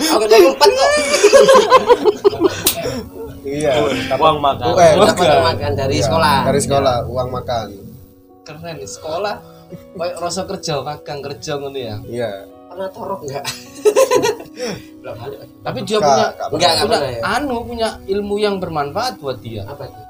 Oke, 0.08 0.23
udah 0.23 0.38
empat 0.39 0.69
kok. 0.69 0.89
iya 3.43 3.71
Uang 4.15 4.38
makan. 4.39 4.73
Dapat 4.73 5.39
makan 5.45 5.71
dari 5.75 5.95
Iya, 5.95 6.06
sekolah. 6.06 6.38
dari 6.45 6.60
sekolah 6.60 6.95
uang 7.06 7.30
makan 7.32 7.67
keren 8.41 8.78
di 8.78 8.86
sekolah 8.86 9.36
kayak 9.95 10.15
rasa 10.15 10.45
kerja 10.45 10.78
magang 10.80 11.17
kerja 11.19 11.58
ngono 11.58 11.73
ya 11.75 11.97
iya 12.06 12.30
Pernah 12.65 12.89
torok 12.91 13.23
enggak? 13.23 13.45
Belum 14.99 15.15
tapi 15.63 15.80
dia 15.82 15.97
punya 15.97 16.25
nggak 16.30 16.49
Enggak, 16.51 16.73
enggak 16.78 17.01
ya. 17.08 17.21
anu 17.32 17.63
punya 17.63 17.89
ilmu 18.06 18.36
yang 18.36 18.60
bermanfaat 18.60 19.17
buat 19.17 19.39
dia 19.39 19.63
Apa 19.63 19.88
itu? 19.88 20.01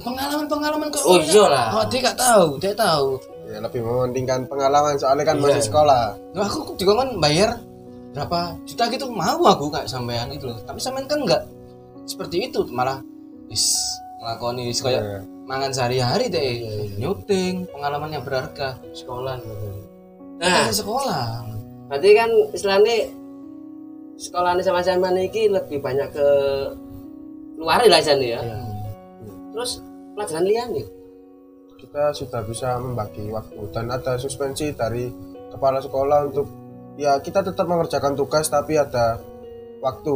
Pengalaman 0.00 0.46
pengalaman 0.48 0.88
kok 0.88 1.04
Oh, 1.04 1.20
iya 1.20 1.44
lah. 1.44 1.68
oh, 1.76 1.84
dia 1.90 2.00
gak 2.00 2.16
tahu 2.16 2.46
dia 2.56 2.72
tahu. 2.72 3.20
Ya 3.44 3.58
lebih 3.60 3.84
mementingkan 3.84 4.48
pengalaman 4.48 4.96
soalnya 4.96 5.28
kan 5.28 5.36
Iya. 5.36 5.44
masih 5.44 5.62
sekolah. 5.68 6.04
Nah, 6.32 6.48
aku 6.48 6.72
juga 6.80 7.04
kan 7.04 7.08
bayar 7.20 7.50
berapa 8.12 8.38
juta 8.64 8.84
gitu. 8.88 9.04
Mau 9.12 9.40
aku 9.44 9.68
kayak 9.68 9.84
sampean 9.84 10.32
itu 10.32 10.48
loh. 10.48 10.56
Tapi 10.64 10.80
sampean 10.80 11.04
kan 11.04 11.20
enggak 11.20 11.42
seperti 12.08 12.48
itu 12.48 12.64
malah 12.72 13.04
is 13.52 13.76
ngelakoni 14.18 14.72
is 14.72 14.80
kayak 14.80 15.02
Iya. 15.04 15.20
mangan 15.44 15.70
sehari-hari 15.74 16.32
deh. 16.32 16.52
Nyuting 16.96 17.68
pengalaman 17.68 18.16
yang 18.16 18.24
berharga. 18.24 18.80
Sekolah. 18.96 19.36
Nah. 20.40 20.48
Nah 20.48 20.72
sekolah. 20.72 21.24
Berarti 21.92 22.08
kan 22.16 22.30
istilahnya 22.56 22.96
sekolah 24.16 24.56
ini 24.56 24.62
sama 24.62 24.80
sama 24.80 25.12
ini 25.12 25.28
lebih 25.50 25.82
banyak 25.82 26.08
ke 26.08 26.28
luar 27.58 27.84
lah 27.84 28.00
sana 28.00 28.22
ya 28.24 28.40
terus 29.52 29.84
pelajaran 30.16 30.44
lian 30.48 30.68
nih? 30.72 30.86
Kita 31.78 32.14
sudah 32.14 32.40
bisa 32.46 32.78
membagi 32.78 33.28
waktu 33.28 33.58
dan 33.74 33.90
ada 33.90 34.16
suspensi 34.16 34.70
dari 34.72 35.10
kepala 35.52 35.82
sekolah 35.82 36.32
untuk 36.32 36.46
ya 36.96 37.18
kita 37.20 37.44
tetap 37.44 37.66
mengerjakan 37.68 38.16
tugas 38.16 38.48
tapi 38.48 38.78
ada 38.78 39.18
waktu 39.82 40.14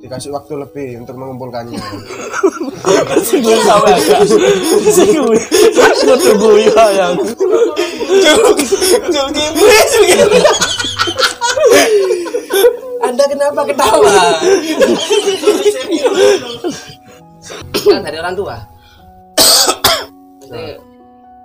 dikasih 0.00 0.32
waktu 0.32 0.54
lebih 0.56 1.04
untuk 1.04 1.16
mengumpulkannya. 1.20 1.76
Ya 2.80 3.02
yang. 6.96 7.14
anda 13.04 13.24
kenapa 13.28 13.60
ketawa? 13.68 14.16
Kan 17.84 18.00
dari 18.06 18.16
orang 18.16 18.36
tua 18.36 18.69
Maksudnya, 20.50 20.90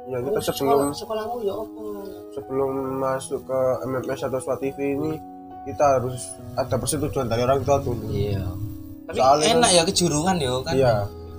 ya 0.05 0.17
kita 0.21 0.39
sekolah, 0.41 0.53
sebelum 0.53 0.89
sekolahmu 0.93 1.37
ya 1.45 1.53
apa 1.57 1.83
sebelum 2.33 2.71
masuk 3.01 3.41
ke 3.45 3.59
MMS 3.89 4.21
atau 4.29 4.39
SWAT 4.41 4.59
TV 4.61 4.77
ini 4.97 5.11
kita 5.65 5.97
harus 5.97 6.37
ada 6.53 6.75
persetujuan 6.77 7.25
dari 7.25 7.41
orang 7.41 7.65
tua 7.65 7.81
dulu. 7.81 8.05
Iya. 8.13 8.45
Tapi 9.09 9.17
Soalnya 9.17 9.47
enak 9.57 9.71
ya 9.73 9.81
kejuruan 9.85 10.37
ya 10.37 10.53
kan? 10.61 10.73
Iya. 10.77 10.93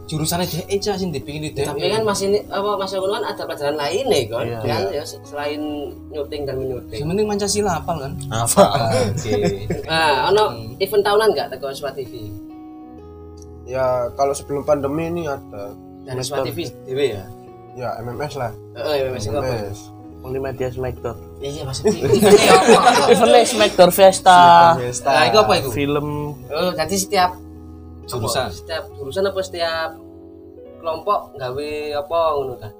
Jurusannya 0.07 0.47
dia 0.47 0.63
aja 0.71 0.95
sih 0.95 1.11
dipingin 1.11 1.51
di 1.51 1.67
tapi 1.67 1.91
kan 1.91 2.07
masih 2.07 2.31
ini 2.31 2.39
apa 2.47 2.79
masih 2.79 3.03
kan 3.03 3.27
ada 3.27 3.43
pelajaran 3.43 3.75
lain 3.75 4.05
nih 4.07 4.25
kan? 4.31 4.47
Iya. 4.47 4.59
kan 4.63 4.83
ya 4.95 5.03
selain 5.03 5.63
nyuting 6.15 6.43
dan 6.47 6.63
menyuting 6.63 7.01
yang 7.03 7.11
penting 7.11 7.27
Pancasila 7.27 7.71
hafal 7.83 7.97
kan? 7.99 8.13
Apa 8.31 8.63
oke. 9.11 9.35
Nah 9.91 10.31
ono 10.31 10.43
event 10.79 11.03
tahunan 11.03 11.29
nggak 11.35 11.49
teko 11.55 11.75
SWAT 11.75 11.99
TV 11.99 12.31
ya 13.67 14.07
kalau 14.15 14.31
sebelum 14.31 14.63
pandemi 14.63 15.11
ini 15.11 15.23
ada. 15.27 15.75
Dari 16.07 16.23
SWAT 16.23 16.47
TV 16.47 16.71
dewe 16.87 17.19
ya 17.19 17.27
ya 17.77 17.93
MMS 18.01 18.35
lah. 18.35 18.53
Oh 18.75 18.91
iya 18.91 19.07
masih 19.09 19.31
apa? 19.31 19.45
MMS 19.45 19.81
Di 20.27 20.41
media 20.43 20.69
Smackdown. 20.69 21.17
iya 21.39 21.63
maksudnya 21.63 22.03
eventnya 22.03 22.51
apa 22.51 22.91
Eventnya 23.07 23.47
Smackdown 23.47 23.91
Fiesta. 23.93 24.41
nah 25.07 25.23
itu 25.23 25.39
apa 25.39 25.53
itu? 25.55 25.69
Film. 25.71 26.35
Oh 26.49 26.71
jadi 26.75 26.97
setiap 26.97 27.31
jurusan. 28.05 28.51
setiap 28.51 28.91
jurusan 28.93 29.23
apa 29.23 29.39
setiap 29.39 29.91
kelompok 30.77 31.31
gawe 31.37 31.71
apa 31.95 32.19
ngono 32.35 32.55
ta? 32.59 32.71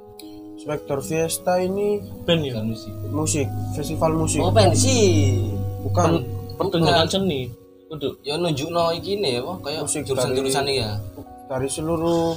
Spector 0.57 0.99
Fiesta 0.99 1.61
ini 1.61 2.03
band 2.25 2.43
ya. 2.43 2.59
musik. 3.07 3.47
Festival 3.77 4.17
musik. 4.17 4.41
Oh 4.41 4.51
pengen 4.51 4.75
sih. 4.75 5.47
Bukan. 5.85 6.25
Pertunjukan 6.57 7.07
seni. 7.07 7.53
Untuk 7.87 8.19
ya 8.21 8.35
nunjuk 8.35 8.67
no 8.67 8.91
iki 8.91 9.23
nih 9.23 9.39
apa? 9.39 9.53
Kayak 9.63 9.87
Musik 9.87 10.03
jurusan 10.03 10.35
jurusan 10.35 10.65
dari- 10.67 10.83
ya. 10.83 10.99
dari 11.47 11.69
seluruh 11.71 12.35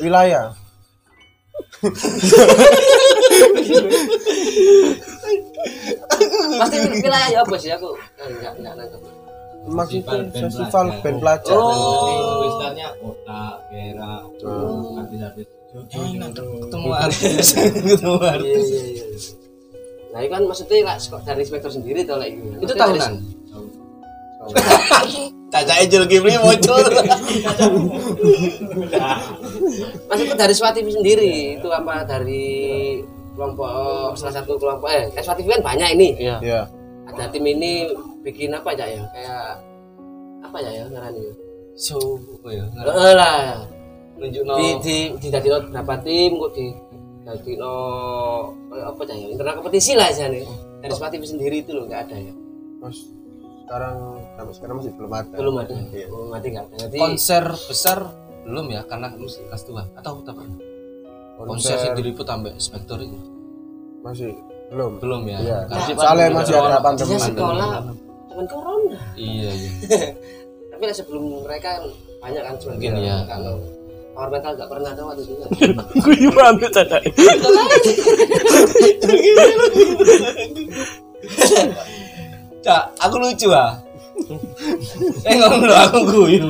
wilayah 0.00 0.56
pasti 6.62 6.76
wilayah 7.02 7.28
ya 7.34 7.38
apa 7.42 7.56
sih? 7.58 7.70
Aku 7.74 7.98
enggak 8.22 8.52
enggak 8.58 8.74
nangkep 8.78 9.00
maksudnya 9.62 10.26
festival 10.34 10.86
band 11.02 11.18
pelajar 11.22 11.54
oh. 11.54 12.42
Misalnya 12.42 12.86
kota, 12.98 13.42
daerah, 13.70 14.18
artis-artis. 14.98 15.46
ketemu 16.66 16.90
artis. 16.92 17.46
Ketemu 17.96 18.18
iya 18.42 18.60
iya 18.60 18.82
iya. 18.92 19.04
Nah 20.12 20.20
itu 20.20 20.32
kan 20.34 20.42
maksudnya 20.44 20.76
dari 21.24 21.40
inspektor 21.40 21.70
sendiri 21.72 22.04
tuh 22.04 22.20
lah 22.20 22.28
itu 22.28 22.42
itu 22.60 22.74
tahunan 22.76 23.12
Caca 25.52 25.74
Ejel 25.84 26.04
Ghibli 26.08 26.34
muncul. 26.40 26.80
Maksudnya 30.08 30.34
dari 30.36 30.54
SWAT 30.56 30.74
TV 30.74 30.88
sendiri 30.90 31.32
itu 31.60 31.68
apa 31.68 32.02
dari 32.04 32.98
kelompok 33.32 34.12
salah 34.16 34.34
satu 34.40 34.56
kelompok 34.56 34.88
eh 34.88 35.08
kan 35.12 35.22
SWAT 35.22 35.38
TV 35.40 35.48
kan 35.52 35.62
banyak 35.64 35.88
ini. 35.96 36.08
Iya. 36.18 36.36
ya 36.40 36.60
ada 37.02 37.28
tim 37.28 37.44
ini 37.44 37.92
bikin 38.24 38.54
apa 38.54 38.72
aja 38.72 38.86
ya? 38.88 39.02
Kayak 39.12 39.60
apa 40.42 40.56
ya 40.58 40.70
ya 40.72 40.84
ngarani 40.88 41.20
ya 41.20 41.34
so 41.74 41.96
apa 42.40 42.48
ya 42.52 42.64
Eh, 42.72 43.14
lah. 43.16 43.66
Nunjuk 44.16 44.42
no 44.46 44.54
di 44.56 44.68
di 44.80 44.96
di 45.18 45.28
tadi 45.28 45.48
berapa 45.50 45.94
tim 46.00 46.30
kok 46.38 46.50
di 46.54 46.66
tadi 47.22 47.52
no 47.58 47.74
kayak 48.72 48.86
apa 48.88 49.00
aja 49.04 49.14
ya? 49.14 49.26
Internal 49.28 49.54
kompetisi 49.60 49.92
lah 49.98 50.08
aja 50.08 50.32
nih 50.32 50.46
dari 50.80 50.92
SWAT 50.96 51.12
TV 51.12 51.24
sendiri 51.28 51.56
itu 51.60 51.76
loh 51.76 51.84
nggak 51.84 52.08
ada 52.08 52.16
ya? 52.16 52.32
Mas 52.80 52.96
sekarang 53.66 54.21
sampai 54.32 54.54
sekarang 54.56 54.74
masih 54.80 54.92
belum 54.96 55.12
ada. 55.12 55.34
Belum 55.36 55.54
ada. 55.60 55.74
Iya. 55.92 56.06
mati 56.28 56.46
nggak 56.50 56.64
ada. 56.66 56.76
Jadi 56.88 56.96
konser 56.98 57.44
besar 57.68 57.98
belum 58.42 58.66
ya 58.74 58.82
karena 58.84 59.06
musik 59.14 59.46
kelas 59.46 59.62
tua 59.62 59.82
atau 59.94 60.18
apa 60.18 60.42
konser 61.42 61.78
yang 61.78 61.94
diliput 61.94 62.26
sampai 62.26 62.52
spektor 62.58 62.98
itu 63.02 63.18
masih 64.02 64.34
belum? 64.72 64.98
Belum 64.98 65.22
ya. 65.28 65.38
Iya. 65.38 65.58
Karena- 65.68 65.96
soalnya 66.00 66.26
masih 66.32 66.54
ada 66.56 66.80
pandemi. 66.80 67.14
Artinya 67.14 67.20
sekolah. 67.28 67.68
cuman 68.32 68.46
corona. 68.48 68.96
Iya 69.12 69.50
iya. 69.52 69.70
Tapi 70.72 70.82
lah 70.88 70.96
sebelum 70.96 71.44
mereka 71.44 71.68
kan 71.78 71.84
banyak 72.22 72.42
kan 72.42 72.54
cuman 72.56 72.74
Mungkin 72.80 72.92
ya. 73.04 73.16
kalau 73.28 73.54
power 74.16 74.28
metal 74.32 74.52
nggak 74.56 74.68
pernah 74.72 74.90
ada 74.92 75.02
waktu 75.04 75.22
itu 75.24 75.34
Gue 76.00 76.14
gimana 76.16 76.68
Caca? 76.72 76.98
Cak, 82.62 82.82
aku 83.02 83.16
lucu 83.18 83.50
ah. 83.50 83.74
Eh 85.22 85.34
ngomong 85.36 85.62
lo 85.62 85.74
aku 85.76 85.98
guyu. 86.04 86.48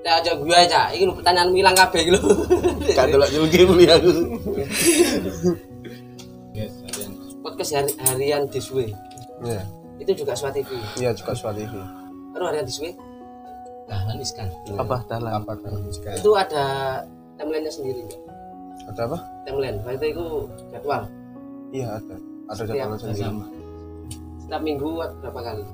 ya 0.00 0.16
aja 0.16 0.32
gue 0.32 0.56
aja 0.56 0.80
ini 0.88 1.04
lu 1.04 1.12
pertanyaan 1.12 1.52
hilang 1.52 1.76
kabeh 1.76 2.00
gitu 2.02 2.16
Kan 2.96 3.12
delok 3.12 3.28
Ghibli 3.46 3.84
aku. 3.86 4.08
Yes, 6.56 6.72
ada 6.80 6.98
yang 6.98 7.12
podcast 7.38 7.70
hari, 7.72 7.90
harian 8.02 8.42
Diswe 8.48 8.88
Iya. 9.38 9.62
itu 9.98 10.12
juga 10.16 10.32
SWAT 10.32 10.56
TV 10.56 10.70
iya 10.96 11.12
juga 11.12 11.30
SWAT 11.32 11.54
TV 11.54 11.74
Aduh, 12.34 12.46
harian 12.46 12.64
Diswe 12.64 12.96
Nah, 13.84 14.04
manis 14.04 14.32
kan. 14.32 14.48
Apa 14.76 15.00
dalam? 15.04 15.32
apa 15.40 15.56
kan 15.56 15.72
sekarang 15.88 16.20
itu 16.20 16.30
ada 16.32 16.64
timelinenya 17.36 17.72
sendiri 17.72 18.00
nggak? 18.02 18.20
ada 18.86 19.00
apa 19.04 19.18
timeline 19.44 19.76
berarti 19.80 20.06
itu 20.08 20.26
jadwal 20.68 21.02
iya 21.70 21.86
ada 21.94 22.16
ada 22.48 22.62
jadwal 22.64 22.96
sendiri 22.96 23.24
Sama. 23.24 23.44
Setiap 24.48 24.64
minggu 24.64 24.96
berapa 25.20 25.40
kali? 25.44 25.64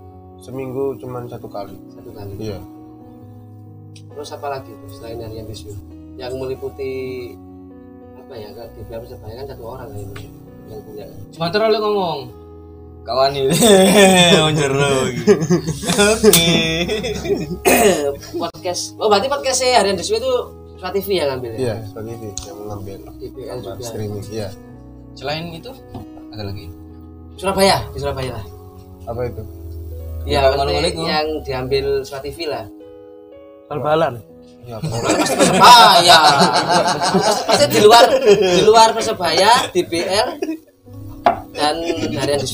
Seminggu 0.42 0.98
cuma 0.98 1.22
satu 1.30 1.46
kali. 1.46 1.78
Satu 1.94 2.10
kali? 2.10 2.34
Iya. 2.42 2.58
Terus 3.94 4.34
apa 4.34 4.50
lagi 4.50 4.74
tuh 4.74 4.90
selain 4.98 5.22
harian 5.22 5.46
Diswe 5.46 5.78
yang 6.18 6.34
meliputi 6.34 7.30
apa 8.18 8.34
ya 8.34 8.50
kan 8.50 8.66
di 8.74 8.82
Biar 8.90 8.98
Persebaya 8.98 9.34
kan 9.38 9.46
satu 9.46 9.62
orang 9.62 9.94
kan 9.94 10.26
yang 10.66 10.82
punya. 10.82 11.06
Cuma 11.30 11.54
terlalu 11.54 11.78
ngomong. 11.86 12.20
Kawan 13.06 13.30
ini. 13.38 13.54
Menjeru. 14.42 15.14
Oke. 15.94 16.34
podcast. 18.34 18.98
Oh 18.98 19.06
berarti 19.06 19.30
podcastnya 19.30 19.86
harian 19.86 19.94
Diswe 19.94 20.18
itu 20.18 20.34
SWAT 20.82 20.98
TV 20.98 21.22
yang 21.22 21.30
ngambil 21.30 21.50
ya? 21.54 21.58
Iya 21.62 21.74
SWAT 21.94 22.10
TV 22.10 22.22
yang 22.42 22.56
mengambil 22.58 22.98
DPL 23.22 23.58
juga. 23.62 23.86
Streaming 23.86 24.26
iya. 24.34 24.50
Selain 25.14 25.46
itu 25.54 25.70
ada 26.34 26.42
lagi. 26.42 26.66
Surabaya 27.38 27.78
di 27.94 28.02
Surabaya 28.02 28.34
lah 28.34 28.53
apa 29.04 29.20
itu 29.24 29.42
ya 30.24 30.48
Assalamualaikum. 30.48 31.04
yang 31.04 31.26
diambil 31.42 31.84
SWAT 32.02 32.22
TV 32.22 32.38
lah 32.46 32.64
Bal-balan. 33.64 34.20
ya 34.64 34.76
pasti 34.82 35.34
persebaya 35.36 36.18
pasti 37.44 37.64
di 37.68 37.80
luar 37.80 38.04
di 38.24 38.62
luar 38.62 38.88
persebaya 38.92 39.50
DPL 39.70 40.28
dan 41.52 41.74
harian 42.14 42.40
di 42.40 42.48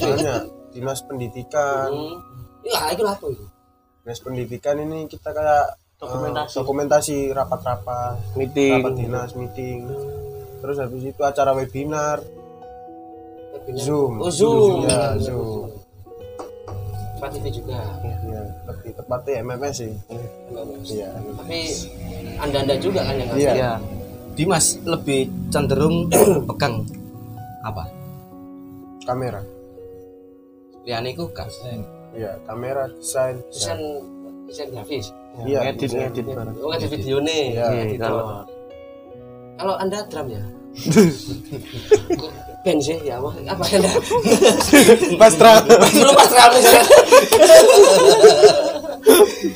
dinas 0.72 1.02
pendidikan 1.02 1.90
hmm. 1.90 2.18
ya 2.62 2.90
itu 2.90 3.02
apa 3.04 3.24
itu 3.24 3.44
dinas 4.02 4.20
pendidikan 4.20 4.76
ini 4.78 5.06
kita 5.06 5.30
kayak 5.30 5.78
Dokumentasi. 5.98 6.50
eh, 6.50 6.56
dokumentasi 6.56 7.16
rapat-rapat 7.30 8.14
Meeting. 8.34 8.80
rapat 8.80 8.94
dinas 8.96 9.30
meeting 9.32 9.86
terus 10.58 10.76
habis 10.76 11.02
itu 11.04 11.20
acara 11.20 11.52
webinar 11.52 12.18
Webinar. 13.52 13.78
Zoom. 13.78 14.12
oh 14.18 14.30
zoom 14.30 14.82
Ya, 14.82 15.14
Zoom. 15.16 15.78
SWAT 17.20 17.30
TV 17.36 17.46
juga 17.52 17.76
ya 18.24 18.40
lebih 18.66 18.90
tepatnya 18.96 19.32
MMS 19.44 19.74
sih 19.76 19.92
iya 20.88 21.08
tapi 21.36 21.58
anda 22.38 22.56
anda 22.58 22.74
juga 22.76 23.00
kan 23.04 23.14
yang 23.14 23.28
ngambil 23.28 23.44
Iya. 23.44 23.52
Iya. 23.54 23.72
Dimas 24.30 24.66
lebih 24.82 25.20
cenderung 25.50 26.08
pegang 26.48 26.80
apa? 27.60 27.84
kamera 29.04 29.42
Liane 30.80 31.12
iku 31.12 31.28
kas. 31.28 31.52
iya 32.10 32.40
kamera 32.42 32.88
desain 32.90 33.36
desain 33.52 33.76
desain 34.48 34.68
grafis 34.72 35.12
iya 35.44 35.68
desain. 35.70 36.08
ngedit 36.08 36.24
bareng. 36.26 36.56
oh 36.56 36.72
ada 36.72 36.86
video 36.88 37.20
nih 37.20 37.44
Iya, 37.52 37.66
Iya, 37.70 37.98
kalau 38.00 38.24
Kalau 39.54 39.74
Anda 39.76 39.98
drum 40.08 40.26
ya? 40.32 40.40
Band 42.60 42.76
sih 42.78 42.96
ya 43.00 43.16
apa 43.16 43.32
apa 43.48 43.62
Anda? 43.64 43.90
Pas 45.20 45.32
tra. 45.32 45.64
Belum 45.64 46.12
pas 46.12 46.28
drum 46.28 46.50
misalnya. 46.52 46.84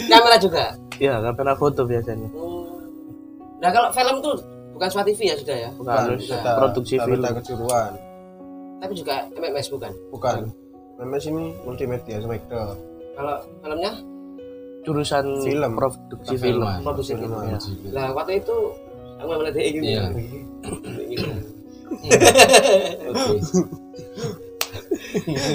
Kamera 0.08 0.36
juga. 0.40 0.64
Iya, 0.96 1.14
kamera 1.20 1.52
foto 1.52 1.84
biasanya. 1.84 2.28
Hmm. 2.30 2.64
Nah 3.60 3.70
kalau 3.70 3.88
film 3.92 4.16
tuh 4.20 4.34
bukan 4.72 4.88
Smart 4.88 5.04
TV 5.04 5.20
ya 5.26 5.36
sudah 5.36 5.56
ya, 5.58 5.70
Bukan 5.74 5.92
harus 5.92 6.24
kita 6.24 6.50
produksi 6.56 6.94
film. 6.98 7.22
kejuruan. 7.22 7.92
tapi 8.80 8.92
juga 8.92 9.14
MMS 9.32 9.68
bukan. 9.68 9.92
Bukan. 10.12 10.38
Memang 11.00 11.16
sini 11.18 11.56
multimedia 11.64 12.20
spektra. 12.20 12.76
Kalau 13.16 13.34
filmnya, 13.60 13.92
Jurusan 14.84 15.24
Film. 15.40 15.72
produksi 15.72 16.34
film. 16.36 16.60
Produksi 16.84 17.12
film. 17.16 17.32
Film. 17.32 17.48
Ya. 17.48 17.58
Nah 17.90 18.06
waktu 18.12 18.44
itu 18.44 18.56
aku 19.16 19.28
melihat 19.34 19.54
dia 19.56 19.68
gitu. 19.72 19.84
Iya. 19.88 20.04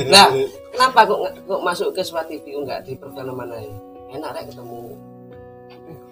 Nah, 0.10 0.28
kenapa 0.71 0.99
kok 1.06 1.19
nggak- 1.19 1.38
kok 1.43 1.62
masuk 1.62 1.89
ke 1.91 2.02
Smart 2.02 2.28
TV 2.28 2.56
enggak 2.56 2.84
di 2.84 2.95
perfilman 2.95 3.49
aja? 3.49 3.69
Enak 4.10 4.30
rek 4.34 4.45
ketemu. 4.49 4.80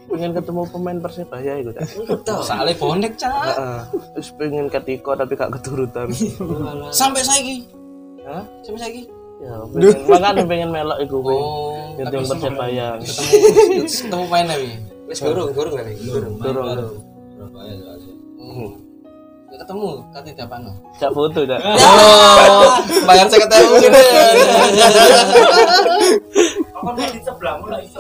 Pengen 0.08 0.32
ketemu 0.32 0.62
pemain 0.72 0.98
Persebaya 0.98 1.54
itu. 1.60 1.72
Betul. 2.06 2.40
Soalnya 2.40 2.76
bonek 2.80 3.14
cak. 3.20 3.56
Terus 4.16 4.30
pengen 4.40 4.72
ketiko 4.72 5.12
tapi 5.14 5.36
gak 5.36 5.52
keturutan. 5.60 6.08
Sampai 6.96 7.20
saiki. 7.20 7.68
Hah? 8.24 8.44
Sampai 8.64 8.82
saiki. 8.82 9.04
Ya, 9.38 9.54
pengen, 9.70 9.94
makanya 10.10 10.44
pengen 10.48 10.70
melok 10.72 10.98
iku 10.98 11.18
kowe. 11.22 11.36
Oh, 11.36 11.94
Nyeting 11.94 12.26
Persebaya. 12.26 12.88
ketemu 12.98 13.34
ketemu 13.86 14.26
main 14.26 14.48
lagi. 14.48 14.72
Wis 15.08 15.20
gorong, 15.22 15.50
gorong 15.54 15.76
kali. 15.76 15.94
Gorong. 16.08 16.36
Surabaya 17.36 17.74
soalnya. 17.76 18.14
Nggak 18.38 18.87
ketemu 19.60 19.88
kata 20.14 20.30
apa 20.46 20.56
no? 20.62 20.72
Cak 20.98 21.12
foto 21.14 21.40
Cak. 21.44 21.60
Oh, 21.62 22.70
bayar 23.08 23.26
saya 23.30 23.42
ketemu 23.46 23.74
gitu. 23.82 24.00
Apa 26.78 26.90
nek 26.94 27.10
di 27.14 27.20
sebelahmu 27.26 27.66
lah 27.70 27.80
iso. 27.82 28.00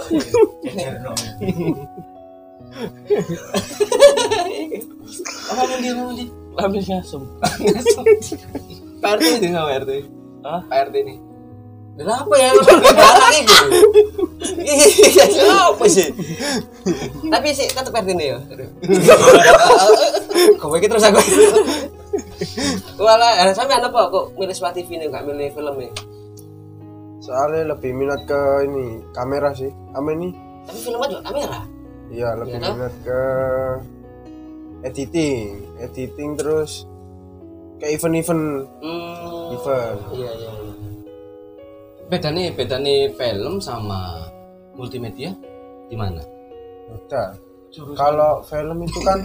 Apa 5.51 5.61
dia 5.81 5.93
mau 5.97 6.11
dia? 6.13 6.29
Habis 6.57 6.83
ngasem. 6.89 7.21
Pak 8.97 9.11
RT 9.21 9.25
itu 9.37 9.47
nggak 9.53 9.65
Pak 9.65 9.75
RT? 9.85 9.91
Hah? 10.41 10.61
Pak 10.65 10.77
RT 10.89 10.95
nih. 11.05 11.17
Kenapa 11.97 12.33
ya? 12.37 12.49
Barang 12.93 13.35
itu. 13.35 13.55
Iya, 14.61 15.25
apa 15.73 15.85
sih? 15.89 16.07
Tapi 17.25 17.47
sih 17.51 17.65
tetep 17.67 17.89
RT 17.89 18.09
nih 18.13 18.27
ya. 18.31 18.39
Kau 20.57 20.69
pikir 20.69 20.87
terus 20.87 21.03
aku. 21.03 21.17
Walah, 22.97 23.33
eh, 23.41 23.53
sampai 23.53 23.77
apa 23.77 23.99
kok 24.07 24.37
milih 24.37 24.53
Smart 24.53 24.73
TV 24.73 24.93
nih, 24.95 25.09
nggak 25.09 25.25
milih 25.25 25.49
film 25.51 25.73
nih? 25.77 25.91
Soalnya 27.19 27.73
lebih 27.73 27.91
minat 27.91 28.23
ke 28.23 28.39
ini 28.63 29.01
kamera 29.11 29.49
sih. 29.51 29.73
Ame 29.91 30.13
ini. 30.15 30.29
Tapi 30.63 30.79
filmnya 30.79 31.07
juga 31.09 31.23
kamera. 31.25 31.59
Iya, 32.07 32.29
lebih 32.37 32.53
Iya 32.53 32.61
toh? 32.61 32.73
minat 32.77 32.95
ke 33.01 33.21
editing, 34.83 35.45
editing 35.81 36.29
terus 36.37 36.85
ke 37.77 37.89
event-event 37.89 38.43
Hmm. 38.79 39.53
event. 39.53 39.99
Iya, 40.13 40.29
iya. 40.31 40.51
Beda 42.07 42.29
nih, 42.31 42.55
beda 42.55 42.79
nih 42.79 43.11
film 43.13 43.59
sama 43.59 44.23
multimedia 44.73 45.35
di 45.85 45.95
mana? 45.95 46.23
Beda. 46.87 47.35
Kalau 47.93 48.41
film 48.41 48.79
itu 48.81 48.99
kan 49.03 49.19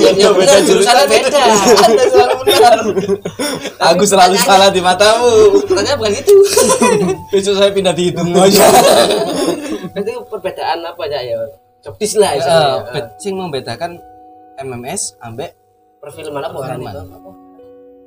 Ya, 0.00 0.10
ya 0.16 0.28
benar, 0.32 0.58
jurusannya 0.64 1.04
beda. 1.06 1.42
Anda 1.84 2.04
selalu 2.08 2.34
benar. 2.42 2.78
Aku 3.92 4.04
selalu 4.08 4.36
salah 4.40 4.72
di 4.72 4.80
matamu. 4.80 5.30
Ternyata 5.68 6.00
bukan 6.00 6.12
gitu. 6.16 6.32
Besok 7.28 7.54
saya 7.54 7.70
pindah 7.70 7.92
di 7.92 8.08
hidung 8.08 8.32
aja. 8.34 8.66
Itu 9.92 10.12
perbedaan 10.26 10.80
apa 10.80 11.02
aja 11.04 11.20
ya? 11.20 11.38
Jobdis 11.80 12.16
lah 12.16 12.32
istilahnya. 12.34 12.88
bet- 12.88 13.14
sing 13.16 13.36
membedakan 13.36 14.00
MMS 14.58 15.20
ambek 15.20 15.52
Perfilman 16.00 16.40
apa 16.42 16.56
kan 16.58 16.80
itu? 16.80 17.00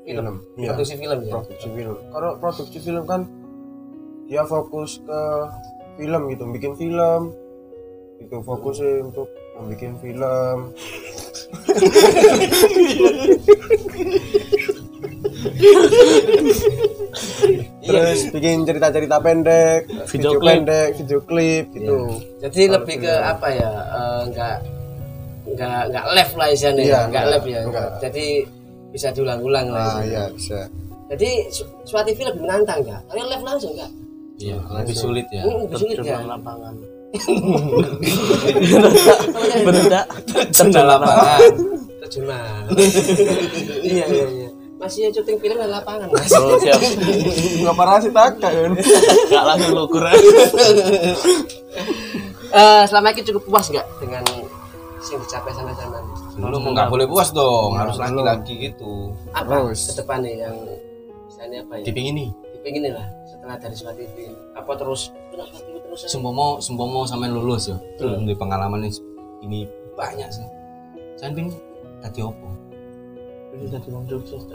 Apa? 0.04 0.12
film, 0.20 0.36
iya. 0.60 0.76
Produksi 0.76 0.96
film 1.00 1.20
ya. 1.24 1.32
produksi 1.32 1.68
film. 1.72 1.96
Kalau 2.12 2.36
produksi 2.36 2.80
film 2.84 3.04
kan 3.08 3.22
dia 4.28 4.44
fokus 4.44 5.00
ke 5.00 5.22
film 5.96 6.22
gitu, 6.32 6.44
bikin 6.52 6.76
film. 6.76 7.32
Itu 8.20 8.44
fokusnya 8.44 9.04
untuk 9.08 9.28
membuat 9.56 9.96
film. 10.04 10.58
Terus 17.84 18.20
bikin 18.32 18.64
cerita-cerita 18.64 19.20
pendek, 19.20 19.82
video, 20.08 20.40
klip. 20.40 20.64
pendek, 20.64 20.90
video 21.04 21.20
klip 21.24 21.66
gitu. 21.76 22.00
Jadi 22.40 22.62
lebih 22.72 22.96
ke 23.04 23.14
apa 23.14 23.48
ya? 23.52 23.72
eh, 23.72 24.20
enggak 24.32 24.56
enggak 25.44 25.82
enggak 25.92 26.06
live 26.16 26.34
lah 26.40 26.48
istilahnya. 26.52 26.84
Iya, 26.84 26.88
enggak 26.88 27.04
enggak, 27.08 27.24
live 27.28 27.48
ya. 27.48 27.62
enggak. 27.68 27.90
Jadi 28.00 28.28
bisa 28.94 29.10
diulang-ulang 29.10 29.68
lah. 29.74 30.00
Istilahnya. 30.00 30.08
iya 30.08 30.24
bisa. 30.30 30.60
Jadi 31.10 31.30
Su- 31.50 31.70
Smart 31.84 32.06
TV 32.06 32.20
lebih 32.24 32.42
menantang 32.46 32.80
enggak? 32.86 33.02
Karena 33.10 33.24
live 33.34 33.44
langsung 33.44 33.72
enggak? 33.74 33.92
Iya, 34.38 34.58
lebih 34.62 34.96
sulit 34.96 35.28
ya. 35.30 35.44
Hmm, 35.46 35.60
lebih 35.66 35.78
sulit 35.82 35.98
ya. 35.98 36.18
Terjun 36.18 36.30
lapangan. 36.30 36.74
Berendak. 39.66 40.06
Terjun 40.54 40.86
lapangan. 40.86 41.40
Terjemahan. 42.04 42.64
iya 43.88 44.06
iya 44.06 44.26
iya. 44.30 44.50
Masih 44.78 45.08
syuting 45.16 45.40
film 45.40 45.56
di 45.56 45.70
lapangan 45.70 46.12
mas. 46.12 46.28
Oh, 46.36 46.60
siap. 46.60 46.76
Enggak 47.62 47.76
parah 47.78 47.98
sih 48.04 48.12
tak 48.12 48.36
kan. 48.36 48.72
Gak 49.32 49.44
langsung 49.48 49.74
lu 49.74 49.86
kurang. 49.88 50.18
Eh, 52.54 52.84
selama 52.86 53.10
ini 53.10 53.26
cukup 53.26 53.50
puas 53.50 53.66
nggak 53.66 53.82
dengan 53.98 54.22
yang 55.12 55.22
dicapai 55.26 55.52
sama-sama? 55.52 56.00
Belum 56.40 56.62
nggak 56.72 56.88
boleh 56.88 57.06
puas 57.10 57.30
dong, 57.36 57.76
harus 57.76 58.00
lagi-lagi 58.00 58.72
gitu. 58.72 59.12
Apa 59.36 59.68
Terus. 59.68 59.92
ke 59.92 59.94
depan 60.00 60.24
nih 60.24 60.36
yang 60.48 60.56
misalnya 61.28 61.60
apa 61.68 61.74
ya? 61.82 61.84
Nih. 61.92 62.30
Dipingin 62.56 62.84
lah 62.96 63.08
setelah 63.28 63.56
dari 63.60 63.76
Smart 63.76 63.98
TV. 64.00 64.32
Apa 64.56 64.72
terus 64.80 65.12
terus? 65.34 66.00
aja? 66.08 66.10
Sempomo, 66.10 66.64
sempomo 66.64 67.04
sampai 67.04 67.28
lulus 67.30 67.70
ya. 67.70 67.78
Belum 68.00 68.24
di 68.24 68.34
pengalaman 68.34 68.88
ini, 68.88 68.90
ini 69.44 69.60
banyak 69.94 70.30
sih. 70.32 70.48
Saya 71.20 71.36
pingin 71.36 71.54
tadi 72.00 72.24
opo. 72.24 72.48
Ini 73.54 73.70
jadi 73.70 73.88
wong 73.92 74.06
sukses 74.10 74.48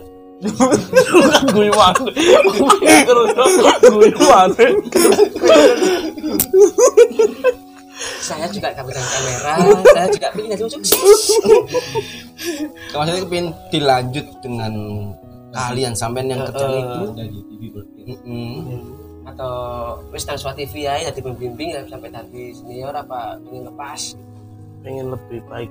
gue 1.50 1.70
wangi. 1.74 2.12
Terus 2.14 3.54
gue 3.82 4.10
wangi. 4.22 4.68
Saya 8.22 8.46
juga 8.50 8.70
kapitan 8.70 9.02
kamera. 9.02 9.54
saya 9.94 10.06
juga 10.10 10.28
sukses. 10.70 11.20
Kalau 12.94 13.04
saya 13.04 13.26
pengen 13.26 13.50
dilanjut 13.74 14.26
dengan 14.44 14.72
kalian 15.50 15.92
sampai 15.96 16.28
yang 16.28 16.46
kerjaan 16.46 16.74
itu. 16.78 17.02
Dari 17.16 17.38
TV. 17.48 17.74
Atau 19.28 19.52
wis 20.08 20.24
Smart 20.24 20.56
TV 20.56 20.88
ya 20.88 20.96
jadi 21.12 21.20
pembimbing 21.20 21.76
ya, 21.76 21.84
sampai 21.84 22.08
tadi 22.08 22.54
senior 22.54 22.94
apa 22.96 23.36
pengen 23.44 23.68
lepas? 23.68 24.16
Pengen 24.80 25.12
lebih 25.12 25.42
baik. 25.50 25.70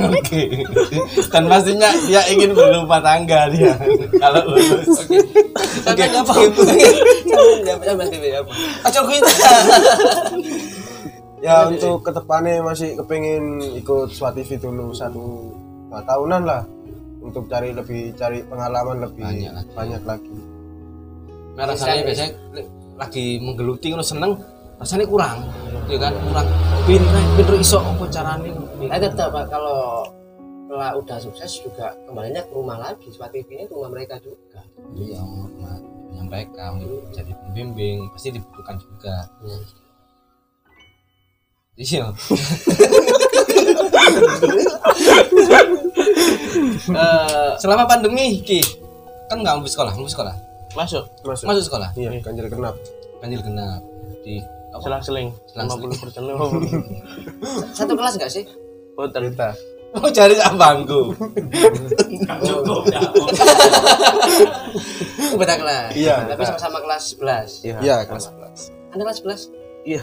Oke. 0.00 0.42
Dan 1.28 1.44
pastinya 1.50 1.90
dia 2.08 2.22
ingin 2.32 2.56
berumah 2.56 3.00
tangga 3.04 3.50
dia 3.52 3.76
kalau 4.16 4.56
lulus. 4.56 5.04
Oke, 5.84 6.04
apa 6.06 6.34
itu? 6.40 6.62
Sampai 7.66 7.86
sampai 7.88 8.06
TV 8.08 8.24
apa? 8.32 8.52
Acol 8.88 9.04
kita. 9.10 9.48
Ya 11.40 11.64
untuk 11.66 12.04
ke 12.04 12.12
depannya 12.12 12.60
masih 12.60 13.00
kepingin 13.00 13.64
ikut 13.80 14.12
SWAT 14.12 14.36
TV 14.36 14.60
dulu 14.60 14.92
satu 14.92 15.56
dua 15.88 16.04
tahunan 16.04 16.42
lah 16.44 16.62
untuk 17.24 17.48
cari 17.48 17.72
lebih 17.72 18.12
cari 18.14 18.44
pengalaman 18.44 19.00
lebih 19.08 19.24
Banyak 19.24 19.52
lagi. 19.56 19.72
banyak 19.72 20.02
lagi. 20.04 20.36
Nah, 21.56 21.64
rasanya 21.66 22.02
biasanya 22.04 22.30
lagi 23.00 23.26
menggeluti 23.40 23.86
kalau 23.92 24.04
seneng 24.04 24.32
rasanya 24.76 25.04
kurang 25.08 25.44
ya 25.88 25.96
kan 25.96 26.12
kurang 26.28 26.48
pinter 26.84 27.16
pinter 27.36 27.54
iso 27.56 27.80
apa 27.80 28.04
carane 28.08 28.48
Tapi 28.80 29.00
tetap 29.00 29.28
Pak, 29.32 29.44
kalau 29.52 30.08
setelah 30.64 30.90
udah 30.96 31.18
sukses 31.18 31.50
juga 31.60 31.92
kembalinya 32.06 32.40
ke 32.46 32.52
rumah 32.54 32.78
lagi. 32.78 33.10
Nya 33.50 33.66
ke 33.66 33.74
rumah 33.74 33.90
mereka 33.90 34.16
juga. 34.22 34.60
iya 34.94 35.20
Mas. 35.58 35.80
menyampaikan 36.10 36.78
jadi 37.16 37.32
pembimbing 37.32 38.06
pasti 38.12 38.28
dibutuhkan 38.34 38.76
juga 38.76 39.14
iya 41.80 42.04
Eh, 46.90 47.50
selama 47.60 47.86
pandemi 47.86 48.42
ki 48.42 48.58
kan 49.30 49.38
nggak 49.38 49.62
mau 49.62 49.68
sekolah 49.68 49.94
mau 49.94 50.08
sekolah 50.08 50.34
Masuk. 50.74 51.02
Masuk. 51.22 51.46
masuk 51.46 51.62
sekolah 51.66 51.90
Iya, 51.94 52.18
ganjil 52.18 52.46
genap. 52.46 52.74
ganjil 53.22 53.40
genap 53.42 53.80
di 54.22 54.38
apa? 54.70 54.82
Selang-seling. 54.86 55.28
Selang-seling. 55.50 55.90
50 55.90 56.02
persen. 56.02 56.22
satu 57.78 57.92
kelas 57.98 58.14
nggak 58.18 58.30
sih? 58.30 58.44
Oh 59.90 60.06
cari 60.06 60.34
sak 60.38 60.54
bangku. 60.54 61.10
Cukup 62.46 62.86
ya. 62.86 63.02
Beda 65.40 65.54
kelas. 65.58 65.90
Iya. 65.98 66.16
Tapi 66.30 66.42
sama-sama 66.46 66.78
kelas 66.78 67.02
11. 67.18 67.66
Iya. 67.66 67.76
Iya, 67.82 67.96
kelas 68.06 68.24
11. 68.30 68.94
Anda 68.94 69.02
kelas 69.02 69.18
11? 69.26 69.50
Iya. 69.82 70.02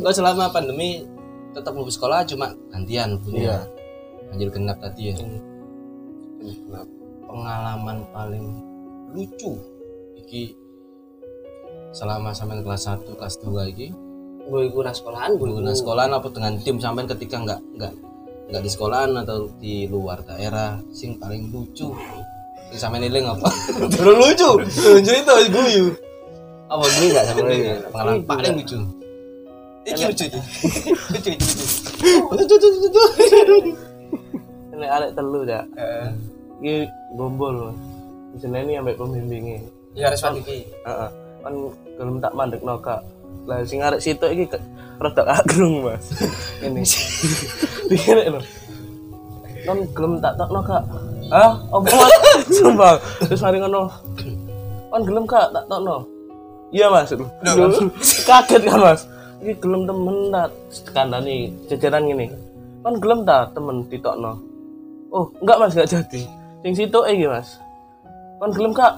Kalau 0.00 0.14
selama 0.14 0.48
pandemi 0.48 1.04
tetap 1.52 1.76
lulus 1.76 2.00
sekolah 2.00 2.24
cuma 2.24 2.56
gantian 2.72 3.16
Iya. 3.16 3.20
punya. 3.20 3.56
Ganjil 4.32 4.48
genap 4.48 4.78
tadi 4.80 5.12
ya. 5.12 5.14
Kenapa? 5.20 6.80
Pengalaman 7.28 7.98
paling 8.12 8.46
lucu 9.12 9.56
iki 10.16 10.56
selama 11.92 12.32
sampai 12.32 12.64
kelas 12.64 12.88
1 12.88 13.12
kelas 13.16 13.36
2 13.44 13.72
iki? 13.72 13.88
Gue 14.48 14.82
nang 14.82 14.96
sekolahan, 14.96 15.38
gue 15.38 15.48
guna 15.48 15.72
sekolahan 15.72 16.12
apa 16.12 16.28
dengan 16.32 16.58
tim 16.60 16.76
sampai 16.76 17.06
ketika 17.06 17.40
nggak 17.40 17.60
nggak 17.78 17.92
nggak 18.52 18.62
di 18.64 18.70
sekolahan 18.72 19.12
atau 19.22 19.48
di 19.60 19.86
luar 19.86 20.20
daerah? 20.24 20.80
Sing 20.92 21.16
paling 21.20 21.52
lucu. 21.52 21.92
Sing 22.72 22.78
sampe 22.80 23.00
niling 23.00 23.28
apa? 23.28 23.48
Terus 23.92 24.16
lucu. 24.18 24.50
Lucu 24.66 25.12
itu 25.12 25.34
guyu. 25.52 25.84
Apa 26.68 26.84
guyu 26.84 27.08
nggak 27.12 27.24
niling 27.36 27.60
pengalaman 27.92 28.20
paling 28.24 28.54
lucu 28.60 28.80
iki 29.82 30.02
lucu 30.06 30.24
iki 30.28 30.38
lucu 31.12 31.30
lucu 31.32 32.54
lucu 32.54 32.54
lucu 32.56 33.00
lucu 33.16 33.38
lucu 33.48 33.72
Ini 34.72 34.86
arek 34.88 35.10
telu 35.14 35.44
ya. 35.44 35.62
Eh, 35.76 36.08
Iki 36.58 36.74
gombol. 37.14 37.76
Jenenge 38.40 38.80
ambek 38.80 38.96
pembimbinge. 38.96 39.60
Ya 39.92 40.08
harus 40.10 40.24
iki. 40.40 40.64
Heeh. 40.64 41.10
Kan 41.44 41.52
gelem 42.00 42.16
tak 42.18 42.32
mandekno 42.32 42.80
Kak. 42.80 43.04
Lah 43.44 43.60
sing 43.68 43.84
arek 43.84 44.00
situ 44.00 44.24
iki 44.32 44.48
rada 44.96 45.22
agrung, 45.28 45.84
Mas. 45.84 46.02
Ini. 46.64 46.82
Dikene 47.92 48.32
lho. 48.32 48.40
Kan 49.68 49.78
gelem 49.92 50.12
tak 50.24 50.34
tokno 50.40 50.60
Kak. 50.64 50.82
Hah? 51.30 51.52
Mas? 51.78 52.14
Sumpah. 52.50 52.96
Terus 53.28 53.44
mari 53.44 53.60
ngono. 53.60 53.92
Kan 54.88 55.00
gelem 55.04 55.24
Kak 55.28 55.52
tak 55.52 55.64
tokno. 55.68 56.08
Iya 56.72 56.88
Mas. 56.88 57.12
Kaget 58.24 58.62
kan 58.66 58.80
Mas. 58.80 59.04
Iki 59.42 59.58
gelem 59.58 59.82
temen 59.90 60.16
tak 60.30 60.50
kandani 60.94 61.50
jajaran 61.66 62.06
gini. 62.06 62.26
Kan 62.86 62.94
gelem 63.02 63.26
tak 63.26 63.50
temen 63.58 63.82
ditokno. 63.90 64.38
Oh, 65.10 65.26
enggak 65.42 65.58
Mas, 65.58 65.74
enggak 65.74 65.90
jadi. 65.90 66.22
Sing 66.62 66.72
situ 66.78 67.00
iki 67.10 67.26
Mas. 67.26 67.58
Kan 68.38 68.54
gelem 68.54 68.70
Kak. 68.70 68.94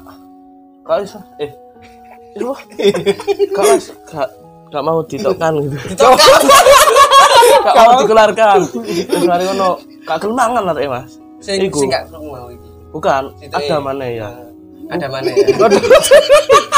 Kak 0.84 1.01
iso 1.01 1.16
eh 1.40 1.49
Loh, 2.36 2.59
Kak 3.57 3.64
Mas, 3.64 3.88
Kak 4.05 4.28
Gak 4.68 4.84
mau 4.84 5.01
ditokkan 5.07 5.55
gitu. 5.64 5.76
Ditokkan. 5.97 6.40
Gak 7.64 7.84
mau 7.88 7.99
dikeluarkan. 8.05 8.59
Terus 8.84 9.24
mari 9.24 9.45
ngono, 9.49 9.80
Kak 10.05 10.16
gelem 10.20 10.36
mangan 10.36 10.70
arek 10.76 10.92
Mas. 10.92 11.12
Sing 11.40 11.61
Iku. 11.61 11.80
sing 11.84 11.88
gak 11.88 12.09
mau 12.12 12.49
iki. 12.53 12.68
Bukan, 12.92 13.22
Situ, 13.40 13.53
ada 13.53 13.76
eh. 13.76 13.80
mana 13.80 14.05
ya? 14.07 14.28
Ada 14.92 15.07
mana 15.09 15.28
ya? 15.28 15.47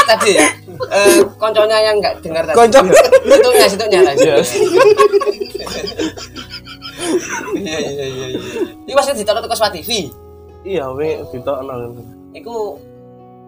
Tadi 0.07 0.31
ya. 0.35 0.47
Eh, 0.77 1.19
konconya 1.41 1.77
yang 1.81 1.97
enggak 1.99 2.15
dengar 2.21 2.43
tadi. 2.45 2.57
Konco. 2.57 2.79
Situnya, 3.27 3.67
situnya 3.67 3.99
lah. 4.05 4.13
Iya. 4.17 4.35
Iya, 7.57 7.79
iya, 7.79 8.05
iya, 8.05 8.27
iya. 8.33 8.39
Iki 8.87 8.93
masih 8.95 9.13
ditonton 9.17 9.43
teko 9.45 9.55
Smart 9.57 9.73
TV. 9.75 10.09
Iya, 10.63 10.91
we 10.93 11.19
ditokno. 11.31 11.73
Iku 12.35 12.77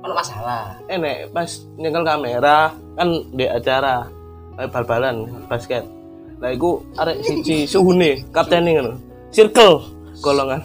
ono 0.04 0.14
masalah. 0.16 0.80
Enek 0.88 1.32
pas 1.36 1.50
nyekel 1.76 2.04
kamera 2.04 2.72
kan 2.96 3.10
di 3.36 3.46
acara 3.48 4.08
kayak 4.56 4.70
bal-balan 4.72 5.16
basket. 5.48 5.84
Lah 6.40 6.52
iku 6.56 6.80
arek 6.96 7.20
siji 7.24 7.68
suhune 7.68 8.24
kapten 8.32 8.68
ngono. 8.68 8.96
Circle 9.36 9.84
golongan. 10.24 10.64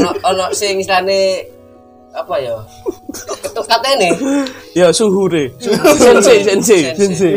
Ono 0.00 0.10
ono 0.24 0.44
sing 0.56 0.80
istilahne 0.80 1.44
apa 2.16 2.34
ya? 2.40 2.56
Ketuk 3.44 3.66
katene. 3.68 4.08
Ya 4.72 4.88
suhure. 4.88 5.52
Sensei, 5.60 6.40
sensei, 6.40 6.96
Sensei. 6.96 7.36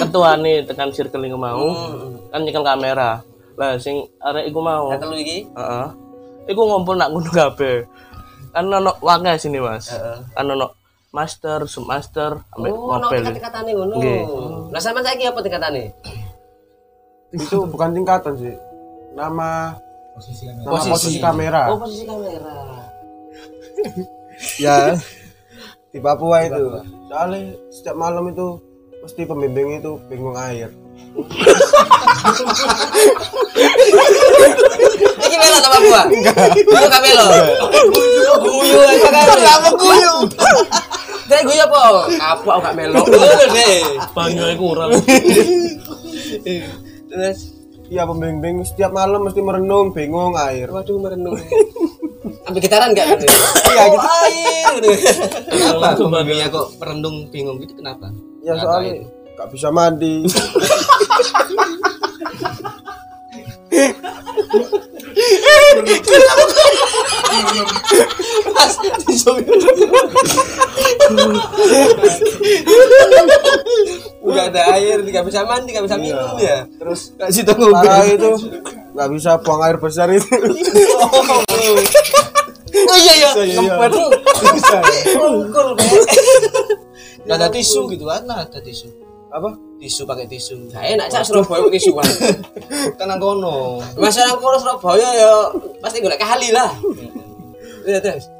Ketuane 0.00 0.64
tekan 0.64 0.88
circle 0.88 1.28
iku 1.28 1.36
mau 1.36 1.68
kan 2.32 2.40
nyekel 2.40 2.64
kamera. 2.64 3.20
Lah 3.60 3.76
sing 3.76 4.00
arek 4.24 4.48
iku 4.48 4.60
mau. 4.64 4.88
Nah, 4.88 4.96
telu 4.96 5.16
iki. 5.20 5.44
Heeh. 5.52 5.86
Iku 6.48 6.60
ngumpul 6.64 6.96
nak 6.96 7.12
ngono 7.12 7.28
kabeh. 7.28 7.84
Kan 8.52 8.72
ono 8.72 8.96
wae 9.04 9.36
sini, 9.36 9.60
Mas. 9.60 9.92
Heeh. 9.92 10.16
Kan 10.32 10.48
ono 10.48 10.72
master, 11.12 11.64
submaster, 11.64 12.36
ambek 12.52 12.72
Oh, 12.76 12.96
ono 12.96 13.08
mobil. 13.08 13.20
tingkat-tingkatane 13.24 13.70
ngono. 13.72 13.94
Nggih. 14.00 14.20
Lah 14.72 14.80
sampean 14.80 15.04
saiki 15.04 15.24
apa 15.24 15.40
tingkatane? 15.40 15.84
Itu 17.32 17.64
bukan 17.68 17.92
tingkatan 17.96 18.32
sih. 18.36 18.54
Nama 19.16 19.72
Posisi 20.16 20.48
nama 20.48 20.80
posisi, 20.80 21.20
kamera. 21.20 21.62
Oh, 21.68 21.76
posisi 21.76 22.08
kamera. 22.08 22.65
Ya 24.60 24.94
di 25.92 25.98
Papua 26.02 26.44
itu. 26.44 26.64
Soalnya 27.08 27.56
setiap 27.72 27.96
malam 27.96 28.28
itu 28.28 28.60
pasti 29.00 29.24
pembimbing 29.24 29.80
itu 29.80 29.96
bingung 30.10 30.36
air. 30.36 30.68
Iki 35.16 35.36
melo 35.40 35.56
ta 35.60 35.68
Papua? 35.72 36.02
Itu 36.52 36.88
kamelo. 36.92 37.26
Guyu 38.44 38.78
aja 38.84 39.08
kan. 39.08 39.24
Kenapa 39.32 39.68
guyu? 39.72 40.14
Dek 41.26 41.42
guyu 41.48 41.62
apa? 41.64 42.12
Kapok 42.12 42.52
aku 42.60 42.62
gak 42.68 42.76
melo. 42.76 43.00
Deh. 43.56 43.82
Ae 44.12 44.54
kurang. 44.60 44.90
Terus 47.06 47.56
Iya 47.86 48.02
pembimbing 48.02 48.66
setiap 48.66 48.90
malam 48.90 49.22
mesti 49.22 49.38
merenung 49.38 49.94
bingung 49.94 50.34
air. 50.34 50.66
waduh 50.74 50.98
merenung. 50.98 51.38
Ambil 52.46 52.60
gitaran 52.62 52.94
gak? 52.94 53.06
Iya 53.66 53.84
gitu. 53.90 54.06
Air. 54.06 54.74
kenapa 55.50 55.98
pembimbingnya 55.98 56.46
kok 56.48 56.66
merendung 56.78 57.26
bingung 57.34 57.58
gitu 57.58 57.74
kenapa 57.74 58.14
Ya 58.40 58.54
Kenapa 58.54 58.78
soalnya 58.78 58.92
itu? 59.02 59.06
gak 59.36 59.48
bisa 59.52 59.68
mandi. 59.68 60.14
Udah 74.26 74.50
ada 74.50 74.62
air, 74.76 74.98
gak 75.06 75.24
bisa 75.26 75.40
mandi, 75.46 75.70
gak 75.74 75.86
bisa 75.86 75.96
minum 75.98 76.34
ya. 76.38 76.66
Terus 76.78 77.14
kasih 77.14 77.42
tahu 77.46 77.70
parah 77.70 78.06
itu 78.06 78.30
nggak 78.96 79.10
bisa 79.12 79.30
buang 79.44 79.60
air 79.60 79.76
besar 79.76 80.08
itu. 80.08 80.24
Oh 82.76 82.96
iya 82.98 83.12
iya, 83.16 83.30
iya. 83.40 83.60
ngempet 83.64 83.90
lu. 83.96 84.06
Ngungkul 85.16 85.68
Pak. 85.76 85.88
nggak 87.26 87.38
ada 87.42 87.48
tisu 87.50 87.90
gitu 87.90 88.06
kan 88.06 88.22
nah 88.22 88.46
ada 88.46 88.62
tisu 88.62 88.86
Apa? 89.34 89.50
tisu 89.82 90.06
pakai 90.06 90.30
tisu 90.30 90.70
Gak 90.70 90.78
enak 90.94 91.10
cak 91.10 91.26
Surabaya 91.26 91.66
pakai 91.66 91.82
suwan. 91.82 92.06
kan 92.94 93.10
nang 93.10 93.18
kono 93.18 93.82
Masalah 93.98 94.38
kono 94.38 94.56
Surabaya 94.62 95.08
ya 95.10 95.32
pasti 95.82 95.98
golek 95.98 96.22
kali 96.22 96.54
lah. 96.54 96.70
Iya 97.82 97.98
terus. 97.98 98.30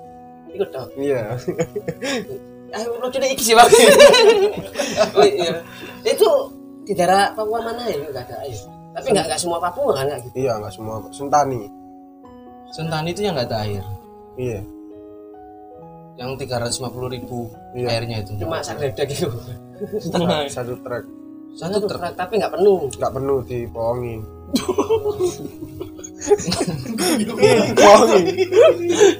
Ikut 0.55 0.71
dong. 0.71 0.89
Iya. 0.97 1.35
Ah, 2.73 2.83
lucu 2.83 3.19
deh 3.19 3.31
iki 3.31 3.43
sih 3.43 3.55
bang. 3.59 3.67
oh 5.19 5.27
iya. 5.27 5.61
Itu 6.07 6.55
di 6.87 6.95
daerah 6.95 7.35
Papua 7.35 7.61
mana 7.67 7.83
ya 7.91 7.99
nggak 8.01 8.23
ada 8.31 8.37
air. 8.47 8.57
Tapi 8.95 9.07
nggak 9.13 9.27
nggak 9.29 9.41
semua 9.43 9.59
Papua 9.59 9.91
kan 9.99 10.07
nggak 10.07 10.21
gitu. 10.31 10.47
Iya 10.47 10.63
nggak 10.63 10.73
semua 10.73 11.03
Sentani. 11.11 11.67
Sentani 12.71 13.11
itu 13.11 13.21
yang 13.27 13.35
nggak 13.35 13.51
ada 13.51 13.59
air 13.67 13.85
Iya. 14.37 14.61
yang 16.17 16.33
350 16.33 17.13
ribu 17.13 17.53
Iya. 17.77 17.89
airnya 17.93 18.25
itu 18.25 18.33
Cuma 18.41 18.65
sagredek 18.65 19.05
gitu. 19.13 19.29
Setengah. 20.01 20.49
Satu 20.49 20.73
truk 20.81 21.05
satu 21.57 21.89
truk 21.89 22.13
tapi 22.17 22.37
nggak 22.37 22.53
penuh. 22.53 22.85
nggak 22.93 23.13
penuh 23.17 23.41
dibohongin. 23.49 24.21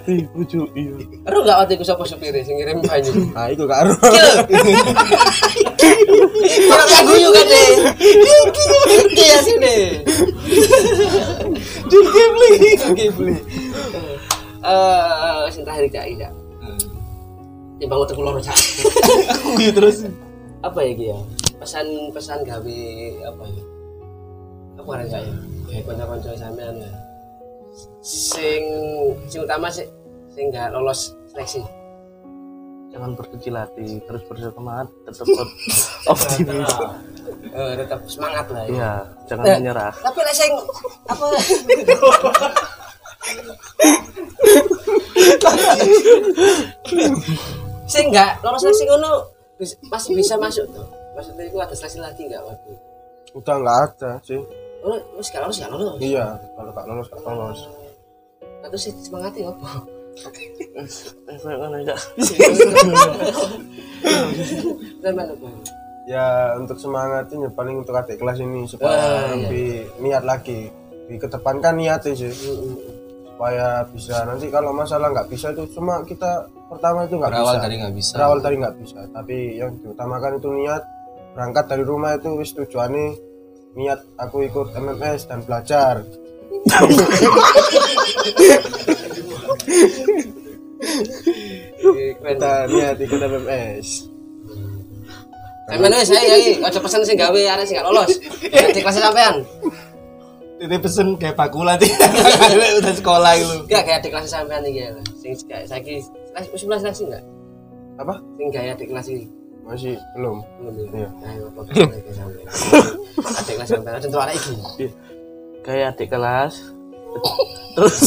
Ih, 0.07 0.23
lucu 0.37 0.61
iya. 0.73 0.93
Aduh 1.27 1.41
nggak 1.43 1.57
waktu 1.65 1.73
itu 1.77 1.85
siapa 1.85 2.05
supirnya 2.05 2.43
sing 2.45 2.57
ngirim 2.57 2.81
banyu. 2.85 3.13
Nah 3.33 3.49
itu 3.51 3.65
kak 3.65 3.79
Aru. 3.85 3.93
Orang 6.71 6.89
yang 6.93 7.05
guyu 7.09 7.29
kan 7.33 7.47
deh. 7.49 7.71
Iki 8.87 9.25
ya 9.25 9.39
sini. 9.43 9.77
Ghibli. 11.91 12.51
Ghibli. 12.97 13.35
Eh, 14.67 15.43
sing 15.49 15.63
terakhir 15.63 15.87
cak 15.89 16.05
tidak. 16.09 16.33
Timbang 17.77 18.01
untuk 18.01 18.17
keluar 18.17 18.35
cak. 18.39 18.57
Iya 19.55 19.71
terus. 19.71 20.03
Apa 20.59 20.79
ya 20.81 20.93
Ki 20.93 21.07
ya? 21.07 21.19
Pesan-pesan 21.57 22.43
gawe 22.43 22.81
apa 23.27 23.43
ya? 23.47 23.63
Apa 24.77 24.89
kan 24.93 25.07
cak 25.07 25.23
ya? 25.23 25.35
Kayak 25.67 25.83
kanca-kanca 25.85 26.31
sampean 26.35 26.75
ya. 26.77 26.91
Sing 28.01 28.63
sing 29.27 29.41
utama 29.41 29.69
sih 29.69 29.87
sing 30.29 30.49
nggak 30.49 30.71
lolos 30.71 31.13
seleksi. 31.29 31.63
jangan 32.87 33.13
berkecil 33.13 33.53
hati 33.53 34.01
terus 34.01 34.25
bersemangat 34.25 34.89
tetap 35.05 35.29
op- 35.29 35.53
optimis 36.17 36.73
Eh, 37.53 37.73
tetap 37.77 38.01
semangat 38.07 38.49
lah 38.49 38.65
ya. 38.65 38.73
iya 38.73 38.93
jangan 39.27 39.45
Eh. 39.45 39.57
menyerah 39.59 39.93
Tapi 39.93 40.17
lek 40.19 40.33
sing 40.33 40.53
apa 41.05 41.25
sing 47.87 48.05
enggak 48.11 48.39
lolos 48.43 48.61
seleksi 48.63 48.85
ngono 48.87 49.13
masih 49.89 50.13
bisa 50.15 50.35
masuk 50.37 50.67
tuh. 50.69 50.87
Maksudnya 51.17 51.49
itu 51.49 51.57
ada 51.57 51.73
seleksi 51.73 51.99
lagi 51.99 52.23
enggak 52.29 52.45
waktu? 52.45 52.73
udah 53.37 53.55
nggak 53.61 53.79
ada 53.93 54.11
sih 54.25 54.41
Oh, 54.81 54.97
wis 55.19 55.29
gak 55.29 55.43
lolos 55.45 55.59
iya 56.01 56.39
kalau 56.57 56.71
nggak 56.73 56.87
lolos 56.89 57.07
nggak 57.11 57.21
lolos 57.27 57.61
Terus 58.67 58.83
sih 58.83 58.93
semangatnya 58.99 59.53
apa? 59.53 59.69
Ya 61.85 61.95
ya 66.07 66.27
untuk 66.55 66.79
semangatnya 66.79 67.51
paling 67.51 67.83
untuk 67.83 67.93
adik 67.93 68.17
kelas 68.17 68.39
ini 68.39 68.65
supaya 68.65 68.95
Ah, 68.95 69.03
iya. 69.03 69.35
lebih 69.37 69.69
niat 70.01 70.23
lagi 70.23 70.71
dikedepankan 71.11 71.75
niatnya 71.77 72.15
sih 72.15 72.31
supaya 73.37 73.85
bisa 73.93 74.25
nanti 74.25 74.49
kalau 74.49 74.73
masalah 74.73 75.13
nggak 75.13 75.29
bisa 75.29 75.53
itu 75.53 75.69
cuma 75.77 76.01
kita 76.09 76.49
pertama 76.73 77.05
itu 77.05 77.21
nggak 77.21 77.37
bisa 77.37 77.61
dari 77.61 77.77
nggak 77.85 77.93
bisa. 77.93 78.17
berawal 78.17 78.41
dari 78.41 78.57
nggak 78.57 78.77
bisa 78.81 79.05
tapi 79.13 79.61
yang 79.61 79.77
diutamakan 79.77 80.41
itu 80.41 80.49
niat 80.57 80.81
berangkat 81.37 81.69
dari 81.69 81.85
rumah 81.85 82.17
itu 82.17 82.33
wis 82.41 82.57
tujuannya 82.57 83.13
niat 83.77 84.01
aku 84.17 84.49
ikut 84.49 84.73
MMS 84.73 85.29
dan 85.29 85.45
belajar 85.45 86.01
kita 92.25 92.53
niat 92.73 92.97
ikut 93.05 93.21
MMS 93.21 94.17
wis 95.67 95.99
saya 96.07 96.23
iki 96.41 96.63
aja 96.63 96.79
pesen 96.79 97.03
sing 97.05 97.19
gawe 97.19 97.35
arek 97.35 97.67
sing 97.67 97.75
gak 97.75 97.91
lolos. 97.91 98.15
Di 98.71 98.79
kelas 98.79 99.03
sampean. 99.03 99.43
Ini 100.57 100.77
pesen 100.77 101.15
kayak 101.15 101.35
bakula 101.35 101.77
sih. 101.83 101.93
Udah 102.81 102.95
sekolah 102.95 103.33
gitu. 103.35 103.55
Enggak 103.63 103.83
kayak 103.85 104.01
di 104.01 104.09
kelas 104.09 104.25
sampean 104.27 104.63
iki 104.63 104.81
ya. 104.81 104.89
Sing 105.15 105.33
kayak 105.45 105.65
saiki 105.67 106.01
kelas 106.33 106.63
mulai 106.63 106.81
seleksi 106.81 107.03
enggak? 107.05 107.25
apa 107.97 108.15
Sing 108.35 108.49
kayak 108.51 108.75
di 108.75 108.87
kelas 108.87 109.07
iki. 109.09 109.27
masih 109.63 109.99
belum 110.15 110.47
Belum 110.57 110.75
Iya. 110.95 111.11
ya. 111.27 111.27
Ayo. 111.27 111.45
Adik 113.35 113.55
kelas 113.55 113.69
sampean 113.69 113.99
untuk 113.99 114.23
arek 114.23 114.37
iki. 114.37 114.87
kayak 115.61 115.87
adik 115.93 116.09
kelas 116.09 116.55
terus 117.75 117.99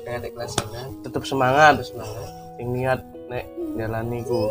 Kayak 0.00 0.16
adik 0.18 0.32
kelas 0.32 0.50
sampean 0.52 0.88
tetap 1.00 1.22
semangat 1.22 1.72
terus 1.76 1.90
semangat. 1.90 2.28
sing 2.54 2.68
niat 2.70 3.00
nek 3.26 3.44
jalani 3.74 4.18
ku 4.22 4.46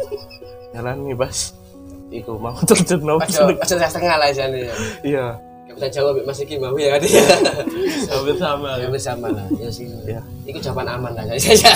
jalani 0.72 1.12
bas 1.14 1.56
iku 2.14 2.38
mau 2.38 2.53
terjun 2.70 3.01
Pas 3.18 3.26
pas 3.26 3.66
setengah 3.66 4.16
lah 4.16 4.30
jane 4.30 4.70
ya. 4.70 4.76
iya 5.01 5.26
Gak 5.64 5.76
bisa 5.80 5.88
jawab 5.89 6.22
Mas 6.22 6.38
Iki 6.38 6.61
mau 6.61 6.78
ya 6.78 6.93
kan 6.93 7.01
ya. 7.01 7.24
hampir 8.07 8.36
sama 8.38 8.78
Ya 8.82 8.88
bersama 8.88 9.28
lah. 9.32 9.47
Ya 9.57 9.70
sih. 9.70 9.89
Iya. 10.05 10.22
Iku 10.45 10.61
jawaban 10.61 10.86
aman 10.88 11.11
lah 11.11 11.24
saya. 11.41 11.74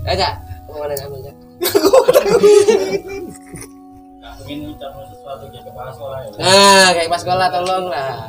Ya 0.00 0.12
Cak, 0.16 0.32
mau 0.66 0.80
mana 0.80 0.96
aman 0.96 1.18
Cak? 1.20 1.36
ingin 4.44 4.68
mencapai 4.68 5.08
sesuatu 5.08 5.48
kayak 5.48 5.64
kepala 5.64 5.88
sekolah 5.88 6.18
ya 6.20 6.28
Nah, 6.36 6.88
kayak 6.92 7.08
pas 7.08 7.20
sekolah 7.20 7.46
tolong 7.48 7.84
lah. 7.88 8.28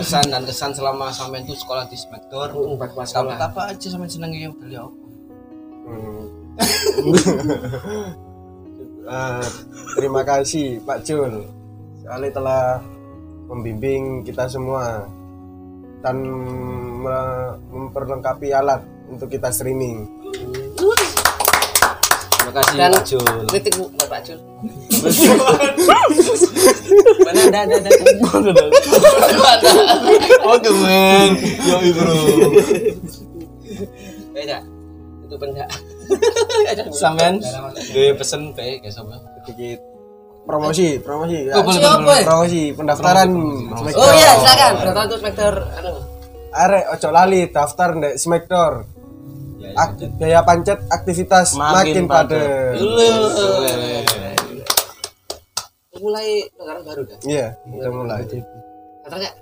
Pesan 0.00 0.24
dan 0.26 0.42
kesan 0.44 0.72
selama 0.72 1.12
sampai 1.12 1.44
itu 1.44 1.52
sekolah 1.52 1.84
di 1.84 1.96
Spektor. 1.96 2.52
Empat 2.52 2.92
pas 2.92 3.04
sekolah. 3.04 3.36
apa 3.36 3.60
aja 3.68 3.86
sampai 3.86 4.08
seneng 4.08 4.32
yang 4.32 4.52
beliau. 4.52 4.88
Hmm. 5.84 6.24
Ah, 9.06 9.38
terima 9.94 10.26
kasih 10.26 10.82
Pak 10.82 11.06
Jul 11.06 11.46
sekali 12.02 12.28
telah 12.34 12.82
membimbing 13.46 14.26
kita 14.26 14.50
semua 14.50 15.06
dan 16.02 16.18
me- 17.02 17.54
memperlengkapi 17.70 18.50
alat 18.50 18.82
untuk 19.06 19.30
kita 19.30 19.54
streaming. 19.54 20.10
Terima 22.34 22.50
kasih 22.50 22.74
Dan 22.74 22.90
Pak 22.94 23.04
Jul. 23.06 23.26
kritik 23.46 23.78
Bu, 23.78 23.86
buat 23.94 24.08
Pak 24.10 24.20
Jul. 24.26 24.38
Mana 27.26 27.42
ada 27.46 27.58
ada 27.62 27.76
ada. 27.78 27.90
Oh. 30.42 30.58
Yo 31.62 31.76
bro. 31.94 32.14
Cak. 34.46 34.62
Itu 35.26 35.34
benda. 35.38 35.66
Sampean 36.92 37.34
gue 37.92 38.06
pesen 38.16 38.52
pe 38.56 38.80
kayak 38.80 38.94
sama. 38.94 39.16
Sedikit 39.44 39.80
promosi, 40.46 41.02
promosi. 41.02 41.50
Oh, 41.50 41.62
boleh, 41.66 41.80
boleh, 41.82 42.22
promosi 42.22 42.62
pendaftaran. 42.72 43.28
Oh 43.92 44.10
iya, 44.14 44.32
silakan. 44.38 44.72
Berapa 44.82 45.00
itu 45.06 45.16
spektor 45.18 45.54
anu. 45.74 45.92
Arek 46.56 46.84
ojo 46.96 47.08
lali 47.12 47.40
daftar 47.50 47.88
ndek 47.98 48.14
Smackdown. 48.16 48.74
Ak- 49.76 49.98
biaya 50.16 50.40
pancet 50.40 50.80
aktivitas 50.88 51.52
Makin 51.58 51.74
makin, 51.74 52.04
padat. 52.08 52.76
Mulai 55.96 56.44
negara 56.54 56.80
baru 56.84 57.02
kan? 57.08 57.18
Iya, 57.24 57.46
kita 57.56 57.88
mulai. 57.88 58.22
Kata 59.04 59.16
Cak. 59.16 59.34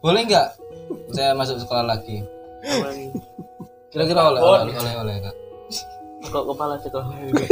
Boleh 0.00 0.22
nggak 0.26 0.48
saya 1.12 1.32
masuk 1.34 1.58
sekolah 1.60 1.84
lagi? 1.84 2.22
Kira-kira 3.90 4.32
oleh 4.32 4.40
oleh 4.42 4.74
oleh 4.74 4.92
oleh 5.02 5.14
kak. 5.22 5.36
Kok 6.30 6.44
kepala 6.48 6.74
sekolah 6.80 7.16
ini 7.20 7.44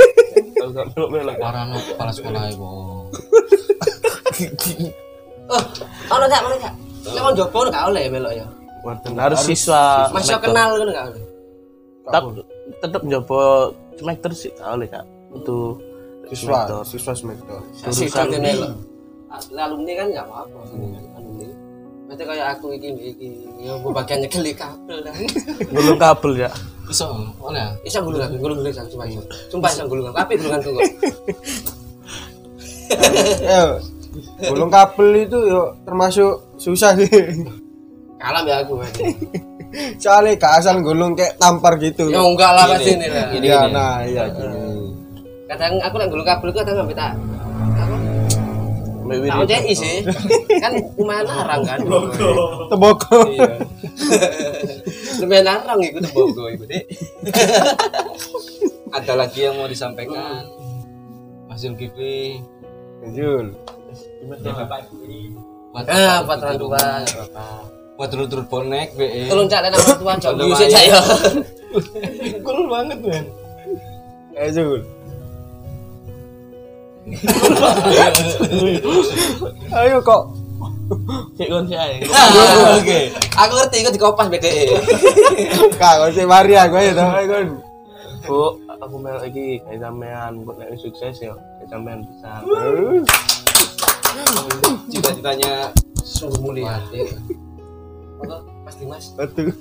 kalau 0.57 0.71
nggak 0.73 0.87
melok 0.95 1.11
melok 1.11 1.37
Parano 1.43 1.77
kepala 1.83 2.13
sekolah 2.15 2.43
ibu. 2.55 2.71
Oh, 5.53 5.63
ono 6.17 6.25
Cak, 6.31 6.41
mana 6.47 6.57
Cak? 6.57 6.75
Nek 7.03 7.23
mau 7.23 7.33
jopo 7.35 7.59
gak 7.69 7.85
oleh 7.91 8.07
melok 8.09 8.33
ya. 8.33 8.47
Harus 9.19 9.41
siswa 9.47 10.11
Masih 10.11 10.39
kenal 10.39 10.79
kan 10.79 10.89
gak 10.91 11.07
oleh. 11.13 11.23
tetap 12.03 12.23
tetap 12.83 13.03
nyoba 13.07 13.71
smackdown 13.95 14.35
sih 14.35 14.51
gak 14.59 14.71
oleh 14.75 14.87
kak 14.91 15.07
untuk 15.31 15.79
Siswa, 16.33 16.81
siswa. 16.87 17.13
Masih 17.85 18.09
kan 18.09 18.27
melok. 18.33 18.73
Alumni 19.53 19.93
kan 19.99 20.07
gak 20.15 20.25
apa-apa. 20.25 20.61
Berarti 22.13 22.29
kayak 22.29 22.49
aku 22.61 22.77
iki 22.77 22.93
iki 22.93 23.29
ya 23.65 23.73
gua 23.81 24.05
bagian 24.05 24.21
nyekeli 24.21 24.53
kabel 24.53 25.01
dah. 25.01 25.17
gulung 25.73 25.97
kabel 25.97 26.45
ya 26.45 26.51
Bisa 26.85 27.09
oleh. 27.41 27.73
Bisa 27.81 28.05
gulung 28.05 28.21
aku, 28.21 28.37
gulung 28.37 28.61
gulung 28.61 28.69
sumpah. 28.69 29.09
iso. 29.09 29.25
Sumpah 29.49 29.73
bisa 29.73 29.89
gulung 29.89 30.13
aku. 30.13 30.17
Tapi 30.21 30.33
gulunganku 30.37 30.71
kok. 30.77 30.85
Eh, 33.49 33.73
gulung 34.45 34.69
kabel 34.69 35.25
itu 35.25 35.39
yo 35.41 35.73
termasuk 35.89 36.53
susah 36.61 36.93
sih. 37.01 37.09
Kalam 38.21 38.45
ya 38.45 38.61
aku. 38.61 38.77
Soalnya 39.97 40.37
gak 40.37 40.53
asal 40.61 40.85
gulung 40.85 41.17
kayak 41.17 41.41
tampar 41.41 41.81
gitu. 41.81 42.13
Ya 42.13 42.21
enggak 42.21 42.53
lah 42.53 42.77
pasti 42.77 42.93
ini 42.93 43.09
lah. 43.09 43.27
Iya, 43.33 43.61
nah 43.73 44.05
iya. 44.05 44.29
Kadang 45.49 45.81
aku 45.81 45.97
nak 45.97 46.09
gulung 46.13 46.29
kabel 46.29 46.53
ku 46.53 46.61
kadang 46.61 46.77
ngambil 46.77 46.93
tak 47.01 47.17
Widi 49.19 49.35
OCI 49.35 49.73
sih. 49.75 49.97
Kan 50.57 50.73
lumayan 50.97 51.27
larang 51.27 51.63
kan. 51.63 51.79
Temboko. 52.69 53.17
Iya. 53.29 53.61
Lumayan 55.21 55.45
larang 55.45 55.79
iku 55.81 55.99
tebogo 56.01 56.45
iku, 56.49 56.65
Dik. 56.65 56.85
Ada 58.97 59.13
lagi 59.17 59.39
yang 59.43 59.57
mau 59.57 59.67
disampaikan? 59.67 60.45
Mas 61.49 61.61
Zulkifli. 61.61 62.41
Jul. 63.11 63.51
bapak 64.23 64.87
ibu 64.87 65.03
ini 65.03 65.35
Buat 65.75 65.89
Ah, 65.91 66.23
tua, 66.55 66.79
ya 67.03 67.17
Bapak. 67.27 67.63
buat 67.99 68.09
turut-turut 68.09 68.47
bonek 68.47 68.95
be. 68.95 69.27
Tolong 69.27 69.49
cak 69.49 69.61
dan 69.65 69.73
orang 69.73 69.99
tua 69.99 70.13
jauh 70.17 70.35
Udah 70.37 70.47
musik 70.47 70.69
lumayan. 70.69 70.79
saya. 70.93 71.01
Cool 72.41 72.63
banget 72.69 72.99
men. 73.01 73.25
Eh 74.33 74.49
Jul. 74.49 74.81
Ayo 79.83 79.99
kok. 80.03 80.23
cek 81.41 81.49
kon 81.49 81.65
sih 81.67 81.75
ae 81.75 82.05
Oke. 82.79 83.11
Aku 83.35 83.53
ngerti 83.57 83.77
iku 83.83 83.91
dikopas 83.91 84.29
BDE. 84.29 84.77
Kak, 85.81 85.95
kau 85.99 86.11
sih 86.13 86.29
mari 86.29 86.53
aku 86.55 86.77
ya 86.79 86.93
toh, 86.93 87.09
ayo 87.09 87.27
kon. 87.27 87.49
bu 88.23 88.55
aku 88.79 89.03
mel 89.03 89.19
lagi 89.19 89.59
kayak 89.67 89.83
sampean 89.83 90.47
buat 90.47 90.55
nek 90.63 90.79
sukses 90.79 91.19
ya 91.19 91.35
kayak 91.35 91.69
sampean 91.75 92.07
bisa 92.07 92.39
Cita-citanya 94.87 95.75
Sungguh 96.03 96.39
mulia. 96.39 96.79
Apa? 98.23 98.37
Mas. 98.83 99.15
Betul. 99.15 99.55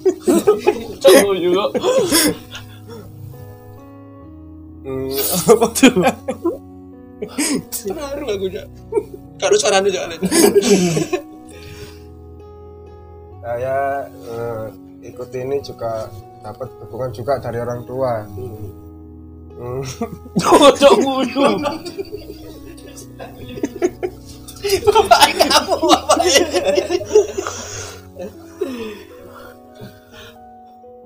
coba 0.97 1.33
juga 1.37 1.63
Hmm, 4.81 5.13
apa 5.45 5.65
tuh? 5.77 5.93
Terharu 7.71 8.25
aku 8.29 8.45
jak. 8.49 8.67
Karo 9.37 9.55
suarane 9.57 9.89
jak. 9.93 10.09
Saya 13.41 14.05
eh, 14.05 14.65
ikut 15.09 15.29
ini 15.33 15.57
juga 15.65 16.09
dapat 16.41 16.69
dukungan 16.81 17.11
juga 17.13 17.41
dari 17.41 17.57
orang 17.61 17.81
tua 17.85 18.25
Hmm. 19.61 19.85
Cocok 20.41 20.95
guyu. 21.05 21.45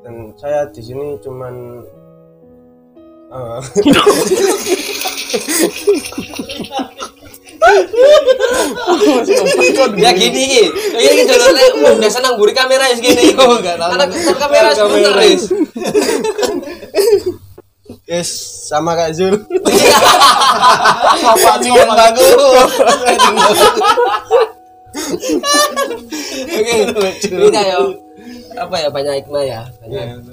dan 0.06 0.16
saya 0.40 0.70
di 0.72 0.80
sini 0.86 1.20
cuman 1.20 1.84
eh, 3.36 3.60
Ya 9.96 10.12
gini. 10.14 10.44
Iki 10.96 11.10
iki 11.12 11.24
jalur 11.28 11.50
udah 11.98 12.12
senang 12.12 12.38
buri 12.38 12.54
kamera 12.54 12.86
ya 12.92 12.96
segini. 12.96 13.34
Oh, 13.40 13.58
enggak 13.58 13.76
tahu. 13.82 13.92
Anak 13.96 14.08
anak 14.14 14.38
kamera 14.38 14.70
sebentar, 14.76 15.14
Riz. 15.18 15.44
yes 18.06 18.30
sama 18.70 18.94
kayak 18.98 19.18
Zul 19.18 19.36
Pacingan 21.42 21.90
bagus. 21.94 22.32
Oke, 26.46 26.76
ini 27.28 27.48
kayak 27.52 27.78
apa 28.56 28.76
ya 28.80 28.90
banyak 28.94 29.14
hikmah 29.20 29.44
ya, 29.44 29.62
banyak 29.84 30.24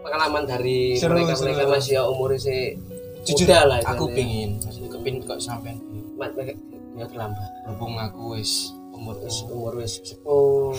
pengalaman 0.00 0.42
dari 0.44 0.94
Seru, 0.94 1.14
mereka 1.14 1.34
mereka 1.38 1.62
seru. 1.62 1.72
masih 1.72 1.92
ya 1.92 2.02
umur 2.04 2.30
si 2.34 2.76
Jujur 3.20 3.44
muda 3.44 3.58
lah. 3.66 3.78
aku 3.84 4.04
pingin, 4.10 4.56
maksudnya 4.58 4.88
kepin 4.90 5.14
kok 5.20 5.38
sampean 5.38 5.76
Mat- 6.14 6.32
mereka 6.32 6.56
ya 6.94 7.04
terlambat. 7.04 7.48
berhubung 7.62 7.94
aku 7.96 8.22
wis 8.34 8.72
umur 8.90 9.16
wis 9.18 9.32
Wis 9.34 9.44
umur 9.46 9.72
wis 9.76 9.92
sepuh. 10.02 10.72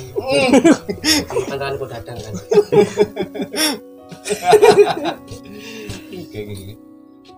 Pantaran 1.48 1.74
ku 1.80 1.86
dadang 1.86 2.18
kan. 2.18 2.34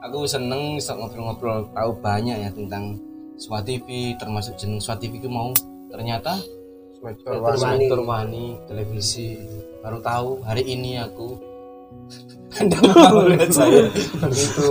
Aku 0.04 0.24
seneng 0.24 0.76
ngobrol-ngobrol 0.80 1.72
tahu 1.72 1.92
banyak 1.98 2.38
ya 2.38 2.52
tentang 2.52 3.00
Swa 3.34 3.60
TV 3.60 4.14
termasuk 4.16 4.56
jeneng 4.56 4.78
Swa 4.78 4.96
TV 4.96 5.18
itu 5.18 5.28
mau 5.28 5.52
ternyata. 5.90 6.38
Spektor 6.94 7.44
Wani 8.02 8.56
televisi 8.64 9.36
baru 9.80 10.00
tahu 10.00 10.40
hari 10.42 10.64
ini 10.66 10.96
aku 10.98 11.36
anda 12.54 12.78
mau 12.86 13.26
lihat 13.26 13.50
saya. 13.50 13.90
Begitu 14.22 14.70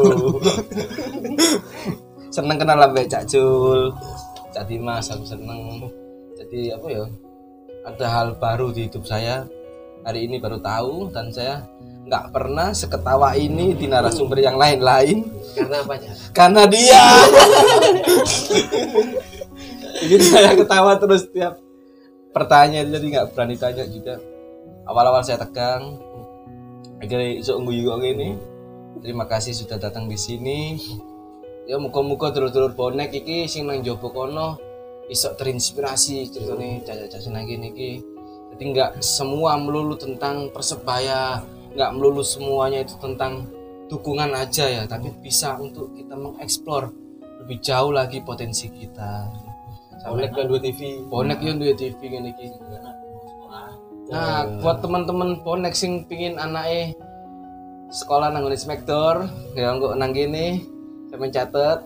seneng 2.32 2.56
kenal 2.56 2.80
sampai 2.80 3.04
Cak 3.06 3.24
Jul. 3.28 3.92
Cak 4.56 4.64
Dimas 4.66 5.12
aku 5.12 5.24
seneng. 5.28 5.84
Jadi 6.40 6.72
apa 6.72 6.86
ya? 6.88 7.04
Ada 7.84 8.06
hal 8.08 8.28
baru 8.40 8.72
di 8.72 8.88
hidup 8.88 9.04
saya. 9.04 9.44
Hari 10.02 10.26
ini 10.26 10.40
baru 10.42 10.58
tahu 10.58 11.12
dan 11.14 11.30
saya 11.30 11.62
nggak 12.02 12.34
pernah 12.34 12.74
seketawa 12.74 13.38
ini 13.38 13.76
di 13.78 13.86
narasumber 13.86 14.40
yang 14.42 14.56
lain-lain. 14.58 15.28
Karena 15.54 15.76
apa 15.84 15.94
ya? 16.00 16.12
karena 16.34 16.62
dia. 16.66 17.04
Bikin 20.02 20.22
saya 20.26 20.58
ketawa 20.58 20.98
terus 20.98 21.30
tiap 21.30 21.62
pertanyaan 22.34 22.90
jadi 22.90 23.06
nggak 23.06 23.26
berani 23.36 23.54
tanya 23.60 23.84
juga. 23.86 24.18
Awal-awal 24.82 25.22
saya 25.22 25.38
tegang 25.38 25.94
akhirnya 27.02 27.42
iso 27.42 27.58
nguyu 27.58 27.90
kok 27.90 27.98
ini 28.06 28.38
terima 29.02 29.26
kasih 29.26 29.50
sudah 29.50 29.82
datang 29.82 30.06
di 30.06 30.14
sini. 30.14 30.78
Ya 31.66 31.78
muka-muka 31.78 32.30
dulur-dulur 32.30 32.74
bonek 32.74 33.14
iki 33.14 33.50
sing 33.50 33.66
nang 33.66 33.82
jopo 33.82 34.14
kono 34.14 34.58
iso 35.10 35.34
terinspirasi 35.34 36.30
ceritanya 36.30 36.82
caca-caca 36.86 37.30
lagi 37.30 37.54
niki 37.58 37.90
jadi 38.54 38.62
nggak 38.68 38.90
semua 39.00 39.56
melulu 39.56 39.96
tentang 39.96 40.52
persebaya 40.52 41.40
nggak 41.72 41.90
melulu 41.96 42.20
semuanya 42.20 42.84
itu 42.84 42.94
tentang 43.00 43.48
dukungan 43.88 44.32
aja 44.36 44.68
ya 44.68 44.82
tapi 44.84 45.08
bisa 45.20 45.56
untuk 45.56 45.92
kita 45.96 46.16
mengeksplor 46.16 46.92
lebih 47.42 47.58
jauh 47.58 47.90
lagi 47.90 48.22
potensi 48.22 48.70
kita. 48.70 49.26
Bonek 50.02 50.34
kan 50.34 50.50
dua 50.50 50.58
TV. 50.58 50.98
bonek 51.06 51.38
yang 51.46 51.62
dua 51.62 51.74
TV 51.78 51.94
ngene 51.94 52.34
iki 52.34 52.50
nah 54.10 54.48
buat 54.58 54.82
teman-teman 54.82 55.38
bonek 55.46 55.78
sing 55.78 56.02
pingin 56.10 56.40
anaknya 56.40 56.96
sekolah 57.92 58.32
nang 58.32 58.48
ngene 58.48 58.58
Spektor 58.58 59.28
ya 59.52 59.70
engko 59.70 59.92
nang 59.94 60.16
kene 60.16 60.64
saya 61.12 61.18
mencatat 61.20 61.78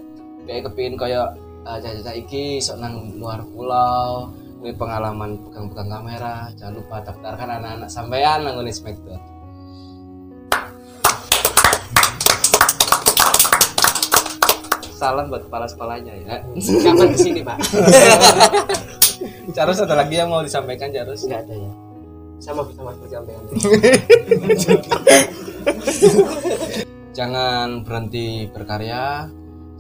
kayak 0.46 0.70
kepingin 0.70 0.94
kaya 0.94 1.34
uh, 1.66 1.78
caca 1.82 2.12
iki 2.14 2.62
sok 2.62 2.78
nang 2.78 3.18
luar 3.18 3.42
pulau 3.50 4.30
ini 4.62 4.72
pengalaman 4.72 5.36
pegang-pegang 5.44 5.90
kamera 5.90 6.48
jangan 6.54 6.78
lupa 6.78 7.02
daftarkan 7.02 7.48
anak-anak 7.58 7.90
sampean 7.90 8.46
nang 8.46 8.54
ngene 8.62 8.72
salam 14.96 15.28
buat 15.28 15.44
kepala 15.44 15.68
sekolahnya 15.68 16.12
ya 16.24 16.40
Kapan 16.56 17.12
ke 17.12 17.18
sini 17.20 17.40
pak? 17.44 17.60
Charles 19.54 19.78
ada 19.84 19.92
lagi 19.92 20.16
yang 20.16 20.32
mau 20.32 20.40
disampaikan 20.40 20.88
Charles 20.88 21.20
Enggak 21.28 21.44
ada 21.44 21.54
ya. 21.54 21.86
Sama 22.47 22.62
sama 22.70 22.94
persampaian. 22.94 23.42
jangan 27.16 27.82
berhenti 27.82 28.47
berkarya 28.55 29.26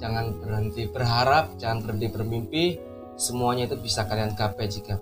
jangan 0.02 0.34
berhenti 0.40 0.88
berharap 0.90 1.54
jangan 1.60 1.84
berhenti 1.84 2.06
bermimpi 2.10 2.64
semuanya 3.14 3.70
itu 3.70 3.76
bisa 3.78 4.08
kalian 4.08 4.34
gapai 4.34 4.66
jika 4.66 4.98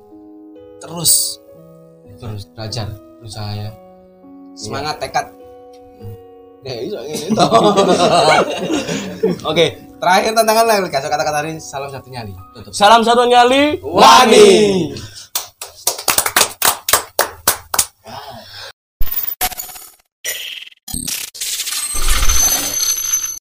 terus 0.82 1.40
terus 2.20 2.44
belajar 2.52 2.90
berusaha 3.22 3.50
ya 3.54 3.70
semangat 4.58 5.00
tekad 5.00 5.26
ya 6.64 6.80
ngene 6.80 7.28
toh. 7.32 7.48
oke 9.50 9.66
terakhir 10.00 10.32
tantangan 10.36 10.64
lah 10.68 10.76
kasih 10.90 11.10
kata-kata 11.12 11.38
ini 11.48 11.60
salam 11.62 11.88
satu 11.88 12.08
nyali 12.12 12.32
tutup 12.56 12.72
Salam 12.72 13.04
satu 13.04 13.28
nyali. 13.28 13.80
Wani 13.84 14.48